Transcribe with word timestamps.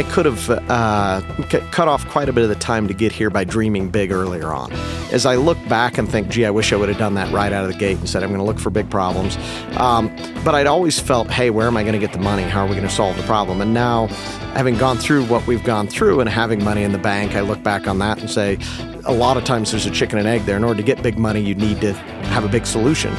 I 0.00 0.02
could 0.04 0.24
have 0.24 0.48
uh, 0.48 1.20
cut 1.72 1.86
off 1.86 2.08
quite 2.08 2.30
a 2.30 2.32
bit 2.32 2.42
of 2.42 2.48
the 2.48 2.54
time 2.54 2.88
to 2.88 2.94
get 2.94 3.12
here 3.12 3.28
by 3.28 3.44
dreaming 3.44 3.90
big 3.90 4.10
earlier 4.10 4.46
on. 4.46 4.72
As 5.12 5.26
I 5.26 5.36
look 5.36 5.58
back 5.68 5.98
and 5.98 6.08
think, 6.08 6.30
gee, 6.30 6.46
I 6.46 6.50
wish 6.50 6.72
I 6.72 6.76
would 6.76 6.88
have 6.88 6.96
done 6.96 7.12
that 7.16 7.30
right 7.34 7.52
out 7.52 7.66
of 7.66 7.70
the 7.70 7.78
gate 7.78 7.98
and 7.98 8.08
said, 8.08 8.22
I'm 8.22 8.30
going 8.30 8.38
to 8.40 8.44
look 8.46 8.58
for 8.58 8.70
big 8.70 8.88
problems. 8.88 9.36
Um, 9.76 10.08
but 10.42 10.54
I'd 10.54 10.66
always 10.66 10.98
felt, 10.98 11.30
hey, 11.30 11.50
where 11.50 11.66
am 11.66 11.76
I 11.76 11.82
going 11.82 11.92
to 11.92 11.98
get 11.98 12.14
the 12.14 12.18
money? 12.18 12.44
How 12.44 12.64
are 12.64 12.66
we 12.66 12.76
going 12.76 12.88
to 12.88 12.94
solve 12.94 13.18
the 13.18 13.24
problem? 13.24 13.60
And 13.60 13.74
now, 13.74 14.06
having 14.54 14.78
gone 14.78 14.96
through 14.96 15.26
what 15.26 15.46
we've 15.46 15.64
gone 15.64 15.86
through 15.86 16.20
and 16.20 16.30
having 16.30 16.64
money 16.64 16.82
in 16.82 16.92
the 16.92 16.98
bank, 16.98 17.34
I 17.34 17.42
look 17.42 17.62
back 17.62 17.86
on 17.86 17.98
that 17.98 18.20
and 18.20 18.30
say, 18.30 18.56
a 19.04 19.12
lot 19.12 19.36
of 19.36 19.44
times 19.44 19.70
there's 19.70 19.84
a 19.84 19.90
chicken 19.90 20.18
and 20.18 20.26
egg 20.26 20.46
there. 20.46 20.56
In 20.56 20.64
order 20.64 20.78
to 20.78 20.82
get 20.82 21.02
big 21.02 21.18
money, 21.18 21.42
you 21.42 21.54
need 21.54 21.78
to 21.82 21.92
have 21.92 22.42
a 22.42 22.48
big 22.48 22.64
solution. 22.64 23.14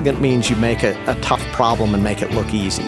Elegant 0.00 0.22
means 0.22 0.48
you 0.48 0.56
make 0.56 0.82
a, 0.82 0.98
a 1.08 1.14
tough 1.20 1.42
problem 1.52 1.92
and 1.92 2.02
make 2.02 2.22
it 2.22 2.30
look 2.30 2.54
easy. 2.54 2.84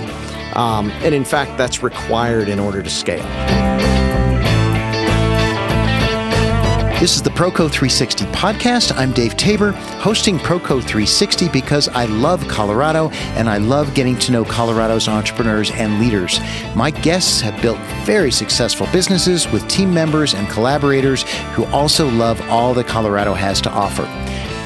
Um, 0.54 0.90
and 1.04 1.14
in 1.14 1.26
fact, 1.26 1.58
that's 1.58 1.82
required 1.82 2.48
in 2.48 2.58
order 2.58 2.82
to 2.82 2.88
scale. 2.88 3.22
This 6.98 7.14
is 7.14 7.20
the 7.20 7.28
Proco 7.28 7.70
360 7.70 8.24
podcast. 8.26 8.96
I'm 8.96 9.12
Dave 9.12 9.36
Tabor, 9.36 9.72
hosting 10.00 10.38
Proco 10.38 10.80
360 10.80 11.50
because 11.50 11.86
I 11.88 12.06
love 12.06 12.48
Colorado 12.48 13.10
and 13.36 13.46
I 13.46 13.58
love 13.58 13.92
getting 13.92 14.18
to 14.20 14.32
know 14.32 14.42
Colorado's 14.42 15.06
entrepreneurs 15.06 15.70
and 15.72 16.00
leaders. 16.00 16.40
My 16.74 16.92
guests 16.92 17.42
have 17.42 17.60
built 17.60 17.78
very 18.06 18.32
successful 18.32 18.86
businesses 18.90 19.46
with 19.52 19.68
team 19.68 19.92
members 19.92 20.32
and 20.32 20.48
collaborators 20.48 21.24
who 21.52 21.66
also 21.66 22.08
love 22.08 22.40
all 22.48 22.72
that 22.72 22.86
Colorado 22.86 23.34
has 23.34 23.60
to 23.60 23.70
offer. 23.70 24.04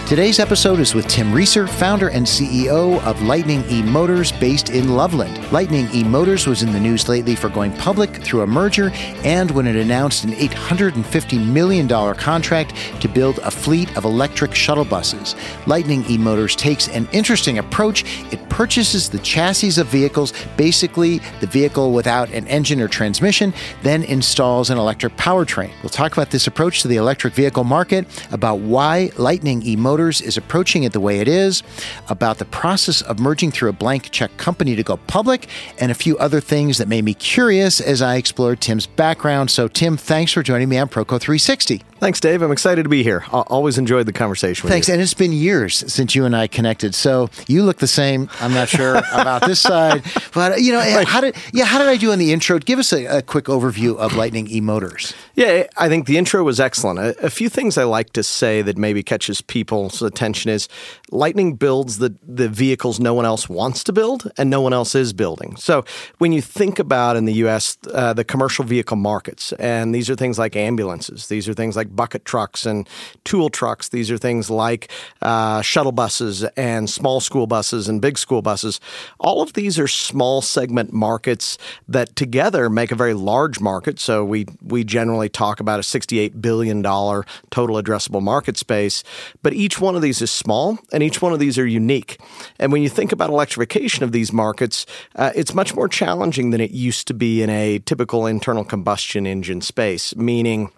Today's 0.06 0.38
episode 0.38 0.78
is 0.78 0.94
with 0.94 1.08
Tim 1.08 1.32
Reeser, 1.32 1.66
founder 1.66 2.10
and 2.10 2.24
CEO 2.24 3.02
of 3.02 3.20
Lightning 3.22 3.64
E 3.68 3.82
Motors 3.82 4.30
based 4.30 4.70
in 4.70 4.90
Loveland. 4.90 5.50
Lightning 5.50 5.88
E 5.92 6.04
Motors 6.04 6.46
was 6.46 6.62
in 6.62 6.72
the 6.72 6.78
news 6.78 7.08
lately 7.08 7.34
for 7.34 7.48
going 7.48 7.72
public 7.72 8.22
through 8.22 8.42
a 8.42 8.46
merger 8.46 8.92
and 9.24 9.50
when 9.50 9.66
it 9.66 9.74
announced 9.74 10.22
an 10.22 10.30
$850 10.30 11.44
million 11.44 11.88
contract 12.14 12.72
to 13.00 13.08
build 13.08 13.38
a 13.38 13.50
fleet 13.50 13.96
of 13.96 14.04
electric 14.04 14.54
shuttle 14.54 14.84
buses. 14.84 15.34
Lightning 15.66 16.04
E 16.08 16.16
Motors 16.16 16.54
takes 16.54 16.86
an 16.86 17.08
interesting 17.10 17.58
approach. 17.58 18.04
It 18.32 18.48
purchases 18.48 19.08
the 19.10 19.18
chassis 19.18 19.80
of 19.80 19.88
vehicles, 19.88 20.32
basically 20.56 21.18
the 21.40 21.48
vehicle 21.48 21.92
without 21.92 22.30
an 22.30 22.46
engine 22.46 22.80
or 22.80 22.86
transmission, 22.86 23.52
then 23.82 24.04
installs 24.04 24.70
an 24.70 24.78
electric 24.78 25.16
powertrain. 25.16 25.72
We'll 25.82 25.90
talk 25.90 26.12
about 26.12 26.30
this 26.30 26.46
approach 26.46 26.82
to 26.82 26.88
the 26.88 26.94
electric 26.94 27.34
vehicle 27.34 27.64
market, 27.64 28.06
about 28.30 28.60
why 28.60 29.10
Lightning 29.16 29.66
E 29.66 29.74
Motors 29.74 29.95
Motors 29.96 30.20
is 30.20 30.36
approaching 30.36 30.82
it 30.82 30.92
the 30.92 31.00
way 31.00 31.20
it 31.20 31.26
is, 31.26 31.62
about 32.10 32.36
the 32.36 32.44
process 32.44 33.00
of 33.00 33.18
merging 33.18 33.50
through 33.50 33.70
a 33.70 33.72
blank 33.72 34.10
check 34.10 34.36
company 34.36 34.76
to 34.76 34.82
go 34.82 34.98
public, 34.98 35.48
and 35.78 35.90
a 35.90 35.94
few 35.94 36.18
other 36.18 36.38
things 36.38 36.76
that 36.76 36.86
made 36.86 37.02
me 37.02 37.14
curious 37.14 37.80
as 37.80 38.02
I 38.02 38.16
explored 38.16 38.60
Tim's 38.60 38.86
background. 38.86 39.50
So, 39.50 39.68
Tim, 39.68 39.96
thanks 39.96 40.32
for 40.32 40.42
joining 40.42 40.68
me 40.68 40.76
on 40.76 40.90
Proco 40.90 41.18
360. 41.18 41.82
Thanks, 41.98 42.20
Dave. 42.20 42.42
I'm 42.42 42.52
excited 42.52 42.82
to 42.82 42.90
be 42.90 43.02
here. 43.02 43.24
I 43.32 43.40
always 43.40 43.78
enjoyed 43.78 44.04
the 44.04 44.12
conversation 44.12 44.68
Thanks. 44.68 44.86
You. 44.86 44.94
And 44.94 45.02
it's 45.02 45.14
been 45.14 45.32
years 45.32 45.76
since 45.90 46.14
you 46.14 46.26
and 46.26 46.36
I 46.36 46.46
connected. 46.46 46.94
So 46.94 47.30
you 47.48 47.62
look 47.62 47.78
the 47.78 47.86
same. 47.86 48.28
I'm 48.38 48.52
not 48.52 48.68
sure 48.68 48.96
about 49.12 49.46
this 49.46 49.60
side. 49.60 50.02
But, 50.34 50.60
you 50.60 50.72
know, 50.72 50.80
right. 50.80 51.08
how 51.08 51.22
did 51.22 51.36
yeah, 51.54 51.64
how 51.64 51.78
did 51.78 51.88
I 51.88 51.96
do 51.96 52.12
in 52.12 52.18
the 52.18 52.34
intro? 52.34 52.58
Give 52.58 52.78
us 52.78 52.92
a, 52.92 53.06
a 53.06 53.22
quick 53.22 53.46
overview 53.46 53.96
of 53.96 54.14
Lightning 54.14 54.46
E 54.50 54.60
Motors. 54.60 55.14
Yeah, 55.36 55.66
I 55.78 55.88
think 55.88 56.06
the 56.06 56.18
intro 56.18 56.44
was 56.44 56.60
excellent. 56.60 56.98
A, 56.98 57.26
a, 57.26 57.30
few 57.30 57.48
things 57.48 57.78
I 57.78 57.84
like 57.84 58.12
to 58.12 58.22
say 58.22 58.60
that 58.62 58.76
maybe 58.76 59.02
catches 59.02 59.40
people's 59.86 60.02
attention 60.02 60.50
is 60.50 60.68
Lightning 61.10 61.54
builds 61.54 61.98
the, 61.98 62.16
the 62.26 62.48
vehicles 62.48 62.98
no 62.98 63.14
one 63.14 63.24
else 63.24 63.48
wants 63.48 63.84
to 63.84 63.92
build 63.92 64.30
and 64.36 64.50
no 64.50 64.60
one 64.60 64.72
else 64.72 64.94
is 64.94 65.12
building. 65.12 65.56
So 65.56 65.84
when 66.18 66.32
you 66.32 66.42
think 66.42 66.78
about 66.78 67.16
in 67.16 67.26
the 67.26 67.34
U.S., 67.34 67.78
uh, 67.92 68.12
the 68.12 68.24
commercial 68.24 68.64
vehicle 68.64 68.96
markets, 68.96 69.52
and 69.52 69.94
these 69.94 70.10
are 70.10 70.16
things 70.16 70.38
like 70.38 70.56
ambulances, 70.56 71.28
these 71.28 71.48
are 71.48 71.54
things 71.54 71.76
like 71.76 71.94
bucket 71.94 72.24
trucks 72.24 72.66
and 72.66 72.88
tool 73.24 73.50
trucks. 73.50 73.88
These 73.88 74.10
are 74.10 74.18
things 74.18 74.50
like 74.50 74.90
uh, 75.22 75.62
shuttle 75.62 75.92
buses 75.92 76.42
and 76.56 76.90
small 76.90 77.20
school 77.20 77.46
buses 77.46 77.88
and 77.88 78.02
big 78.02 78.18
school 78.18 78.42
buses. 78.42 78.80
All 79.20 79.42
of 79.42 79.52
these 79.52 79.78
are 79.78 79.88
small 79.88 80.42
segment 80.42 80.92
markets 80.92 81.56
that 81.88 82.16
together 82.16 82.68
make 82.68 82.90
a 82.90 82.96
very 82.96 83.14
large 83.14 83.60
market. 83.60 84.00
So 84.00 84.24
we 84.24 84.46
we 84.62 84.82
generally 84.82 85.28
talk 85.28 85.60
about 85.60 85.78
a 85.78 85.82
$68 85.82 86.40
billion 86.40 86.82
total 86.82 87.76
addressable 87.76 88.22
market 88.22 88.56
space. 88.56 89.04
But 89.42 89.52
each 89.52 89.80
one 89.80 89.94
of 89.94 90.02
these 90.02 90.20
is 90.20 90.30
small 90.30 90.78
and 90.96 91.02
each 91.02 91.20
one 91.20 91.34
of 91.34 91.38
these 91.38 91.58
are 91.58 91.66
unique. 91.66 92.18
And 92.58 92.72
when 92.72 92.80
you 92.80 92.88
think 92.88 93.12
about 93.12 93.28
electrification 93.28 94.02
of 94.02 94.12
these 94.12 94.32
markets, 94.32 94.86
uh, 95.14 95.30
it's 95.34 95.52
much 95.52 95.74
more 95.74 95.88
challenging 95.88 96.52
than 96.52 96.60
it 96.62 96.70
used 96.70 97.06
to 97.08 97.14
be 97.14 97.42
in 97.42 97.50
a 97.50 97.80
typical 97.80 98.24
internal 98.24 98.64
combustion 98.64 99.26
engine 99.26 99.60
space, 99.60 100.16
meaning 100.16 100.70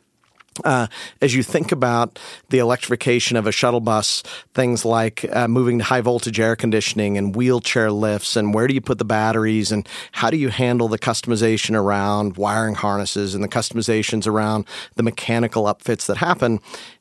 uh, 0.65 0.89
as 1.21 1.37
you 1.37 1.45
think 1.45 1.71
about 1.71 2.19
the 2.49 2.59
electrification 2.59 3.37
of 3.37 3.47
a 3.47 3.53
shuttle 3.53 3.79
bus, 3.79 4.25
things 4.55 4.85
like 4.85 5.25
uh, 5.33 5.47
moving 5.47 5.79
to 5.79 5.85
high 5.85 6.01
voltage 6.01 6.41
air 6.41 6.57
conditioning 6.57 7.17
and 7.17 7.37
wheelchair 7.37 7.93
lifts, 7.93 8.35
and 8.35 8.53
where 8.53 8.67
do 8.67 8.75
you 8.75 8.81
put 8.81 8.99
the 8.99 9.05
batteries, 9.05 9.71
and 9.71 9.89
how 10.11 10.31
do 10.31 10.37
you 10.37 10.49
handle 10.49 10.89
the 10.89 10.99
customization 10.99 11.77
around 11.77 12.37
wiring 12.37 12.75
harnesses 12.75 13.37
and 13.37 13.45
the 13.45 13.49
customizations 13.49 14.27
around 14.27 14.67
the 14.97 15.05
mechanical 15.05 15.65
upfits 15.65 16.07
that 16.07 16.17
happen, 16.17 16.59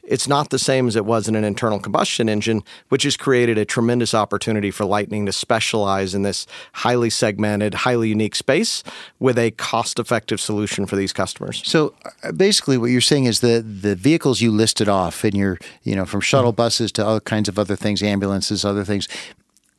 it's 0.07 0.27
not 0.27 0.49
the 0.49 0.57
same 0.57 0.87
as 0.87 0.95
it 0.95 1.05
was 1.05 1.27
in 1.27 1.35
an 1.35 1.43
internal 1.43 1.79
combustion 1.79 2.29
engine, 2.29 2.63
which 2.89 3.03
has 3.03 3.17
created 3.17 3.57
a 3.57 3.65
tremendous 3.65 4.13
opportunity 4.13 4.71
for 4.71 4.85
Lightning 4.85 5.25
to 5.25 5.31
specialize 5.31 6.15
in 6.15 6.23
this 6.23 6.47
highly 6.73 7.09
segmented, 7.09 7.73
highly 7.73 8.09
unique 8.09 8.35
space 8.35 8.83
with 9.19 9.37
a 9.37 9.51
cost 9.51 9.99
effective 9.99 10.39
solution 10.39 10.85
for 10.85 10.95
these 10.95 11.11
customers. 11.11 11.61
So 11.65 11.93
uh, 12.23 12.31
basically, 12.31 12.77
what 12.77 12.87
you're 12.87 13.01
saying 13.01 13.25
is 13.25 13.41
the, 13.41 13.61
the 13.61 13.95
vehicles 13.95 14.39
you 14.39 14.51
listed 14.51 14.87
off 14.87 15.25
in 15.25 15.35
your, 15.35 15.57
you 15.83 15.95
know, 15.95 16.05
from 16.05 16.21
shuttle 16.21 16.51
mm-hmm. 16.51 16.63
buses 16.63 16.91
to 16.93 17.05
all 17.05 17.19
kinds 17.19 17.49
of 17.49 17.59
other 17.59 17.75
things, 17.75 18.01
ambulances, 18.01 18.63
other 18.63 18.85
things, 18.85 19.07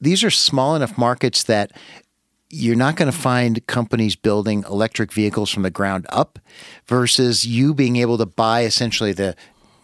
these 0.01 0.23
are 0.23 0.31
small 0.31 0.77
enough 0.77 0.97
markets 0.99 1.43
that 1.45 1.73
you're 2.51 2.77
not 2.77 2.97
going 2.97 3.11
to 3.11 3.17
find 3.17 3.67
companies 3.67 4.17
building 4.17 4.65
electric 4.71 5.13
vehicles 5.13 5.51
from 5.51 5.63
the 5.63 5.71
ground 5.71 6.07
up 6.09 6.39
versus 6.87 7.47
you 7.47 7.75
being 7.75 7.97
able 7.97 8.17
to 8.17 8.25
buy 8.25 8.63
essentially 8.63 9.13
the 9.13 9.37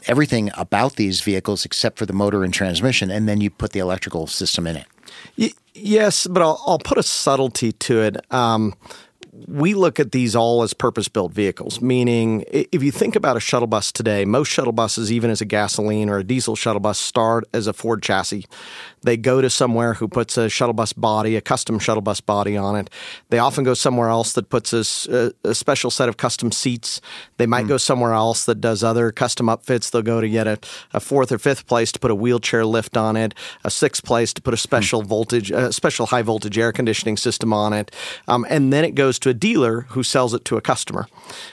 everything 0.06 0.50
about 0.56 0.96
these 0.96 1.20
vehicles 1.20 1.64
except 1.64 1.98
for 1.98 2.06
the 2.06 2.12
motor 2.12 2.44
and 2.44 2.52
transmission, 2.52 3.10
and 3.10 3.28
then 3.28 3.40
you 3.40 3.50
put 3.50 3.72
the 3.72 3.80
electrical 3.80 4.26
system 4.26 4.66
in 4.66 4.76
it. 4.76 4.86
Y- 5.38 5.52
yes, 5.74 6.26
but 6.26 6.42
I'll, 6.42 6.62
I'll, 6.66 6.78
put 6.78 6.98
a 6.98 7.02
subtlety 7.02 7.72
to 7.72 8.00
it. 8.02 8.32
Um, 8.32 8.74
we 9.48 9.74
look 9.74 9.98
at 9.98 10.12
these 10.12 10.36
all 10.36 10.62
as 10.62 10.72
purpose 10.72 11.08
built 11.08 11.32
vehicles, 11.32 11.80
meaning 11.80 12.44
if 12.50 12.82
you 12.82 12.92
think 12.92 13.16
about 13.16 13.36
a 13.36 13.40
shuttle 13.40 13.66
bus 13.66 13.90
today, 13.90 14.24
most 14.24 14.48
shuttle 14.48 14.72
buses, 14.72 15.10
even 15.10 15.30
as 15.30 15.40
a 15.40 15.44
gasoline 15.44 16.08
or 16.08 16.18
a 16.18 16.24
diesel 16.24 16.54
shuttle 16.54 16.80
bus, 16.80 16.98
start 16.98 17.44
as 17.52 17.66
a 17.66 17.72
Ford 17.72 18.02
chassis. 18.02 18.46
They 19.04 19.16
go 19.16 19.40
to 19.40 19.50
somewhere 19.50 19.94
who 19.94 20.08
puts 20.08 20.36
a 20.36 20.48
shuttle 20.48 20.72
bus 20.72 20.92
body, 20.92 21.36
a 21.36 21.40
custom 21.40 21.78
shuttle 21.78 22.00
bus 22.00 22.20
body 22.20 22.56
on 22.56 22.76
it. 22.76 22.90
They 23.28 23.38
often 23.38 23.62
go 23.62 23.74
somewhere 23.74 24.08
else 24.08 24.32
that 24.32 24.48
puts 24.48 24.72
a, 24.72 25.32
a 25.44 25.54
special 25.54 25.90
set 25.90 26.08
of 26.08 26.16
custom 26.16 26.50
seats. 26.50 27.00
They 27.36 27.46
might 27.46 27.66
mm. 27.66 27.68
go 27.68 27.76
somewhere 27.76 28.12
else 28.12 28.46
that 28.46 28.60
does 28.60 28.82
other 28.82 29.12
custom 29.12 29.46
upfits. 29.46 29.90
They'll 29.90 30.02
go 30.02 30.20
to 30.20 30.26
yet 30.26 30.46
a, 30.46 30.58
a, 30.92 31.00
fourth 31.00 31.30
or 31.30 31.38
fifth 31.38 31.66
place 31.66 31.92
to 31.92 32.00
put 32.00 32.10
a 32.10 32.14
wheelchair 32.14 32.64
lift 32.64 32.96
on 32.96 33.16
it, 33.16 33.34
a 33.62 33.70
sixth 33.70 34.04
place 34.04 34.32
to 34.32 34.42
put 34.42 34.54
a 34.54 34.56
special 34.56 35.02
mm. 35.02 35.06
voltage, 35.06 35.50
a 35.50 35.72
special 35.72 36.06
high 36.06 36.22
voltage 36.22 36.58
air 36.58 36.72
conditioning 36.72 37.16
system 37.16 37.52
on 37.52 37.72
it, 37.72 37.90
um, 38.26 38.46
and 38.48 38.72
then 38.72 38.84
it 38.84 38.94
goes 38.94 39.18
to 39.18 39.28
a 39.28 39.34
dealer 39.34 39.82
who 39.90 40.02
sells 40.02 40.32
it 40.32 40.44
to 40.46 40.56
a 40.56 40.60
customer. 40.60 41.06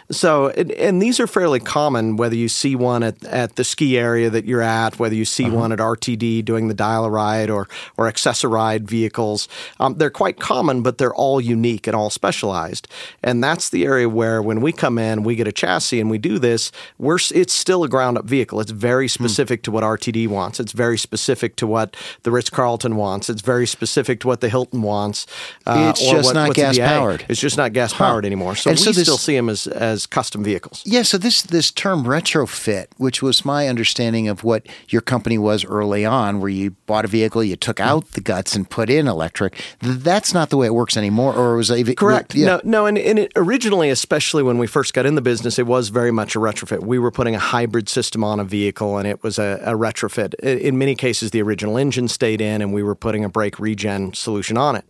So, 0.09 0.49
and, 0.49 0.71
and 0.71 1.01
these 1.01 1.19
are 1.19 1.27
fairly 1.27 1.59
common, 1.59 2.15
whether 2.15 2.35
you 2.35 2.47
see 2.47 2.75
one 2.75 3.03
at, 3.03 3.23
at 3.25 3.55
the 3.57 3.63
ski 3.63 3.97
area 3.97 4.29
that 4.29 4.45
you're 4.45 4.61
at, 4.61 4.99
whether 4.99 5.15
you 5.15 5.25
see 5.25 5.45
uh-huh. 5.45 5.55
one 5.55 5.71
at 5.71 5.79
RTD 5.79 6.45
doing 6.45 6.67
the 6.67 6.73
dial 6.73 7.05
a 7.05 7.09
ride 7.09 7.40
or, 7.49 7.67
or 7.97 8.07
Access-a-Ride 8.07 8.87
vehicles. 8.87 9.47
Um, 9.79 9.95
they're 9.95 10.09
quite 10.09 10.39
common, 10.39 10.81
but 10.81 10.97
they're 10.97 11.13
all 11.13 11.39
unique 11.39 11.87
and 11.87 11.95
all 11.95 12.09
specialized. 12.09 12.87
And 13.23 13.43
that's 13.43 13.69
the 13.69 13.85
area 13.85 14.09
where 14.09 14.41
when 14.41 14.61
we 14.61 14.71
come 14.71 14.97
in, 14.97 15.23
we 15.23 15.35
get 15.35 15.47
a 15.47 15.51
chassis 15.51 15.99
and 15.99 16.09
we 16.09 16.17
do 16.17 16.39
this, 16.39 16.71
we're, 16.97 17.19
it's 17.33 17.53
still 17.53 17.83
a 17.83 17.89
ground 17.89 18.17
up 18.17 18.25
vehicle. 18.25 18.59
It's 18.59 18.71
very 18.71 19.05
hmm. 19.05 19.23
specific 19.23 19.61
hmm. 19.61 19.63
to 19.63 19.71
what 19.71 19.83
RTD 19.83 20.27
wants. 20.27 20.59
It's 20.59 20.71
very 20.73 20.97
specific 20.97 21.55
to 21.57 21.67
what 21.67 21.95
the 22.23 22.31
Ritz 22.31 22.49
Carlton 22.49 22.95
wants. 22.95 23.29
It's 23.29 23.41
very 23.41 23.67
specific 23.67 24.19
to 24.21 24.27
what 24.27 24.41
the 24.41 24.49
Hilton 24.49 24.81
wants. 24.81 25.25
Uh, 25.65 25.87
it's 25.89 26.01
just 26.01 26.25
what, 26.25 26.33
not 26.33 26.53
gas 26.53 26.77
powered. 26.77 27.25
It's 27.29 27.39
just 27.39 27.57
not 27.57 27.73
gas 27.73 27.93
powered 27.93 28.23
huh. 28.23 28.27
anymore. 28.27 28.55
So 28.55 28.71
and 28.71 28.79
we 28.79 28.83
so 28.83 28.91
this, 28.91 29.03
still 29.03 29.17
see 29.17 29.35
them 29.35 29.49
as, 29.49 29.67
as 29.67 30.05
custom 30.05 30.43
vehicles. 30.43 30.83
Yeah. 30.85 31.03
So 31.03 31.17
this 31.17 31.41
this 31.41 31.71
term 31.71 32.03
retrofit, 32.03 32.87
which 32.97 33.21
was 33.21 33.45
my 33.45 33.67
understanding 33.67 34.27
of 34.27 34.43
what 34.43 34.67
your 34.89 35.01
company 35.01 35.37
was 35.37 35.63
early 35.65 36.05
on, 36.05 36.39
where 36.39 36.49
you 36.49 36.71
bought 36.85 37.05
a 37.05 37.07
vehicle 37.07 37.30
vehicle, 37.31 37.43
you 37.43 37.55
took 37.55 37.79
out 37.79 38.11
the 38.11 38.21
guts 38.21 38.55
and 38.55 38.69
put 38.69 38.89
in 38.89 39.07
electric. 39.07 39.63
That's 39.79 40.33
not 40.33 40.49
the 40.49 40.57
way 40.57 40.67
it 40.67 40.73
works 40.73 40.97
anymore. 40.97 41.33
Or 41.33 41.55
was 41.55 41.69
it 41.69 41.97
Correct. 41.97 42.35
Yeah. 42.35 42.45
No, 42.45 42.61
no, 42.63 42.85
and, 42.85 42.97
and 42.97 43.19
it, 43.19 43.31
originally, 43.35 43.89
especially 43.89 44.43
when 44.43 44.57
we 44.57 44.67
first 44.67 44.93
got 44.93 45.05
in 45.05 45.15
the 45.15 45.21
business, 45.21 45.57
it 45.57 45.65
was 45.65 45.89
very 45.89 46.11
much 46.11 46.35
a 46.35 46.39
retrofit. 46.39 46.83
We 46.83 46.99
were 46.99 47.11
putting 47.11 47.35
a 47.35 47.39
hybrid 47.39 47.87
system 47.87 48.23
on 48.23 48.39
a 48.39 48.43
vehicle, 48.43 48.97
and 48.97 49.07
it 49.07 49.23
was 49.23 49.39
a, 49.39 49.61
a 49.63 49.73
retrofit. 49.73 50.33
In, 50.35 50.59
in 50.59 50.77
many 50.77 50.95
cases, 50.95 51.31
the 51.31 51.41
original 51.41 51.77
engine 51.77 52.07
stayed 52.07 52.41
in, 52.41 52.61
and 52.61 52.73
we 52.73 52.83
were 52.83 52.95
putting 52.95 53.23
a 53.23 53.29
brake 53.29 53.59
regen 53.59 54.13
solution 54.13 54.57
on 54.57 54.75
it. 54.75 54.85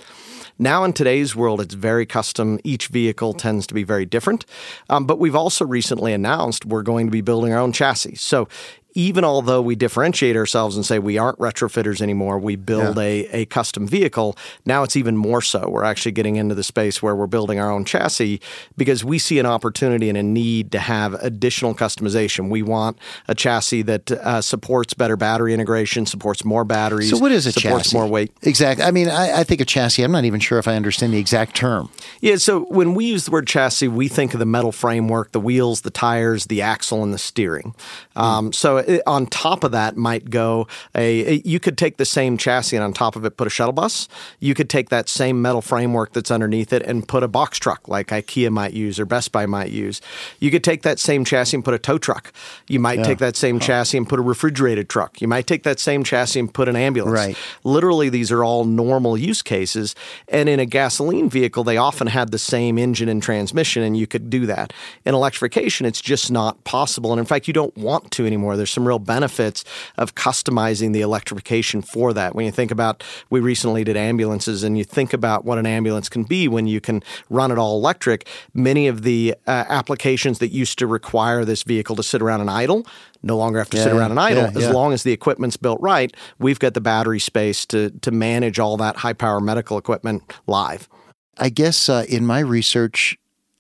Now, 0.60 0.84
in 0.84 0.94
today's 0.94 1.36
world, 1.36 1.60
it's 1.60 1.74
very 1.74 2.06
custom. 2.06 2.60
Each 2.64 2.88
vehicle 2.88 3.34
tends 3.34 3.66
to 3.68 3.74
be 3.74 3.84
very 3.84 4.06
different. 4.06 4.46
Um, 4.90 5.06
but 5.06 5.18
we've 5.18 5.36
also 5.36 5.66
recently 5.66 6.14
announced 6.14 6.66
we're 6.66 6.84
going 6.84 7.08
to 7.08 7.12
be 7.12 7.22
building 7.22 7.52
our 7.52 7.60
own 7.60 7.72
chassis. 7.72 8.16
So 8.16 8.48
even 8.94 9.24
although 9.24 9.62
we 9.62 9.76
differentiate 9.76 10.36
ourselves 10.36 10.76
and 10.76 10.86
say 10.86 11.00
we 11.00 11.18
aren't 11.18 11.38
retrofitters 11.40 12.02
anymore, 12.02 12.38
we 12.40 12.56
build 12.56 12.98
Yeah. 12.98 13.04
a, 13.04 13.28
a 13.42 13.46
custom 13.46 13.88
vehicle. 13.88 14.38
Now 14.66 14.84
it's 14.84 14.96
even 14.96 15.16
more 15.18 15.42
so. 15.42 15.70
We're 15.70 15.84
actually 15.84 16.12
getting 16.12 16.36
into 16.36 16.56
the 16.56 16.64
space 16.64 17.02
where 17.02 17.16
we're 17.16 17.28
building 17.28 17.60
our 17.60 17.72
own 17.72 17.86
chassis 17.86 18.42
because 18.78 19.04
we 19.04 19.18
see 19.20 19.40
an 19.40 19.46
opportunity 19.46 20.10
and 20.10 20.18
a 20.18 20.24
need 20.24 20.72
to 20.74 20.80
have 20.80 21.14
additional 21.16 21.74
customization. 21.76 22.50
We 22.50 22.62
want 22.64 22.98
a 23.28 23.36
chassis 23.36 23.82
that 23.84 24.12
uh, 24.12 24.42
supports 24.42 24.94
better 24.94 25.16
battery 25.16 25.54
integration, 25.54 26.06
supports 26.06 26.44
more 26.44 26.64
batteries. 26.64 27.10
So 27.12 27.18
what 27.18 27.32
is 27.32 27.46
a 27.48 27.52
supports 27.52 27.86
chassis? 27.86 27.98
more 27.98 28.08
weight. 28.08 28.32
Exactly. 28.42 28.84
I 28.86 28.92
mean, 28.92 29.10
I, 29.10 29.40
I 29.40 29.44
think 29.44 29.62
a 29.62 29.66
chassis. 29.66 30.04
I'm 30.04 30.12
not 30.12 30.26
even 30.26 30.40
sure 30.40 30.60
if 30.60 30.68
I 30.68 30.76
understand 30.76 31.14
the 31.14 31.20
exact 31.20 31.56
term. 31.56 31.90
Yeah, 32.20 32.36
so 32.36 32.62
when 32.66 32.94
we 32.94 33.06
use 33.06 33.26
the 33.26 33.32
word 33.32 33.48
chassis, 33.48 33.88
we 33.88 34.08
think 34.08 34.34
of 34.34 34.40
the 34.40 34.46
metal 34.46 34.72
framework, 34.72 35.32
the 35.32 35.40
wheels, 35.40 35.82
the 35.82 35.90
tires, 35.92 36.48
the 36.48 36.62
axle, 36.62 37.04
and 37.04 37.14
the 37.14 37.18
steering. 37.18 37.74
Um, 38.16 38.52
so 38.52 38.81
it, 38.88 39.02
on 39.08 39.26
top 39.28 39.64
of 39.64 39.72
that 39.72 39.98
might 39.98 40.30
go 40.30 40.68
a, 40.96 41.34
a- 41.36 41.42
You 41.46 41.60
could 41.60 41.78
take 41.78 41.98
the 41.98 42.06
same 42.06 42.38
chassis 42.38 42.76
and 42.76 42.84
on 42.84 42.94
top 42.94 43.16
of 43.16 43.26
it 43.26 43.38
put 43.38 43.48
a 43.48 43.50
shuttle 43.50 43.74
bus. 43.74 44.08
You 44.40 44.54
could 44.54 44.70
take 44.70 44.90
that 44.90 45.10
same 45.10 45.42
metal 45.42 45.62
framework 45.62 46.14
that's 46.14 46.32
underneath 46.32 46.74
it 46.74 46.82
and 46.84 47.08
put 47.08 47.24
a 47.24 47.28
box 47.28 47.58
truck 47.58 47.88
like 47.88 48.08
IKEA 48.08 48.50
might 48.52 48.74
use 48.74 49.00
or 49.00 49.06
Best 49.06 49.32
Buy 49.32 49.46
might 49.46 49.70
use. 49.72 50.02
You 50.40 50.52
could 50.52 50.64
take 50.64 50.82
that 50.84 51.00
same 51.00 51.26
chassis 51.26 51.58
and 51.58 51.64
put 51.66 51.74
a 51.74 51.80
tow 51.80 51.98
truck. 51.98 52.32
You 52.68 52.80
might 52.80 53.04
take 53.04 53.20
that 53.20 53.36
same 53.36 53.60
chassis 53.60 53.98
and 53.98 54.08
put 54.08 54.20
a 54.20 54.22
refrigerated 54.22 54.90
truck. 54.90 55.22
You 55.22 55.28
might 55.28 55.48
take 55.48 55.64
that 55.64 55.80
same 55.80 56.04
chassis 56.04 56.40
and 56.40 56.54
put 56.54 56.68
an 56.68 56.76
ambulance. 56.76 57.14
Right. 57.18 57.38
Literally, 57.64 58.10
these 58.10 58.32
are 58.32 58.44
all 58.44 58.66
normal 58.66 59.18
use 59.18 59.42
cases. 59.42 59.96
And 60.28 60.50
in 60.50 60.60
a 60.60 60.66
gasoline 60.66 61.30
vehicle, 61.30 61.64
they 61.64 61.78
often 61.78 62.08
had 62.08 62.32
the 62.32 62.40
same 62.40 62.78
engine 62.78 63.10
and 63.10 63.22
transmission, 63.22 63.84
and 63.84 63.96
you 63.98 64.08
could 64.08 64.30
do 64.30 64.46
that. 64.48 64.74
In 65.06 65.14
electrification, 65.14 65.86
it's 65.86 66.02
just 66.02 66.32
not 66.32 66.64
possible. 66.64 67.12
And 67.12 67.20
in 67.20 67.26
fact, 67.26 67.48
you 67.48 67.54
don't 67.54 67.76
want 67.78 68.12
to 68.12 68.26
anymore. 68.26 68.58
There's 68.58 68.71
some 68.72 68.88
real 68.88 69.00
benefits 69.00 69.64
of 69.98 70.16
customizing 70.16 70.94
the 70.94 71.02
electrification 71.02 71.82
for 71.82 72.14
that. 72.14 72.36
When 72.36 72.46
you 72.46 72.52
think 72.52 72.72
about, 72.72 73.04
we 73.30 73.40
recently 73.40 73.84
did 73.84 73.98
ambulances, 73.98 74.64
and 74.64 74.78
you 74.78 74.84
think 74.84 75.14
about 75.14 75.46
what 75.46 75.58
an 75.58 75.66
ambulance 75.66 76.10
can 76.10 76.24
be 76.24 76.48
when 76.48 76.68
you 76.68 76.80
can 76.80 77.02
run 77.30 77.52
it 77.52 77.58
all 77.58 77.78
electric. 77.78 78.28
Many 78.54 78.88
of 78.88 79.02
the 79.02 79.36
uh, 79.48 79.66
applications 79.70 80.40
that 80.40 80.50
used 80.50 80.78
to 80.80 80.88
require 80.88 81.46
this 81.46 81.64
vehicle 81.64 81.96
to 81.96 82.04
sit 82.04 82.22
around 82.22 82.42
and 82.42 82.50
idle 82.50 82.86
no 83.24 83.38
longer 83.38 83.60
have 83.60 83.70
to 83.70 83.78
sit 83.78 83.94
around 83.94 84.10
and 84.10 84.20
idle 84.20 84.44
yeah, 84.44 84.50
as 84.58 84.64
yeah. 84.64 84.72
long 84.72 84.92
long 84.92 84.94
as 84.94 85.04
the 85.04 85.12
equipment's 85.14 85.58
built 85.58 85.80
right, 85.82 86.16
we've 86.38 86.60
got 86.60 86.74
the 86.74 86.82
battery 86.82 87.20
space 87.20 87.66
to 87.68 87.92
to 88.02 88.12
manage 88.12 88.60
all 88.60 88.78
that 88.78 88.98
high 88.98 89.14
power 89.14 89.40
medical 89.40 89.78
equipment 89.78 90.22
live. 90.48 90.90
I 91.38 91.50
guess 91.50 91.88
uh, 91.88 92.06
in 92.10 92.26
my 92.26 92.40
research, 92.40 93.18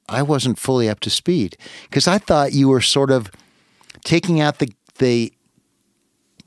I 0.09 0.23
wasn't 0.23 0.59
fully 0.59 0.89
up 0.89 0.99
to 1.01 1.09
speed 1.09 1.57
because 1.83 2.07
I 2.07 2.17
thought 2.17 2.53
you 2.53 2.67
were 2.67 2.81
sort 2.81 3.11
of 3.11 3.31
taking 4.03 4.41
out 4.41 4.59
the 4.59 4.73
the 4.97 5.33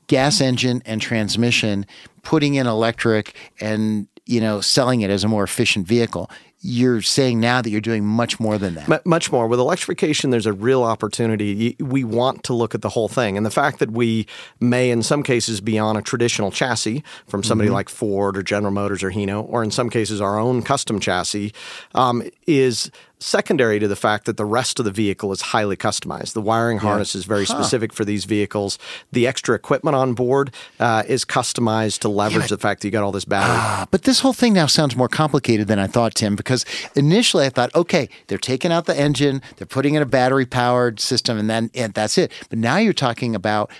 gas 0.07 0.41
engine 0.41 0.81
and 0.85 1.01
transmission, 1.01 1.85
putting 2.23 2.55
in 2.55 2.67
electric, 2.67 3.35
and 3.59 4.07
you 4.25 4.41
know 4.41 4.61
selling 4.61 5.01
it 5.01 5.09
as 5.09 5.23
a 5.23 5.27
more 5.27 5.43
efficient 5.43 5.87
vehicle. 5.87 6.29
You're 6.67 7.03
saying 7.03 7.39
now 7.39 7.61
that 7.61 7.69
you're 7.69 7.79
doing 7.79 8.03
much 8.03 8.39
more 8.39 8.57
than 8.57 8.73
that. 8.73 8.89
M- 8.89 8.99
much 9.05 9.31
more 9.31 9.47
with 9.47 9.59
electrification, 9.59 10.31
there's 10.31 10.47
a 10.47 10.53
real 10.53 10.81
opportunity. 10.81 11.75
We 11.79 12.03
want 12.03 12.43
to 12.45 12.53
look 12.53 12.73
at 12.73 12.81
the 12.81 12.89
whole 12.89 13.07
thing, 13.07 13.37
and 13.37 13.45
the 13.45 13.51
fact 13.51 13.77
that 13.79 13.91
we 13.91 14.25
may, 14.59 14.89
in 14.89 15.03
some 15.03 15.21
cases, 15.21 15.61
be 15.61 15.77
on 15.77 15.95
a 15.95 16.01
traditional 16.01 16.49
chassis 16.49 17.03
from 17.27 17.43
somebody 17.43 17.69
like 17.69 17.87
Ford 17.87 18.35
or 18.35 18.41
General 18.41 18.71
Motors 18.71 19.03
or 19.03 19.11
Hino, 19.11 19.47
or 19.47 19.63
in 19.63 19.69
some 19.69 19.91
cases 19.91 20.21
our 20.21 20.39
own 20.39 20.63
custom 20.63 20.99
chassis, 20.99 21.53
um, 21.93 22.23
is 22.47 22.89
secondary 23.25 23.79
to 23.79 23.87
the 23.87 23.95
fact 23.95 24.25
that 24.25 24.37
the 24.37 24.45
rest 24.45 24.77
of 24.79 24.85
the 24.85 24.91
vehicle 24.91 25.31
is 25.31 25.41
highly 25.41 25.75
customized. 25.75 26.33
The 26.33 26.41
wiring 26.41 26.77
harness 26.77 27.15
is 27.15 27.25
very 27.25 27.45
specific 27.45 27.91
for 27.91 28.05
these 28.05 28.25
vehicles. 28.25 28.77
The 29.11 29.25
extra 29.25 29.55
equipment 29.55 29.95
on 29.95 30.13
board 30.13 30.53
uh, 30.79 31.03
is 31.07 31.25
customized 31.25 31.99
to 31.99 32.09
leverage 32.09 32.49
the 32.49 32.57
fact 32.57 32.81
that 32.81 32.87
you 32.87 32.91
got 32.91 33.03
all 33.03 33.11
this 33.11 33.25
battery. 33.25 33.55
Ah, 33.57 33.87
but 33.89 34.03
this 34.03 34.19
whole 34.19 34.33
thing 34.33 34.53
now 34.53 34.67
sounds 34.67 34.95
more 34.95 35.07
complicated 35.09 35.67
than 35.67 35.79
I 35.79 35.87
thought, 35.87 36.13
Tim, 36.13 36.35
because 36.35 36.65
initially 36.95 37.45
I 37.45 37.49
thought, 37.49 37.73
okay, 37.75 38.09
they're 38.27 38.37
taking 38.37 38.71
out 38.71 38.85
the 38.85 38.97
engine, 38.97 39.41
they're 39.57 39.65
putting 39.67 39.95
in 39.95 40.01
a 40.01 40.05
battery 40.05 40.45
powered 40.45 40.99
system, 40.99 41.37
and 41.37 41.49
then 41.49 41.71
and 41.73 41.93
that's 41.93 42.17
it. 42.17 42.31
But 42.49 42.59
now 42.59 42.77
you're 42.77 42.93
talking 42.93 43.33
about, 43.35 43.71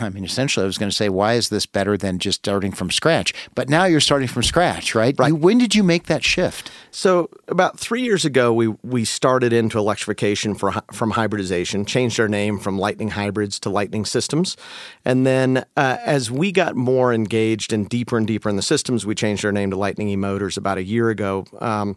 I 0.00 0.08
mean, 0.08 0.24
essentially, 0.24 0.64
I 0.64 0.66
was 0.66 0.76
going 0.78 0.90
to 0.90 0.96
say, 0.96 1.08
why 1.08 1.34
is 1.34 1.48
this 1.50 1.66
better 1.66 1.96
than 1.96 2.18
just 2.18 2.40
starting 2.40 2.72
from 2.72 2.90
scratch? 2.90 3.32
But 3.54 3.68
now 3.68 3.84
you're 3.84 4.00
starting 4.00 4.28
from 4.28 4.42
scratch, 4.42 4.94
right? 4.94 5.14
Right. 5.18 5.28
You- 5.28 5.36
when 5.36 5.58
did 5.58 5.74
you 5.74 5.82
make 5.84 6.06
that 6.06 6.24
shift? 6.24 6.70
So 6.90 7.30
about 7.46 7.78
three 7.78 8.02
years 8.02 8.24
ago, 8.24 8.52
we 8.52 8.68
we 8.88 9.04
started 9.04 9.52
into 9.52 9.78
electrification 9.78 10.54
for, 10.54 10.72
from 10.92 11.12
hybridization, 11.12 11.84
changed 11.84 12.18
our 12.18 12.28
name 12.28 12.58
from 12.58 12.78
Lightning 12.78 13.10
Hybrids 13.10 13.58
to 13.60 13.70
Lightning 13.70 14.04
Systems, 14.04 14.56
and 15.04 15.26
then 15.26 15.64
uh, 15.76 15.98
as 16.04 16.30
we 16.30 16.52
got 16.52 16.76
more 16.76 17.12
engaged 17.12 17.72
and 17.72 17.88
deeper 17.88 18.16
and 18.16 18.26
deeper 18.26 18.48
in 18.48 18.56
the 18.56 18.62
systems, 18.62 19.04
we 19.04 19.14
changed 19.14 19.44
our 19.44 19.52
name 19.52 19.70
to 19.70 19.76
Lightning 19.76 20.08
E-Motors 20.08 20.56
about 20.56 20.78
a 20.78 20.82
year 20.82 21.10
ago, 21.10 21.44
um, 21.60 21.96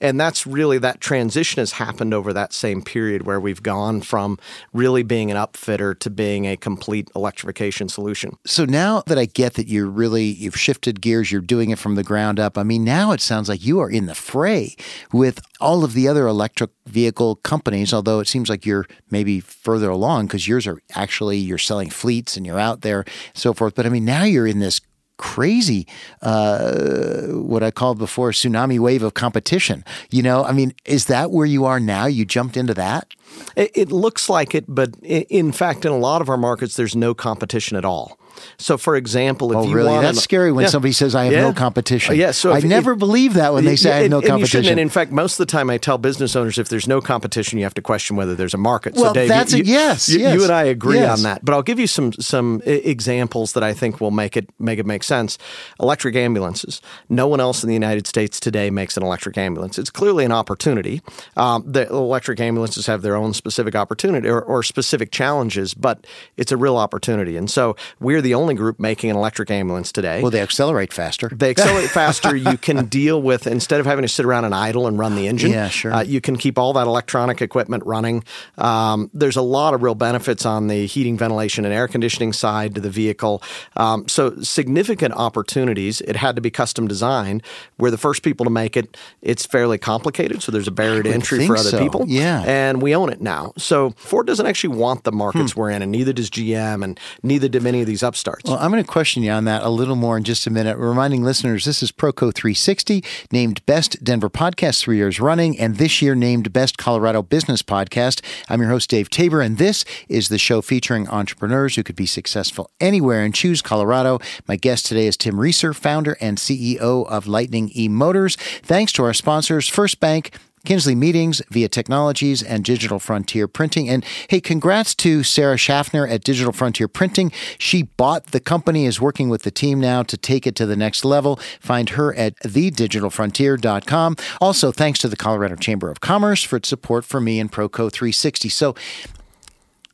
and 0.00 0.18
that's 0.18 0.46
really 0.46 0.78
that 0.78 1.00
transition 1.00 1.60
has 1.60 1.72
happened 1.72 2.12
over 2.12 2.32
that 2.32 2.52
same 2.52 2.82
period 2.82 3.26
where 3.26 3.40
we've 3.40 3.62
gone 3.62 4.00
from 4.00 4.38
really 4.72 5.02
being 5.02 5.30
an 5.30 5.36
upfitter 5.36 5.98
to 5.98 6.10
being 6.10 6.46
a 6.46 6.56
complete 6.56 7.10
electrification 7.14 7.88
solution. 7.88 8.36
So 8.44 8.64
now 8.64 9.02
that 9.06 9.18
I 9.18 9.26
get 9.26 9.54
that 9.54 9.68
you're 9.68 9.88
really 9.88 10.24
you've 10.24 10.58
shifted 10.58 11.00
gears, 11.00 11.30
you're 11.30 11.40
doing 11.40 11.70
it 11.70 11.78
from 11.78 11.94
the 11.94 12.04
ground 12.04 12.40
up. 12.40 12.58
I 12.58 12.62
mean, 12.62 12.84
now 12.84 13.12
it 13.12 13.20
sounds 13.20 13.48
like 13.48 13.64
you 13.64 13.80
are 13.80 13.90
in 13.90 14.06
the 14.06 14.14
fray 14.14 14.74
with 15.12 15.40
all 15.60 15.84
of 15.84 15.94
the 15.94 16.08
other 16.08 16.21
electric 16.28 16.70
vehicle 16.86 17.36
companies. 17.36 17.92
Although 17.92 18.20
it 18.20 18.28
seems 18.28 18.48
like 18.48 18.66
you're 18.66 18.86
maybe 19.10 19.40
further 19.40 19.90
along 19.90 20.26
because 20.26 20.48
yours 20.48 20.66
are 20.66 20.80
actually 20.94 21.38
you're 21.38 21.58
selling 21.58 21.90
fleets 21.90 22.36
and 22.36 22.46
you're 22.46 22.58
out 22.58 22.82
there, 22.82 23.04
so 23.34 23.52
forth. 23.52 23.74
But 23.74 23.86
I 23.86 23.88
mean, 23.88 24.04
now 24.04 24.24
you're 24.24 24.46
in 24.46 24.60
this 24.60 24.80
crazy 25.18 25.86
uh, 26.20 27.28
what 27.28 27.62
I 27.62 27.70
called 27.70 27.98
before 27.98 28.32
tsunami 28.32 28.80
wave 28.80 29.04
of 29.04 29.14
competition. 29.14 29.84
You 30.10 30.22
know, 30.22 30.44
I 30.44 30.52
mean, 30.52 30.74
is 30.84 31.06
that 31.06 31.30
where 31.30 31.46
you 31.46 31.64
are 31.64 31.78
now? 31.78 32.06
You 32.06 32.24
jumped 32.24 32.56
into 32.56 32.74
that. 32.74 33.14
It 33.56 33.90
looks 33.90 34.28
like 34.28 34.54
it, 34.54 34.64
but 34.68 34.94
in 35.02 35.52
fact, 35.52 35.84
in 35.84 35.92
a 35.92 35.98
lot 35.98 36.20
of 36.20 36.28
our 36.28 36.36
markets, 36.36 36.76
there's 36.76 36.96
no 36.96 37.14
competition 37.14 37.76
at 37.76 37.84
all. 37.84 38.18
So, 38.58 38.76
for 38.78 38.96
example, 38.96 39.52
if 39.52 39.58
Oh, 39.58 39.64
you 39.64 39.74
really? 39.74 39.88
want 39.90 40.02
That's 40.02 40.18
an- 40.18 40.22
scary 40.22 40.52
when 40.52 40.64
Yeah. 40.64 40.68
somebody 40.70 40.92
says 40.92 41.14
I 41.14 41.24
have 41.24 41.32
no 41.34 41.52
competition. 41.52 42.12
Uh, 42.12 42.16
yeah, 42.16 42.30
so 42.30 42.52
I 42.52 42.60
never 42.60 42.92
if- 42.92 42.98
believe 42.98 43.34
that 43.34 43.52
when 43.54 43.64
they 43.64 43.76
say 43.76 43.92
I 43.92 43.96
have 44.02 44.10
no 44.10 44.18
and 44.18 44.26
competition. 44.26 44.66
And 44.72 44.80
in 44.80 44.88
fact, 44.88 45.12
most 45.12 45.34
of 45.34 45.38
the 45.38 45.50
time, 45.50 45.70
I 45.70 45.78
tell 45.78 45.98
business 45.98 46.34
owners 46.36 46.58
if 46.58 46.68
there's 46.68 46.86
no 46.88 47.00
competition, 47.00 47.58
you 47.58 47.64
have 47.64 47.74
to 47.74 47.82
question 47.82 48.16
whether 48.16 48.34
there's 48.34 48.54
a 48.54 48.58
market. 48.58 48.94
Well, 48.94 49.06
so, 49.06 49.12
Dave, 49.14 49.28
that's 49.28 49.52
you, 49.52 49.60
it. 49.60 49.66
Yes, 49.66 50.08
you, 50.08 50.20
yes. 50.20 50.34
you 50.34 50.42
and 50.44 50.52
I 50.52 50.64
agree 50.64 50.98
Yes. 50.98 51.18
on 51.18 51.22
that. 51.24 51.44
But 51.44 51.54
I'll 51.54 51.62
give 51.62 51.78
you 51.78 51.86
some 51.86 52.12
some 52.14 52.62
examples 52.66 53.52
that 53.52 53.62
I 53.62 53.72
think 53.74 54.00
will 54.00 54.10
make 54.10 54.36
it 54.36 54.48
make 54.58 54.78
it 54.78 54.86
make 54.86 55.02
sense. 55.02 55.38
Electric 55.80 56.16
ambulances. 56.16 56.80
No 57.08 57.26
one 57.26 57.40
else 57.40 57.62
in 57.62 57.68
the 57.68 57.74
United 57.74 58.06
States 58.06 58.40
today 58.40 58.70
makes 58.70 58.96
an 58.96 59.02
electric 59.02 59.36
ambulance. 59.38 59.78
It's 59.78 59.90
clearly 59.90 60.24
an 60.24 60.32
opportunity. 60.32 61.02
Um, 61.36 61.64
the 61.66 61.88
electric 61.88 62.40
ambulances 62.40 62.86
have 62.86 63.02
their 63.02 63.16
own 63.16 63.34
specific 63.34 63.74
opportunity 63.74 64.28
or, 64.28 64.40
or 64.40 64.62
specific 64.62 65.10
challenges, 65.10 65.74
but 65.74 66.06
it's 66.36 66.52
a 66.52 66.56
real 66.56 66.76
opportunity. 66.76 67.36
And 67.36 67.50
so 67.50 67.76
we're 68.00 68.21
the 68.22 68.34
only 68.34 68.54
group 68.54 68.80
making 68.80 69.10
an 69.10 69.16
electric 69.16 69.50
ambulance 69.50 69.92
today. 69.92 70.22
well, 70.22 70.30
they 70.30 70.40
accelerate 70.40 70.92
faster. 70.92 71.28
They 71.28 71.50
accelerate 71.56 71.90
faster. 71.90 72.34
You 72.34 72.56
can 72.56 72.86
deal 72.86 73.20
with 73.20 73.46
instead 73.46 73.80
of 73.80 73.86
having 73.86 74.02
to 74.02 74.08
sit 74.08 74.24
around 74.24 74.44
and 74.44 74.54
idle 74.54 74.86
and 74.86 74.98
run 74.98 75.14
the 75.16 75.26
engine. 75.28 75.50
Yeah, 75.50 75.68
sure. 75.68 75.92
Uh, 75.92 76.02
you 76.02 76.20
can 76.20 76.36
keep 76.36 76.58
all 76.58 76.72
that 76.74 76.86
electronic 76.86 77.42
equipment 77.42 77.84
running. 77.84 78.24
Um, 78.58 79.10
there's 79.12 79.36
a 79.36 79.42
lot 79.42 79.74
of 79.74 79.82
real 79.82 79.94
benefits 79.94 80.46
on 80.46 80.68
the 80.68 80.86
heating, 80.86 81.18
ventilation, 81.18 81.64
and 81.64 81.74
air 81.74 81.88
conditioning 81.88 82.32
side 82.32 82.74
to 82.76 82.80
the 82.80 82.90
vehicle. 82.90 83.42
Um, 83.76 84.06
so 84.08 84.40
significant 84.42 85.14
opportunities. 85.14 86.00
It 86.02 86.16
had 86.16 86.36
to 86.36 86.42
be 86.42 86.50
custom 86.50 86.86
designed. 86.88 87.42
We're 87.78 87.90
the 87.90 87.98
first 87.98 88.22
people 88.22 88.44
to 88.44 88.50
make 88.50 88.76
it. 88.76 88.96
It's 89.22 89.44
fairly 89.44 89.78
complicated, 89.78 90.42
so 90.42 90.52
there's 90.52 90.68
a 90.68 90.72
barrier 90.72 91.02
to 91.02 91.10
entry 91.12 91.46
for 91.46 91.56
other 91.56 91.70
so. 91.70 91.78
people. 91.78 92.04
Yeah. 92.08 92.42
and 92.46 92.80
we 92.80 92.94
own 92.94 93.10
it 93.10 93.20
now. 93.20 93.52
So 93.56 93.90
Ford 93.96 94.26
doesn't 94.26 94.46
actually 94.46 94.76
want 94.76 95.04
the 95.04 95.12
markets 95.12 95.52
Hmm. 95.52 95.60
we're 95.60 95.70
in, 95.70 95.82
and 95.82 95.90
neither 95.92 96.12
does 96.12 96.30
GM, 96.30 96.84
and 96.84 96.98
neither 97.22 97.48
do 97.48 97.60
many 97.60 97.80
of 97.80 97.86
these 97.86 98.02
Well, 98.50 98.58
I'm 98.58 98.70
going 98.70 98.82
to 98.82 98.88
question 98.90 99.22
you 99.22 99.30
on 99.30 99.44
that 99.44 99.62
a 99.62 99.68
little 99.68 99.96
more 99.96 100.16
in 100.16 100.24
just 100.24 100.46
a 100.46 100.50
minute. 100.50 100.76
Reminding 100.76 101.22
listeners, 101.22 101.64
this 101.64 101.82
is 101.82 101.92
Proco 101.92 102.32
360, 102.32 103.04
named 103.30 103.64
Best 103.66 104.02
Denver 104.02 104.30
Podcast 104.30 104.80
three 104.80 104.96
years 104.96 105.20
running, 105.20 105.58
and 105.58 105.76
this 105.76 106.02
year 106.02 106.14
named 106.14 106.52
Best 106.52 106.78
Colorado 106.78 107.22
Business 107.22 107.62
Podcast. 107.62 108.20
I'm 108.48 108.60
your 108.60 108.70
host, 108.70 108.90
Dave 108.90 109.10
Tabor, 109.10 109.40
and 109.40 109.58
this 109.58 109.84
is 110.08 110.28
the 110.28 110.38
show 110.38 110.62
featuring 110.62 111.08
entrepreneurs 111.08 111.76
who 111.76 111.82
could 111.82 111.96
be 111.96 112.06
successful 112.06 112.70
anywhere 112.80 113.22
and 113.22 113.34
choose 113.34 113.62
Colorado. 113.62 114.18
My 114.46 114.56
guest 114.56 114.86
today 114.86 115.06
is 115.06 115.16
Tim 115.16 115.40
Reeser, 115.40 115.72
founder 115.74 116.16
and 116.20 116.38
CEO 116.38 117.06
of 117.06 117.26
Lightning 117.26 117.70
E 117.74 117.88
Motors. 117.88 118.36
Thanks 118.36 118.92
to 118.92 119.04
our 119.04 119.14
sponsors, 119.14 119.68
First 119.68 120.00
Bank, 120.00 120.36
Kinsley 120.64 120.94
Meetings, 120.94 121.42
Via 121.50 121.68
Technologies, 121.68 122.42
and 122.42 122.64
Digital 122.64 122.98
Frontier 122.98 123.48
Printing. 123.48 123.88
And 123.88 124.04
hey, 124.28 124.40
congrats 124.40 124.94
to 124.96 125.22
Sarah 125.22 125.56
Schaffner 125.56 126.06
at 126.06 126.24
Digital 126.24 126.52
Frontier 126.52 126.88
Printing. 126.88 127.32
She 127.58 127.82
bought 127.82 128.26
the 128.26 128.40
company, 128.40 128.86
is 128.86 129.00
working 129.00 129.28
with 129.28 129.42
the 129.42 129.50
team 129.50 129.80
now 129.80 130.02
to 130.04 130.16
take 130.16 130.46
it 130.46 130.54
to 130.56 130.66
the 130.66 130.76
next 130.76 131.04
level. 131.04 131.36
Find 131.60 131.90
her 131.90 132.14
at 132.14 132.36
thedigitalfrontier.com. 132.40 134.16
Also, 134.40 134.72
thanks 134.72 134.98
to 135.00 135.08
the 135.08 135.16
Colorado 135.16 135.56
Chamber 135.56 135.90
of 135.90 136.00
Commerce 136.00 136.42
for 136.42 136.56
its 136.56 136.68
support 136.68 137.04
for 137.04 137.20
me 137.20 137.40
and 137.40 137.50
Proco 137.50 137.90
360. 137.90 138.48
So 138.48 138.74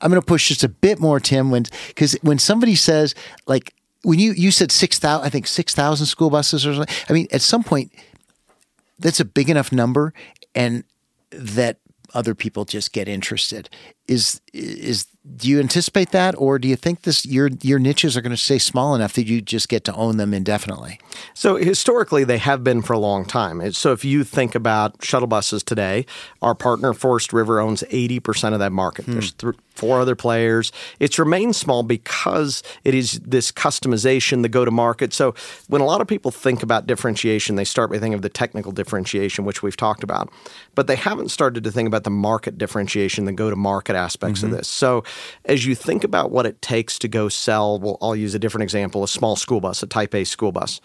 I'm 0.00 0.10
going 0.10 0.20
to 0.20 0.26
push 0.26 0.48
just 0.48 0.64
a 0.64 0.68
bit 0.68 1.00
more, 1.00 1.20
Tim, 1.20 1.50
when 1.50 1.64
because 1.88 2.14
when 2.22 2.38
somebody 2.38 2.74
says 2.74 3.14
like 3.46 3.74
when 4.02 4.18
you 4.18 4.32
you 4.32 4.50
said 4.50 4.70
six 4.70 4.98
thousand, 4.98 5.26
I 5.26 5.30
think 5.30 5.46
six 5.46 5.74
thousand 5.74 6.06
school 6.06 6.30
buses 6.30 6.66
or 6.66 6.74
something. 6.74 6.94
I 7.08 7.12
mean, 7.12 7.26
at 7.32 7.42
some 7.42 7.64
point, 7.64 7.92
that's 8.98 9.20
a 9.20 9.24
big 9.24 9.50
enough 9.50 9.72
number, 9.72 10.12
and 10.54 10.84
that 11.30 11.78
other 12.14 12.34
people 12.34 12.64
just 12.64 12.92
get 12.92 13.08
interested. 13.08 13.68
Is 14.08 14.40
is 14.52 15.06
do 15.36 15.46
you 15.46 15.60
anticipate 15.60 16.10
that, 16.12 16.34
or 16.38 16.58
do 16.58 16.66
you 16.66 16.76
think 16.76 17.02
this 17.02 17.26
your 17.26 17.50
your 17.60 17.78
niches 17.78 18.16
are 18.16 18.22
going 18.22 18.30
to 18.30 18.36
stay 18.36 18.58
small 18.58 18.94
enough 18.94 19.12
that 19.12 19.26
you 19.26 19.42
just 19.42 19.68
get 19.68 19.84
to 19.84 19.94
own 19.94 20.16
them 20.16 20.32
indefinitely? 20.32 20.98
So 21.34 21.56
historically, 21.56 22.24
they 22.24 22.38
have 22.38 22.64
been 22.64 22.80
for 22.80 22.94
a 22.94 22.98
long 22.98 23.26
time. 23.26 23.70
So 23.72 23.92
if 23.92 24.04
you 24.04 24.24
think 24.24 24.54
about 24.54 25.04
shuttle 25.04 25.28
buses 25.28 25.62
today, 25.62 26.06
our 26.40 26.54
partner 26.54 26.94
Forest 26.94 27.34
River 27.34 27.60
owns 27.60 27.84
eighty 27.90 28.20
percent 28.20 28.54
of 28.54 28.60
that 28.60 28.72
market. 28.72 29.04
Hmm. 29.04 29.12
There's 29.12 29.32
th- 29.32 29.54
four 29.74 30.00
other 30.00 30.16
players. 30.16 30.72
It's 30.98 31.20
remained 31.20 31.54
small 31.54 31.84
because 31.84 32.64
it 32.82 32.94
is 32.94 33.20
this 33.20 33.52
customization, 33.52 34.42
the 34.42 34.48
go 34.48 34.64
to 34.64 34.72
market. 34.72 35.12
So 35.12 35.34
when 35.68 35.80
a 35.80 35.84
lot 35.84 36.00
of 36.00 36.08
people 36.08 36.32
think 36.32 36.64
about 36.64 36.88
differentiation, 36.88 37.54
they 37.54 37.64
start 37.64 37.90
by 37.90 37.98
thinking 37.98 38.14
of 38.14 38.22
the 38.22 38.28
technical 38.28 38.72
differentiation, 38.72 39.44
which 39.44 39.62
we've 39.62 39.76
talked 39.76 40.02
about, 40.02 40.32
but 40.74 40.88
they 40.88 40.96
haven't 40.96 41.28
started 41.28 41.62
to 41.62 41.70
think 41.70 41.86
about 41.86 42.02
the 42.02 42.10
market 42.10 42.58
differentiation, 42.58 43.24
the 43.24 43.32
go 43.32 43.50
to 43.50 43.56
market 43.56 43.94
aspects 43.98 44.40
mm-hmm. 44.40 44.52
of 44.52 44.58
this. 44.58 44.68
So 44.68 45.04
as 45.44 45.66
you 45.66 45.74
think 45.74 46.04
about 46.04 46.30
what 46.30 46.46
it 46.46 46.62
takes 46.62 46.98
to 47.00 47.08
go 47.08 47.28
sell, 47.28 47.78
well, 47.78 47.98
I'll 48.00 48.16
use 48.16 48.34
a 48.34 48.38
different 48.38 48.62
example 48.62 49.04
a 49.04 49.08
small 49.08 49.36
school 49.36 49.60
bus, 49.60 49.82
a 49.82 49.86
type 49.86 50.14
A 50.14 50.24
school 50.24 50.52
bus. 50.52 50.80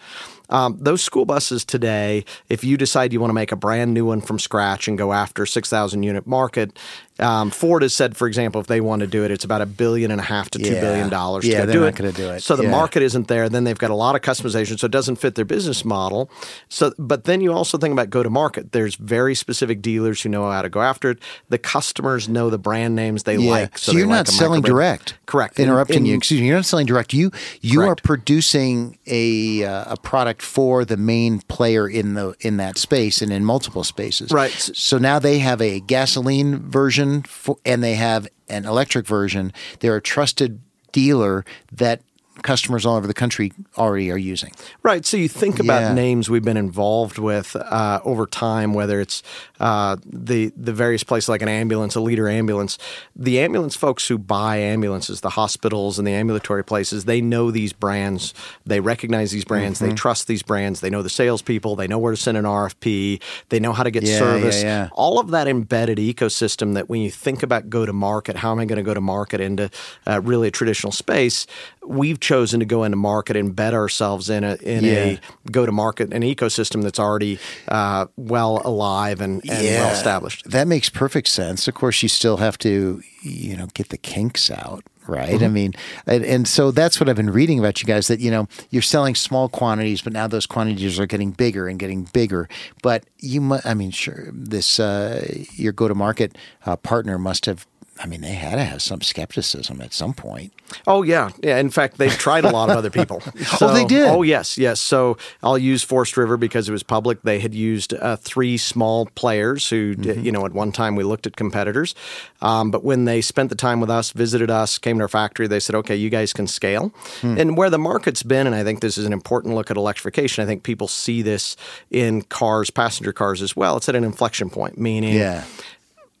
Um, 0.50 0.76
those 0.80 1.02
school 1.02 1.24
buses 1.24 1.64
today, 1.64 2.24
if 2.48 2.64
you 2.64 2.76
decide 2.76 3.12
you 3.12 3.20
want 3.20 3.30
to 3.30 3.34
make 3.34 3.52
a 3.52 3.56
brand 3.56 3.94
new 3.94 4.06
one 4.06 4.20
from 4.20 4.38
scratch 4.38 4.88
and 4.88 4.98
go 4.98 5.12
after 5.12 5.46
6,000 5.46 6.02
unit 6.02 6.26
market, 6.26 6.78
um, 7.20 7.50
Ford 7.50 7.82
has 7.82 7.94
said, 7.94 8.16
for 8.16 8.26
example, 8.26 8.60
if 8.60 8.66
they 8.66 8.80
want 8.80 9.00
to 9.00 9.06
do 9.06 9.24
it, 9.24 9.30
it's 9.30 9.44
about 9.44 9.60
a 9.60 9.66
billion 9.66 10.10
and 10.10 10.20
a 10.20 10.24
half 10.24 10.50
to 10.50 10.58
two 10.58 10.72
yeah. 10.72 10.80
billion 10.80 11.08
dollars. 11.08 11.46
Yeah, 11.46 11.60
to 11.60 11.66
they're 11.66 11.74
do 11.74 11.84
not 11.84 11.94
going 11.94 12.12
to 12.12 12.16
do 12.16 12.28
it. 12.30 12.42
So 12.42 12.56
the 12.56 12.64
yeah. 12.64 12.70
market 12.70 13.04
isn't 13.04 13.28
there. 13.28 13.48
Then 13.48 13.62
they've 13.62 13.78
got 13.78 13.92
a 13.92 13.94
lot 13.94 14.16
of 14.16 14.22
customization, 14.22 14.80
so 14.80 14.86
it 14.86 14.90
doesn't 14.90 15.16
fit 15.16 15.36
their 15.36 15.44
business 15.44 15.84
model. 15.84 16.28
So, 16.68 16.92
but 16.98 17.22
then 17.22 17.40
you 17.40 17.52
also 17.52 17.78
think 17.78 17.92
about 17.92 18.10
go 18.10 18.24
to 18.24 18.30
market. 18.30 18.72
There's 18.72 18.96
very 18.96 19.36
specific 19.36 19.80
dealers 19.80 20.22
who 20.22 20.28
know 20.28 20.50
how 20.50 20.62
to 20.62 20.68
go 20.68 20.80
after 20.82 21.10
it. 21.10 21.20
The 21.50 21.58
customers 21.58 22.28
know 22.28 22.50
the 22.50 22.58
brand 22.58 22.96
names 22.96 23.22
they 23.22 23.36
yeah. 23.36 23.50
like. 23.50 23.78
So, 23.78 23.92
so 23.92 23.98
you're 23.98 24.08
not 24.08 24.26
like 24.26 24.36
selling 24.36 24.62
direct. 24.62 25.14
Correct. 25.26 25.60
Interrupting 25.60 25.98
in, 25.98 26.06
you. 26.06 26.16
Excuse 26.16 26.40
me. 26.40 26.48
You're 26.48 26.56
not 26.56 26.66
selling 26.66 26.86
direct. 26.86 27.12
You 27.12 27.30
you 27.60 27.78
correct. 27.78 28.00
are 28.00 28.02
producing 28.02 28.98
a 29.06 29.62
uh, 29.62 29.92
a 29.92 29.96
product 29.96 30.33
for 30.42 30.84
the 30.84 30.96
main 30.96 31.40
player 31.40 31.88
in 31.88 32.14
the 32.14 32.34
in 32.40 32.56
that 32.58 32.78
space 32.78 33.22
and 33.22 33.32
in 33.32 33.44
multiple 33.44 33.84
spaces. 33.84 34.30
Right. 34.30 34.50
So 34.52 34.98
now 34.98 35.18
they 35.18 35.38
have 35.38 35.60
a 35.60 35.80
gasoline 35.80 36.58
version 36.70 37.22
for, 37.22 37.56
and 37.64 37.82
they 37.82 37.94
have 37.94 38.28
an 38.48 38.64
electric 38.64 39.06
version. 39.06 39.52
They're 39.80 39.96
a 39.96 40.02
trusted 40.02 40.60
dealer 40.92 41.44
that 41.72 42.02
customers 42.42 42.84
all 42.84 42.96
over 42.96 43.06
the 43.06 43.14
country 43.14 43.52
already 43.78 44.10
are 44.10 44.18
using. 44.18 44.52
Right. 44.82 45.06
So 45.06 45.16
you 45.16 45.28
think 45.28 45.60
about 45.60 45.80
Yeah. 45.82 45.94
names 45.94 46.28
we've 46.28 46.44
been 46.44 46.56
involved 46.56 47.16
with 47.16 47.54
uh, 47.56 48.00
over 48.04 48.26
time, 48.26 48.74
whether 48.74 49.00
it's 49.00 49.22
uh, 49.64 49.96
the 50.04 50.52
the 50.58 50.74
various 50.74 51.02
places 51.02 51.30
like 51.30 51.40
an 51.40 51.48
ambulance, 51.48 51.94
a 51.94 52.00
leader 52.00 52.28
ambulance. 52.28 52.76
The 53.16 53.40
ambulance 53.40 53.74
folks 53.74 54.06
who 54.06 54.18
buy 54.18 54.58
ambulances, 54.58 55.22
the 55.22 55.30
hospitals 55.30 55.98
and 55.98 56.06
the 56.06 56.12
ambulatory 56.12 56.62
places, 56.62 57.06
they 57.06 57.22
know 57.22 57.50
these 57.50 57.72
brands. 57.72 58.34
They 58.66 58.80
recognize 58.80 59.30
these 59.30 59.46
brands. 59.46 59.78
Mm-hmm. 59.78 59.88
They 59.88 59.94
trust 59.94 60.26
these 60.26 60.42
brands. 60.42 60.80
They 60.80 60.90
know 60.90 61.00
the 61.00 61.08
salespeople. 61.08 61.76
They 61.76 61.86
know 61.86 61.98
where 61.98 62.12
to 62.12 62.20
send 62.20 62.36
an 62.36 62.44
RFP. 62.44 63.22
They 63.48 63.58
know 63.58 63.72
how 63.72 63.84
to 63.84 63.90
get 63.90 64.02
Yeah, 64.02 64.18
service. 64.18 64.62
yeah, 64.62 64.82
yeah. 64.84 64.88
All 64.92 65.18
of 65.18 65.30
that 65.30 65.48
embedded 65.48 65.96
ecosystem 65.96 66.74
that 66.74 66.90
when 66.90 67.00
you 67.00 67.10
think 67.10 67.42
about 67.42 67.70
go 67.70 67.86
to 67.86 67.92
market, 67.94 68.36
how 68.36 68.52
am 68.52 68.58
I 68.58 68.66
going 68.66 68.76
to 68.76 68.82
go 68.82 68.92
to 68.92 69.00
market 69.00 69.40
into 69.40 69.70
uh, 70.06 70.20
really 70.20 70.48
a 70.48 70.50
traditional 70.50 70.92
space? 70.92 71.46
We've 71.86 72.20
chosen 72.20 72.60
to 72.60 72.66
go 72.66 72.84
into 72.84 72.96
market 72.96 73.34
and 73.34 73.56
embed 73.56 73.72
ourselves 73.72 74.28
in 74.28 74.44
a 74.44 74.56
in 74.56 74.84
a 74.84 75.18
go 75.50 75.64
to 75.64 75.72
market 75.72 76.12
an 76.12 76.20
ecosystem 76.22 76.82
that's 76.82 76.98
already 76.98 77.38
uh, 77.68 78.06
well 78.16 78.60
alive 78.62 79.22
and, 79.22 79.42
and 79.48 79.53
well 79.62 79.92
established. 79.92 80.50
That 80.50 80.66
makes 80.66 80.88
perfect 80.88 81.28
sense. 81.28 81.68
Of 81.68 81.74
course, 81.74 82.02
you 82.02 82.08
still 82.08 82.38
have 82.38 82.58
to, 82.58 83.02
you 83.22 83.56
know, 83.56 83.66
get 83.74 83.88
the 83.88 83.96
kinks 83.96 84.50
out, 84.50 84.84
right? 85.06 85.34
Mm-hmm. 85.34 85.44
I 85.44 85.48
mean, 85.48 85.72
and, 86.06 86.24
and 86.24 86.48
so 86.48 86.70
that's 86.70 87.00
what 87.00 87.08
I've 87.08 87.16
been 87.16 87.30
reading 87.30 87.58
about 87.58 87.80
you 87.82 87.86
guys 87.86 88.08
that, 88.08 88.20
you 88.20 88.30
know, 88.30 88.48
you're 88.70 88.82
selling 88.82 89.14
small 89.14 89.48
quantities, 89.48 90.02
but 90.02 90.12
now 90.12 90.26
those 90.26 90.46
quantities 90.46 90.98
are 90.98 91.06
getting 91.06 91.30
bigger 91.30 91.68
and 91.68 91.78
getting 91.78 92.04
bigger. 92.12 92.48
But 92.82 93.04
you 93.18 93.40
must, 93.40 93.66
I 93.66 93.74
mean, 93.74 93.90
sure, 93.90 94.28
this, 94.32 94.78
uh, 94.80 95.26
your 95.54 95.72
go 95.72 95.88
to 95.88 95.94
market 95.94 96.36
uh, 96.66 96.76
partner 96.76 97.18
must 97.18 97.46
have. 97.46 97.66
I 98.00 98.06
mean, 98.06 98.22
they 98.22 98.32
had 98.32 98.56
to 98.56 98.64
have 98.64 98.82
some 98.82 99.00
skepticism 99.02 99.80
at 99.80 99.92
some 99.94 100.14
point. 100.14 100.52
Oh 100.86 101.02
yeah, 101.02 101.30
yeah. 101.42 101.58
In 101.58 101.70
fact, 101.70 101.98
they've 101.98 102.10
tried 102.18 102.44
a 102.44 102.50
lot 102.50 102.68
of 102.70 102.76
other 102.76 102.90
people. 102.90 103.22
Oh, 103.60 103.72
they 103.72 103.84
did? 103.84 104.08
Oh 104.08 104.22
yes, 104.22 104.58
yes. 104.58 104.80
So 104.80 105.16
I'll 105.42 105.56
use 105.58 105.82
Forest 105.84 106.16
River 106.16 106.36
because 106.36 106.68
it 106.68 106.72
was 106.72 106.82
public. 106.82 107.22
They 107.22 107.38
had 107.38 107.54
used 107.54 107.94
uh, 107.94 108.16
three 108.16 108.56
small 108.56 109.06
players 109.14 109.68
who, 109.68 109.94
Mm-hmm. 109.94 110.22
you 110.24 110.32
know, 110.32 110.44
at 110.44 110.52
one 110.52 110.72
time 110.72 110.96
we 110.96 111.04
looked 111.04 111.26
at 111.26 111.36
competitors, 111.36 111.94
um, 112.42 112.70
but 112.70 112.82
when 112.82 113.04
they 113.04 113.20
spent 113.20 113.48
the 113.50 113.54
time 113.54 113.80
with 113.80 113.90
us, 113.90 114.10
visited 114.10 114.50
us, 114.50 114.76
came 114.78 114.96
to 114.98 115.02
our 115.02 115.08
factory, 115.08 115.46
they 115.46 115.60
said, 115.60 115.76
"Okay, 115.76 115.94
you 115.96 116.10
guys 116.10 116.32
can 116.32 116.46
scale." 116.48 116.88
Hmm. 117.20 117.38
And 117.38 117.56
where 117.56 117.70
the 117.70 117.78
market's 117.78 118.22
been, 118.24 118.46
and 118.46 118.56
I 118.56 118.64
think 118.64 118.80
this 118.80 118.98
is 118.98 119.04
an 119.06 119.12
important 119.12 119.54
look 119.54 119.70
at 119.70 119.76
electrification. 119.76 120.42
I 120.42 120.46
think 120.46 120.62
people 120.64 120.88
see 120.88 121.22
this 121.22 121.56
in 121.90 122.22
cars, 122.22 122.70
passenger 122.70 123.12
cars 123.12 123.40
as 123.40 123.54
well. 123.54 123.76
It's 123.76 123.88
at 123.88 123.94
an 123.94 124.04
inflection 124.04 124.50
point, 124.50 124.78
meaning 124.78 125.14
Yeah. 125.14 125.44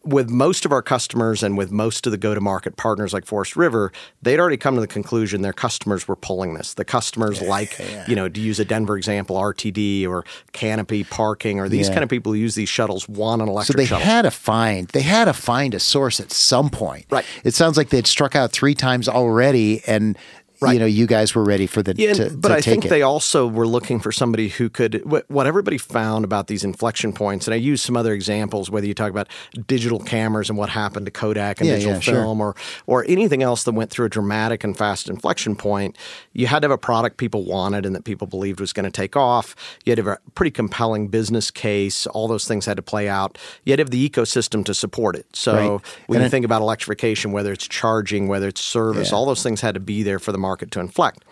With 0.04 0.28
most 0.30 0.64
of 0.64 0.72
our 0.72 0.82
customers 0.82 1.42
and 1.42 1.56
with 1.56 1.70
most 1.70 2.06
of 2.06 2.10
the 2.10 2.18
go 2.18 2.34
to 2.34 2.40
market 2.40 2.76
partners 2.76 3.12
like 3.12 3.24
Forest 3.24 3.56
River, 3.56 3.90
they'd 4.22 4.38
already 4.38 4.56
come 4.56 4.74
to 4.74 4.80
the 4.80 4.86
conclusion 4.86 5.42
their 5.42 5.52
customers 5.52 6.06
were 6.06 6.16
pulling 6.16 6.54
this. 6.54 6.74
The 6.74 6.84
customers 6.84 7.40
like, 7.40 7.78
you 8.06 8.14
know, 8.14 8.28
to 8.28 8.40
use 8.40 8.60
a 8.60 8.64
Denver 8.64 8.96
example, 8.96 9.36
RTD 9.36 10.06
or 10.06 10.24
Canopy 10.52 11.04
Parking 11.04 11.58
or 11.60 11.68
these 11.68 11.88
Yeah. 11.88 11.94
kind 11.94 12.04
of 12.04 12.10
people 12.10 12.32
who 12.32 12.38
use 12.38 12.54
these 12.54 12.68
shuttles 12.68 13.08
want 13.08 13.40
an 13.42 13.48
electric 13.48 13.74
So 13.74 13.78
they 13.78 13.86
shuttle. 13.86 14.04
had 14.06 14.22
to 14.22 14.30
find 14.30 14.88
they 14.88 15.02
had 15.02 15.24
to 15.24 15.32
find 15.32 15.74
a 15.74 15.80
source 15.80 16.20
at 16.20 16.30
some 16.32 16.68
point. 16.70 17.06
Right. 17.10 17.24
It 17.42 17.54
sounds 17.54 17.76
like 17.76 17.88
they'd 17.88 18.06
struck 18.06 18.36
out 18.36 18.52
three 18.52 18.74
times 18.74 19.08
already, 19.08 19.82
and 19.86 20.18
you 20.62 20.78
know 20.78 20.86
you 20.86 21.06
guys 21.06 21.34
were 21.34 21.44
ready 21.44 21.66
for 21.66 21.82
the. 21.82 21.94
Yeah, 21.96 22.12
to, 22.14 22.30
but 22.36 22.48
to 22.48 22.54
I 22.54 22.60
think 22.60 22.84
it. 22.84 22.88
they 22.88 23.02
also 23.02 23.46
were 23.46 23.66
looking 23.66 24.00
for 24.00 24.12
somebody 24.12 24.48
who 24.48 24.68
could. 24.70 25.02
What, 25.04 25.46
everybody 25.46 25.78
found 25.78 26.24
about 26.24 26.46
these 26.46 26.64
inflection 26.64 27.12
points, 27.12 27.46
and 27.46 27.54
I 27.54 27.58
use 27.58 27.82
some 27.82 27.96
other 27.96 28.12
examples, 28.14 28.70
whether 28.70 28.86
you 28.86 28.94
talk 28.94 29.10
about 29.10 29.28
digital 29.66 29.98
cameras 29.98 30.48
and 30.48 30.58
what 30.58 30.68
happened 30.70 31.06
to 31.06 31.12
Kodak 31.12 31.60
and 31.60 31.68
Yeah, 31.68 31.74
digital 31.76 31.94
yeah, 31.94 32.00
sure. 32.00 32.14
film, 32.14 32.40
or 32.40 32.54
or 32.86 33.04
anything 33.08 33.42
else 33.42 33.64
that 33.64 33.72
went 33.72 33.90
through 33.90 34.06
a 34.06 34.08
dramatic 34.10 34.64
and 34.64 34.76
fast 34.76 35.08
inflection 35.08 35.56
point, 35.56 35.96
you 36.32 36.46
had 36.46 36.60
to 36.60 36.66
have 36.66 36.72
a 36.72 36.78
product 36.78 37.16
people 37.18 37.44
wanted 37.44 37.84
and 37.86 37.94
that 37.94 38.04
people 38.04 38.26
believed 38.26 38.60
was 38.60 38.72
going 38.72 38.84
to 38.84 38.90
take 38.90 39.16
off. 39.16 39.54
You 39.84 39.90
had 39.90 39.96
to 39.96 40.04
have 40.04 40.18
a 40.24 40.30
pretty 40.32 40.50
compelling 40.50 41.08
business 41.08 41.50
case. 41.50 42.06
All 42.08 42.28
those 42.28 42.46
things 42.46 42.64
had 42.66 42.76
to 42.76 42.82
play 42.82 43.08
out. 43.08 43.38
You 43.64 43.72
had 43.72 43.76
to 43.78 43.82
have 43.82 43.90
the 43.90 44.08
ecosystem 44.08 44.64
to 44.64 44.74
support 44.74 45.16
it. 45.16 45.26
So 45.34 45.54
Right. 45.54 45.80
when 46.06 46.16
And 46.18 46.22
you 46.22 46.26
it- 46.26 46.30
think 46.30 46.44
about 46.44 46.62
electrification, 46.62 47.32
whether 47.32 47.52
it's 47.52 47.66
charging, 47.68 48.28
whether 48.28 48.48
it's 48.48 48.60
service, 48.60 49.10
Yeah. 49.10 49.16
all 49.16 49.26
those 49.26 49.42
things 49.42 49.60
had 49.60 49.74
to 49.74 49.80
be 49.80 50.02
there 50.02 50.18
for 50.18 50.32
the 50.32 50.38
market 50.48 50.70
to 50.72 50.80
inflect. 50.80 51.24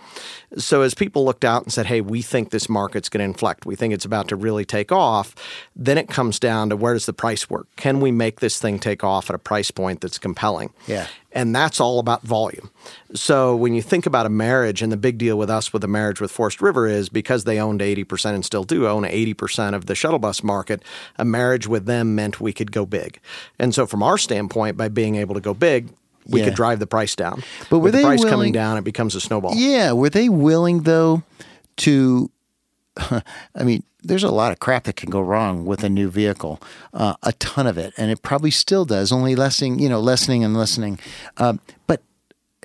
So 0.56 0.82
as 0.82 0.94
people 0.94 1.24
looked 1.24 1.44
out 1.44 1.62
and 1.64 1.72
said, 1.72 1.86
"Hey, 1.86 2.00
we 2.00 2.22
think 2.22 2.50
this 2.50 2.68
market's 2.68 3.08
going 3.08 3.20
to 3.20 3.32
inflect. 3.32 3.66
We 3.66 3.76
think 3.76 3.92
it's 3.94 4.04
about 4.04 4.28
to 4.28 4.36
really 4.36 4.64
take 4.64 4.92
off," 4.92 5.34
then 5.76 5.98
it 5.98 6.08
comes 6.08 6.38
down 6.38 6.70
to 6.70 6.76
where 6.76 6.94
does 6.94 7.06
the 7.06 7.12
price 7.12 7.48
work? 7.48 7.66
Can 7.76 8.00
we 8.00 8.10
make 8.10 8.40
this 8.40 8.58
thing 8.58 8.78
take 8.78 9.02
off 9.04 9.30
at 9.30 9.34
a 9.34 9.38
price 9.38 9.70
point 9.70 10.00
that's 10.00 10.18
compelling? 10.18 10.70
Yeah. 10.86 11.06
And 11.34 11.54
that's 11.54 11.80
all 11.80 11.98
about 11.98 12.22
volume. 12.22 12.70
So 13.14 13.56
when 13.56 13.74
you 13.74 13.82
think 13.82 14.04
about 14.04 14.26
a 14.26 14.28
marriage, 14.28 14.82
and 14.82 14.92
the 14.92 14.98
big 14.98 15.16
deal 15.16 15.38
with 15.38 15.48
us 15.48 15.72
with 15.72 15.82
a 15.84 15.88
marriage 15.88 16.20
with 16.20 16.30
Forest 16.30 16.60
River 16.60 16.86
is 16.86 17.08
because 17.08 17.44
they 17.44 17.58
owned 17.58 17.80
80% 17.80 18.34
and 18.34 18.44
still 18.44 18.64
do 18.64 18.86
own 18.86 19.04
80% 19.04 19.74
of 19.74 19.86
the 19.86 19.94
shuttle 19.94 20.18
bus 20.18 20.42
market, 20.42 20.82
a 21.16 21.24
marriage 21.24 21.66
with 21.66 21.86
them 21.86 22.14
meant 22.14 22.40
we 22.40 22.52
could 22.52 22.70
go 22.70 22.84
big. 22.84 23.18
And 23.58 23.74
so 23.74 23.86
from 23.86 24.02
our 24.02 24.18
standpoint, 24.18 24.76
by 24.76 24.88
being 24.88 25.16
able 25.16 25.34
to 25.34 25.40
go 25.40 25.54
big, 25.54 25.88
we 26.26 26.40
Yeah. 26.40 26.46
could 26.46 26.54
drive 26.54 26.78
the 26.78 26.86
price 26.86 27.14
down. 27.16 27.42
But 27.70 27.78
were 27.78 27.84
With 27.84 27.94
the 27.94 28.02
price 28.02 28.18
willing- 28.20 28.30
coming 28.32 28.52
down, 28.52 28.78
it 28.78 28.84
becomes 28.84 29.14
a 29.14 29.20
snowball. 29.20 29.54
Yeah, 29.54 29.92
were 29.92 30.10
they 30.10 30.28
willing 30.28 30.82
though 30.82 31.22
to? 31.78 32.30
I 33.10 33.62
mean, 33.64 33.82
there's 34.02 34.24
a 34.24 34.30
lot 34.30 34.52
of 34.52 34.58
crap 34.58 34.84
that 34.84 34.96
can 34.96 35.08
go 35.10 35.20
wrong 35.20 35.64
with 35.64 35.82
a 35.82 35.88
new 35.88 36.10
vehicle, 36.10 36.60
uh, 36.92 37.14
a 37.22 37.32
ton 37.34 37.66
of 37.66 37.78
it, 37.78 37.94
and 37.96 38.10
it 38.10 38.20
probably 38.22 38.50
still 38.50 38.84
does. 38.84 39.10
Only 39.12 39.34
lessening, 39.34 39.78
you 39.78 39.88
know, 39.88 40.00
lessening 40.00 40.44
and 40.44 40.54
lessening. 40.56 40.98
Um, 41.38 41.60
but 41.86 42.02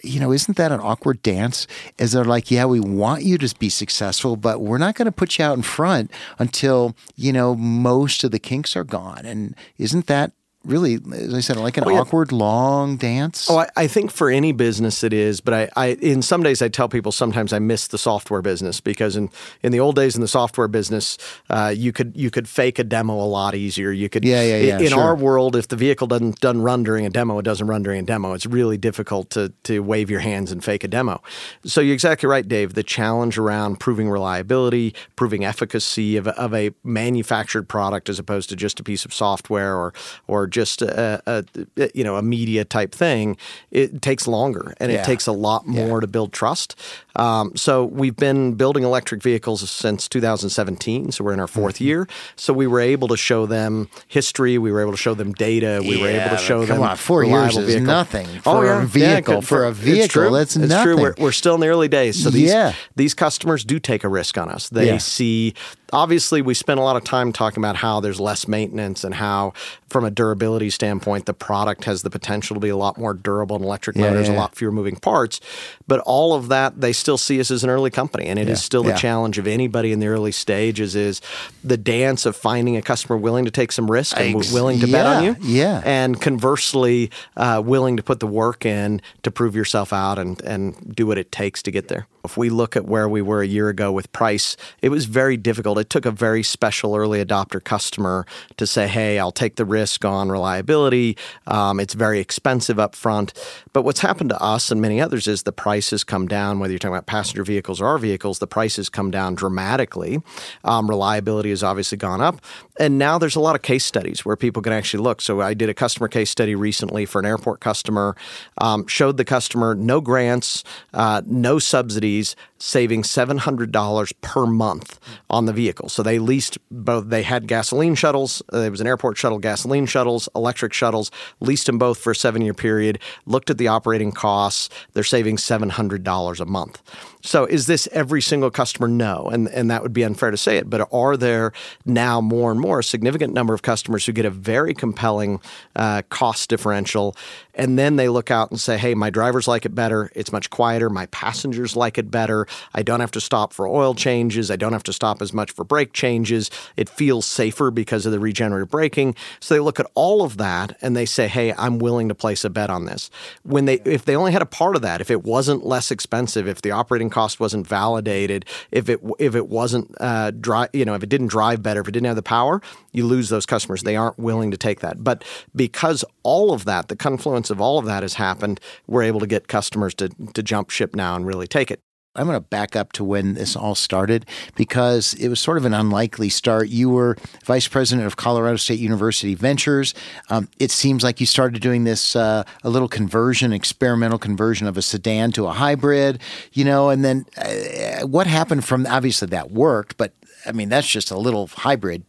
you 0.04 0.20
know, 0.20 0.32
isn't 0.32 0.58
that 0.58 0.72
an 0.72 0.80
awkward 0.80 1.24
dance? 1.24 1.66
Is 1.98 2.12
they're 2.12 2.24
like, 2.24 2.52
yeah, 2.52 2.66
we 2.66 2.80
want 2.80 3.24
you 3.24 3.38
to 3.40 3.56
be 3.58 3.68
successful, 3.70 4.36
but 4.36 4.62
we're 4.62 4.78
not 4.78 4.94
going 4.96 5.08
to 5.08 5.12
put 5.12 5.40
you 5.40 5.46
out 5.46 5.58
in 5.58 5.64
front 5.64 6.12
until 6.38 6.96
you 7.16 7.34
know 7.34 7.56
most 7.56 8.24
of 8.24 8.32
the 8.32 8.38
kinks 8.40 8.76
are 8.76 8.84
gone. 8.84 9.22
And 9.26 9.56
isn't 9.78 10.06
that 10.08 10.34
really, 10.68 11.00
as 11.14 11.34
I 11.34 11.40
said, 11.40 11.58
like 11.58 11.78
an 11.78 11.86
Oh, 11.88 11.90
yeah. 11.90 12.00
awkward 12.02 12.32
long 12.32 12.98
dance? 12.98 13.50
Oh, 13.50 13.58
I, 13.60 13.70
I 13.76 13.88
think 13.88 14.12
for 14.12 14.30
any 14.30 14.52
business 14.52 15.04
it 15.04 15.14
is, 15.14 15.42
but 15.42 15.54
I, 15.54 15.70
I 15.76 15.88
in 16.02 16.22
some 16.22 16.44
days 16.44 16.62
I 16.62 16.68
tell 16.68 16.90
people 16.90 17.12
sometimes 17.12 17.54
I 17.54 17.60
miss 17.60 17.88
the 17.88 17.98
software 17.98 18.42
business 18.42 18.82
because 18.82 19.16
in, 19.16 19.30
in 19.64 19.72
the 19.72 19.80
old 19.80 19.96
days 19.96 20.16
in 20.16 20.22
the 20.22 20.28
software 20.28 20.68
business, 20.68 21.18
uh, 21.50 21.74
you 21.76 21.92
could 21.94 22.16
you 22.16 22.30
could 22.30 22.48
fake 22.50 22.80
a 22.80 22.84
demo 22.84 23.14
a 23.16 23.26
lot 23.26 23.56
easier. 23.56 23.92
You 23.92 24.10
could 24.10 24.26
Yeah, 24.26 24.44
yeah, 24.44 24.58
yeah, 24.58 24.80
In 24.80 24.90
sure. 24.90 25.02
our 25.02 25.16
world, 25.16 25.56
if 25.56 25.70
the 25.70 25.76
vehicle 25.78 26.08
doesn't 26.08 26.40
doesn't 26.42 26.62
run 26.62 26.84
during 26.84 27.06
a 27.06 27.10
demo, 27.10 27.40
it 27.40 27.44
doesn't 27.44 27.68
run 27.68 27.82
during 27.84 28.00
a 28.02 28.04
demo. 28.06 28.34
It's 28.34 28.46
really 28.46 28.78
difficult 28.78 29.30
to 29.32 29.54
to 29.64 29.80
wave 29.80 30.10
your 30.10 30.20
hands 30.20 30.52
and 30.52 30.64
fake 30.64 30.84
a 30.84 30.88
demo. 30.88 31.22
So 31.66 31.82
you're 31.82 31.94
exactly 31.94 32.28
right, 32.28 32.48
Dave. 32.48 32.74
The 32.74 32.84
challenge 32.84 33.38
around 33.38 33.80
proving 33.80 34.10
reliability, 34.10 34.94
proving 35.16 35.46
efficacy 35.46 36.18
of 36.18 36.28
a, 36.28 36.38
of 36.38 36.54
a 36.54 36.72
manufactured 36.84 37.70
product 37.70 38.10
as 38.10 38.20
opposed 38.20 38.50
to 38.50 38.56
just 38.56 38.80
a 38.80 38.84
piece 38.84 39.06
of 39.06 39.14
software 39.14 39.76
or 39.76 39.94
or 40.28 40.48
just 40.62 40.82
a, 40.82 41.22
a 41.28 41.90
you 41.94 42.04
know 42.08 42.16
a 42.18 42.22
media 42.22 42.64
type 42.66 42.92
thing, 43.04 43.38
it 43.72 44.02
takes 44.02 44.28
longer 44.28 44.66
and 44.80 44.92
Yeah. 44.92 45.00
it 45.02 45.06
takes 45.12 45.28
a 45.28 45.32
lot 45.48 45.62
more 45.68 45.98
to 46.02 46.08
build 46.08 46.30
trust. 46.34 46.76
Um, 47.16 47.46
so 47.56 47.86
we've 48.02 48.16
been 48.28 48.54
building 48.56 48.84
electric 48.84 49.22
vehicles 49.24 49.60
since 49.70 50.08
2017. 50.08 51.12
So 51.12 51.24
we're 51.24 51.34
in 51.34 51.40
our 51.40 51.48
4th 51.48 51.68
Mm-hmm. 51.78 51.84
year. 51.84 52.08
So 52.36 52.54
we 52.54 52.68
were 52.68 52.80
able 52.80 53.08
to 53.10 53.18
show 53.18 53.46
them 53.46 53.90
history. 54.08 54.58
We 54.58 54.72
were 54.72 54.82
able 54.82 54.92
to 55.00 55.04
show 55.08 55.14
them 55.16 55.34
data. 55.34 55.82
We 55.92 56.00
were 56.02 56.08
able 56.10 56.30
to 56.38 56.42
show 56.50 56.60
come 56.66 56.80
them. 56.80 56.90
on, 56.90 56.98
four 56.98 57.24
years 57.24 57.58
is 57.58 57.66
vehicle. 57.66 57.86
nothing 57.86 58.28
Oh, 58.46 58.62
for 58.62 58.66
a 58.66 58.68
yeah. 58.68 58.82
Yeah, 58.82 58.86
vehicle. 58.86 59.42
For 59.42 59.66
a 59.66 59.70
it's 59.70 59.80
vehicle, 59.80 60.32
that's 60.32 60.56
it's 60.56 60.70
nothing. 60.70 60.84
True. 60.96 61.02
We're, 61.02 61.16
we're 61.18 61.32
still 61.44 61.56
in 61.56 61.62
the 61.62 61.68
early 61.68 61.88
days. 61.88 62.22
So 62.24 62.30
these 62.30 62.50
Yeah. 62.50 62.74
these 62.96 63.14
customers 63.14 63.64
do 63.64 63.78
take 63.80 64.04
a 64.04 64.10
risk 64.20 64.38
on 64.38 64.50
us. 64.50 64.70
They 64.70 64.88
Yeah. 64.88 64.98
see. 65.00 65.54
Obviously, 65.94 66.42
we 66.42 66.54
spend 66.54 66.80
a 66.80 66.84
lot 66.84 66.98
of 66.98 67.04
time 67.06 67.32
talking 67.32 67.60
about 67.64 67.78
how 67.78 68.02
there's 68.02 68.20
less 68.20 68.46
maintenance 68.48 69.06
and 69.06 69.14
how, 69.16 69.54
from 69.90 70.04
a 70.04 70.12
durability 70.12 70.47
standpoint, 70.70 71.26
the 71.26 71.34
product 71.34 71.84
has 71.86 72.02
the 72.02 72.10
potential 72.10 72.54
to 72.56 72.60
be 72.60 72.70
a 72.70 72.78
lot 72.78 72.98
more 72.98 73.14
durable 73.14 73.56
and 73.56 73.66
electric 73.66 73.96
Yeah, 73.96 74.10
motors, 74.10 74.28
yeah, 74.28 74.36
a 74.36 74.38
lot 74.38 74.56
fewer 74.56 74.72
moving 74.72 74.96
parts. 74.96 75.40
But 75.88 76.00
all 76.02 76.34
of 76.34 76.48
that, 76.50 76.82
they 76.82 76.94
still 76.94 77.18
see 77.18 77.40
us 77.40 77.52
as 77.52 77.64
an 77.64 77.70
early 77.70 77.90
company, 77.90 78.26
and 78.26 78.38
it 78.40 78.44
is 78.50 78.60
Yeah, 78.60 78.64
still 78.66 78.84
the 78.84 78.90
yeah. 78.90 78.96
challenge 78.98 79.38
of 79.38 79.48
anybody 79.48 79.92
in 79.92 80.00
the 80.00 80.08
early 80.08 80.32
stages 80.32 80.96
is 80.96 81.22
the 81.64 81.78
dance 81.78 82.26
of 82.26 82.36
finding 82.36 82.76
a 82.78 82.82
customer 82.82 83.18
willing 83.18 83.46
to 83.46 83.52
take 83.52 83.72
some 83.72 83.90
risk 83.90 84.18
and 84.20 84.36
Ex- 84.36 84.52
willing 84.52 84.80
to 84.80 84.88
bet 84.88 85.06
on 85.06 85.24
you, 85.24 85.36
yeah. 85.42 85.82
and 85.86 86.20
conversely, 86.22 87.12
uh, 87.36 87.62
willing 87.64 87.98
to 87.98 88.04
put 88.04 88.20
the 88.20 88.28
work 88.28 88.66
in 88.66 89.02
to 89.24 89.32
prove 89.32 89.56
yourself 89.56 89.92
out 89.94 90.18
and 90.20 90.42
and 90.42 90.96
do 90.96 91.06
what 91.08 91.18
it 91.18 91.32
takes 91.32 91.62
to 91.64 91.72
get 91.72 91.88
there. 91.88 92.08
If 92.28 92.36
we 92.36 92.50
look 92.50 92.76
at 92.76 92.86
where 92.86 93.08
we 93.08 93.22
were 93.22 93.42
a 93.42 93.48
year 93.48 93.70
ago 93.70 93.90
with 93.94 94.12
price, 94.12 94.58
it 94.82 94.90
was 94.90 95.06
very 95.06 95.38
difficult. 95.38 95.78
It 95.78 95.90
took 95.90 96.06
a 96.06 96.12
very 96.12 96.44
special 96.44 96.94
early 96.94 97.24
adopter 97.24 97.64
customer 97.64 98.26
to 98.58 98.68
say, 98.68 98.86
"Hey, 98.90 99.18
I'll 99.18 99.32
take 99.32 99.56
the 99.56 99.64
risk 99.64 100.04
on 100.04 100.30
reliability. 100.30 101.18
Um, 101.48 101.80
it's 101.80 101.94
very 101.94 102.20
expensive 102.20 102.80
up 102.80 102.96
front." 102.96 103.32
But 103.72 103.84
what's 103.84 104.02
happened 104.02 104.30
to 104.32 104.42
us 104.42 104.72
and 104.72 104.82
many 104.82 105.00
others 105.00 105.26
is 105.26 105.44
the 105.44 105.54
price 105.54 105.92
has 105.92 106.04
come 106.04 106.28
down. 106.28 106.60
Whether 106.60 106.74
you're 106.74 106.80
talking 106.80 106.96
about 106.96 107.06
passenger 107.06 107.46
vehicles 107.46 107.80
or 107.80 107.88
our 107.88 107.98
vehicles, 107.98 108.40
the 108.40 108.52
price 108.58 108.76
has 108.76 108.90
come 108.90 109.10
down 109.10 109.36
dramatically. 109.36 110.22
Um, 110.66 110.90
reliability 110.90 111.52
has 111.52 111.64
obviously 111.64 111.98
gone 111.98 112.20
up, 112.20 112.42
and 112.78 112.98
now 112.98 113.18
there's 113.18 113.38
a 113.38 113.46
lot 113.48 113.56
of 113.56 113.62
case 113.62 113.86
studies 113.86 114.26
where 114.26 114.36
people 114.36 114.62
can 114.62 114.74
actually 114.74 115.02
look. 115.02 115.22
So 115.22 115.40
I 115.40 115.54
did 115.54 115.70
a 115.70 115.74
customer 115.86 116.10
case 116.10 116.30
study 116.30 116.56
recently 116.56 117.06
for 117.06 117.20
an 117.20 117.26
airport 117.26 117.62
customer, 117.62 118.16
um, 118.58 118.86
showed 118.88 119.16
the 119.16 119.26
customer 119.38 119.76
no 119.76 120.02
grants, 120.02 120.66
uh, 120.94 121.22
no 121.26 121.60
subsidies, 121.60 122.17
saving 122.58 123.04
seven 123.04 123.38
hundred 123.38 123.72
dollars 123.72 124.12
per 124.22 124.46
month 124.46 125.00
on 125.30 125.46
the 125.46 125.54
vehicle. 125.54 125.90
So 125.90 126.04
they 126.04 126.20
leased 126.20 126.58
both. 126.72 127.10
They 127.10 127.24
had 127.24 127.48
gasoline 127.48 127.96
shuttles. 127.96 128.42
Uh, 128.52 128.62
there 128.62 128.72
was 128.72 128.82
an 128.82 128.88
airport 128.88 129.18
shuttle, 129.18 129.40
gasoline 129.40 129.86
shuttles, 129.86 130.30
electric 130.36 130.74
shuttles. 130.74 131.12
Leased 131.40 131.68
them 131.68 131.78
both 131.78 131.98
for 132.00 132.12
a 132.12 132.16
seven-year 132.16 132.54
period. 132.54 133.00
Looked 133.26 133.50
at 133.50 133.58
the 133.58 133.68
operating 133.68 134.12
costs. 134.12 134.70
They're 134.94 135.04
saving 135.04 135.38
seven 135.38 135.70
hundred 135.70 136.04
dollars 136.04 136.40
a 136.40 136.46
month. 136.46 136.82
So 137.22 137.46
is 137.46 137.68
this 137.68 137.90
every 137.92 138.22
single 138.22 138.52
customer? 138.52 138.88
No, 138.88 139.28
and 139.32 139.48
and 139.50 139.70
that 139.70 139.84
would 139.84 139.94
be 139.94 140.04
unfair 140.04 140.32
to 140.32 140.38
say 140.38 140.58
it. 140.58 140.70
But 140.70 140.88
are 140.92 141.18
there 141.18 141.52
now 141.86 142.22
more 142.22 142.52
and 142.52 142.60
more 142.60 142.80
a 142.80 142.84
significant 142.84 143.34
number 143.34 143.54
of 143.54 143.62
customers 143.62 144.06
who 144.06 144.12
get 144.14 144.26
a 144.26 144.30
very 144.30 144.74
compelling 144.74 145.42
uh, 145.76 146.04
cost 146.10 146.50
differential, 146.50 147.16
and 147.54 147.78
then 147.78 147.98
they 147.98 148.10
look 148.10 148.32
out 148.32 148.50
and 148.52 148.60
say, 148.60 148.78
"Hey, 148.78 148.96
my 148.96 149.10
drivers 149.10 149.48
like 149.48 149.66
it 149.66 149.76
better. 149.76 150.12
It's 150.16 150.32
much 150.32 150.50
quieter. 150.50 150.90
My 150.90 151.08
passengers 151.08 151.76
like 151.76 151.98
it 151.98 152.07
better. 152.10 152.48
I 152.74 152.84
don't 152.84 153.00
have 153.00 153.12
to 153.12 153.22
stop 153.22 153.54
for 153.54 153.68
oil 153.68 153.94
changes. 153.94 154.50
I 154.52 154.56
don't 154.56 154.74
have 154.74 154.84
to 154.84 154.94
stop 154.94 155.22
as 155.22 155.34
much 155.34 155.52
for 155.52 155.64
brake 155.64 155.94
changes. 155.94 156.50
It 156.76 156.90
feels 156.90 157.26
safer 157.26 157.72
because 157.72 158.06
of 158.06 158.12
the 158.12 158.20
regenerative 158.20 158.70
braking." 158.70 159.16
So 159.40 159.54
they 159.54 159.60
look 159.60 159.80
at 159.80 159.88
all 159.96 160.24
of 160.24 160.38
that 160.38 160.78
and 160.82 160.96
they 160.96 161.06
say, 161.06 161.28
"Hey, 161.28 161.54
I'm 161.54 161.80
willing 161.80 162.10
to 162.10 162.16
place 162.16 162.44
a 162.44 162.50
bet 162.50 162.70
on 162.70 162.86
this." 162.86 163.10
When 163.44 163.66
they 163.66 163.76
if 163.86 164.06
they 164.06 164.16
only 164.16 164.32
had 164.32 164.42
a 164.42 164.46
part 164.46 164.76
of 164.76 164.82
that, 164.82 165.02
if 165.02 165.12
it 165.12 165.24
wasn't 165.24 165.66
less 165.66 165.92
expensive, 165.92 166.48
if 166.48 166.62
the 166.62 166.72
operating 166.72 167.10
cost 167.10 167.40
wasn't 167.40 167.68
validated, 167.68 168.46
if 168.72 168.90
it 168.90 169.00
if 169.20 169.36
it 169.36 169.48
wasn't 169.48 169.94
uh, 170.00 170.32
dri 170.32 170.68
you 170.74 170.86
know, 170.86 170.94
if 170.94 171.04
it 171.04 171.10
didn't 171.10 171.28
drive 171.28 171.62
better, 171.64 171.82
if 171.82 171.88
it 171.88 171.92
didn't 171.92 172.08
have 172.08 172.16
the 172.16 172.22
power, 172.22 172.62
you 172.92 173.06
lose 173.06 173.30
those 173.30 173.46
customers. 173.46 173.84
They 173.84 173.96
aren't 173.96 174.18
willing 174.18 174.52
to 174.52 174.58
take 174.58 174.80
that. 174.82 175.04
But 175.04 175.24
because 175.56 176.04
all 176.24 176.54
of 176.54 176.66
that, 176.66 176.88
the 176.88 176.96
confluence 176.96 177.50
of 177.50 177.62
all 177.62 177.78
of 177.80 177.86
that 177.86 178.04
has 178.04 178.16
happened, 178.16 178.60
we're 178.88 179.04
able 179.04 179.20
to 179.20 179.28
get 179.28 179.48
customers 179.48 179.94
to 179.96 180.10
to 180.34 180.44
jump 180.44 180.70
ship 180.70 180.96
now 180.96 181.16
and 181.16 181.26
really 181.26 181.48
take 181.48 181.72
it. 181.72 181.82
I'm 182.18 182.26
going 182.26 182.36
to 182.36 182.42
back 182.42 182.76
up 182.76 182.94
to 182.94 183.04
when 183.04 183.36
this 183.36 183.56
all 183.56 183.76
started 183.76 184.26
because 184.56 185.14
it 185.16 185.30
was 185.30 185.40
sort 185.40 185.58
of 185.58 185.66
an 185.66 185.74
unlikely 185.74 186.30
start. 186.30 186.70
You 186.70 186.90
were 186.90 187.16
vice 187.46 187.68
president 187.68 188.08
of 188.08 188.16
Colorado 188.18 188.58
State 188.58 188.80
University 188.80 189.36
Ventures. 189.36 189.94
Um, 190.30 190.50
it 190.60 190.72
seems 190.72 191.04
like 191.04 191.20
you 191.20 191.26
started 191.26 191.62
doing 191.62 191.84
this 191.84 192.16
uh, 192.16 192.44
a 192.64 192.70
little 192.70 192.88
conversion, 192.88 193.54
experimental 193.54 194.18
conversion 194.20 194.68
of 194.68 194.78
a 194.78 194.82
sedan 194.82 195.32
to 195.34 195.46
a 195.46 195.52
hybrid, 195.52 196.20
you 196.54 196.66
know, 196.66 196.90
and 196.90 197.06
then 197.06 197.26
uh, 197.38 198.08
what 198.08 198.28
happened 198.28 198.66
from 198.66 198.86
obviously 198.88 199.28
that 199.28 199.52
worked, 199.52 199.98
but 199.98 200.14
I 200.46 200.52
mean 200.52 200.70
that's 200.70 200.88
just 200.88 201.12
a 201.12 201.18
little 201.18 201.48
hybrid 201.48 202.04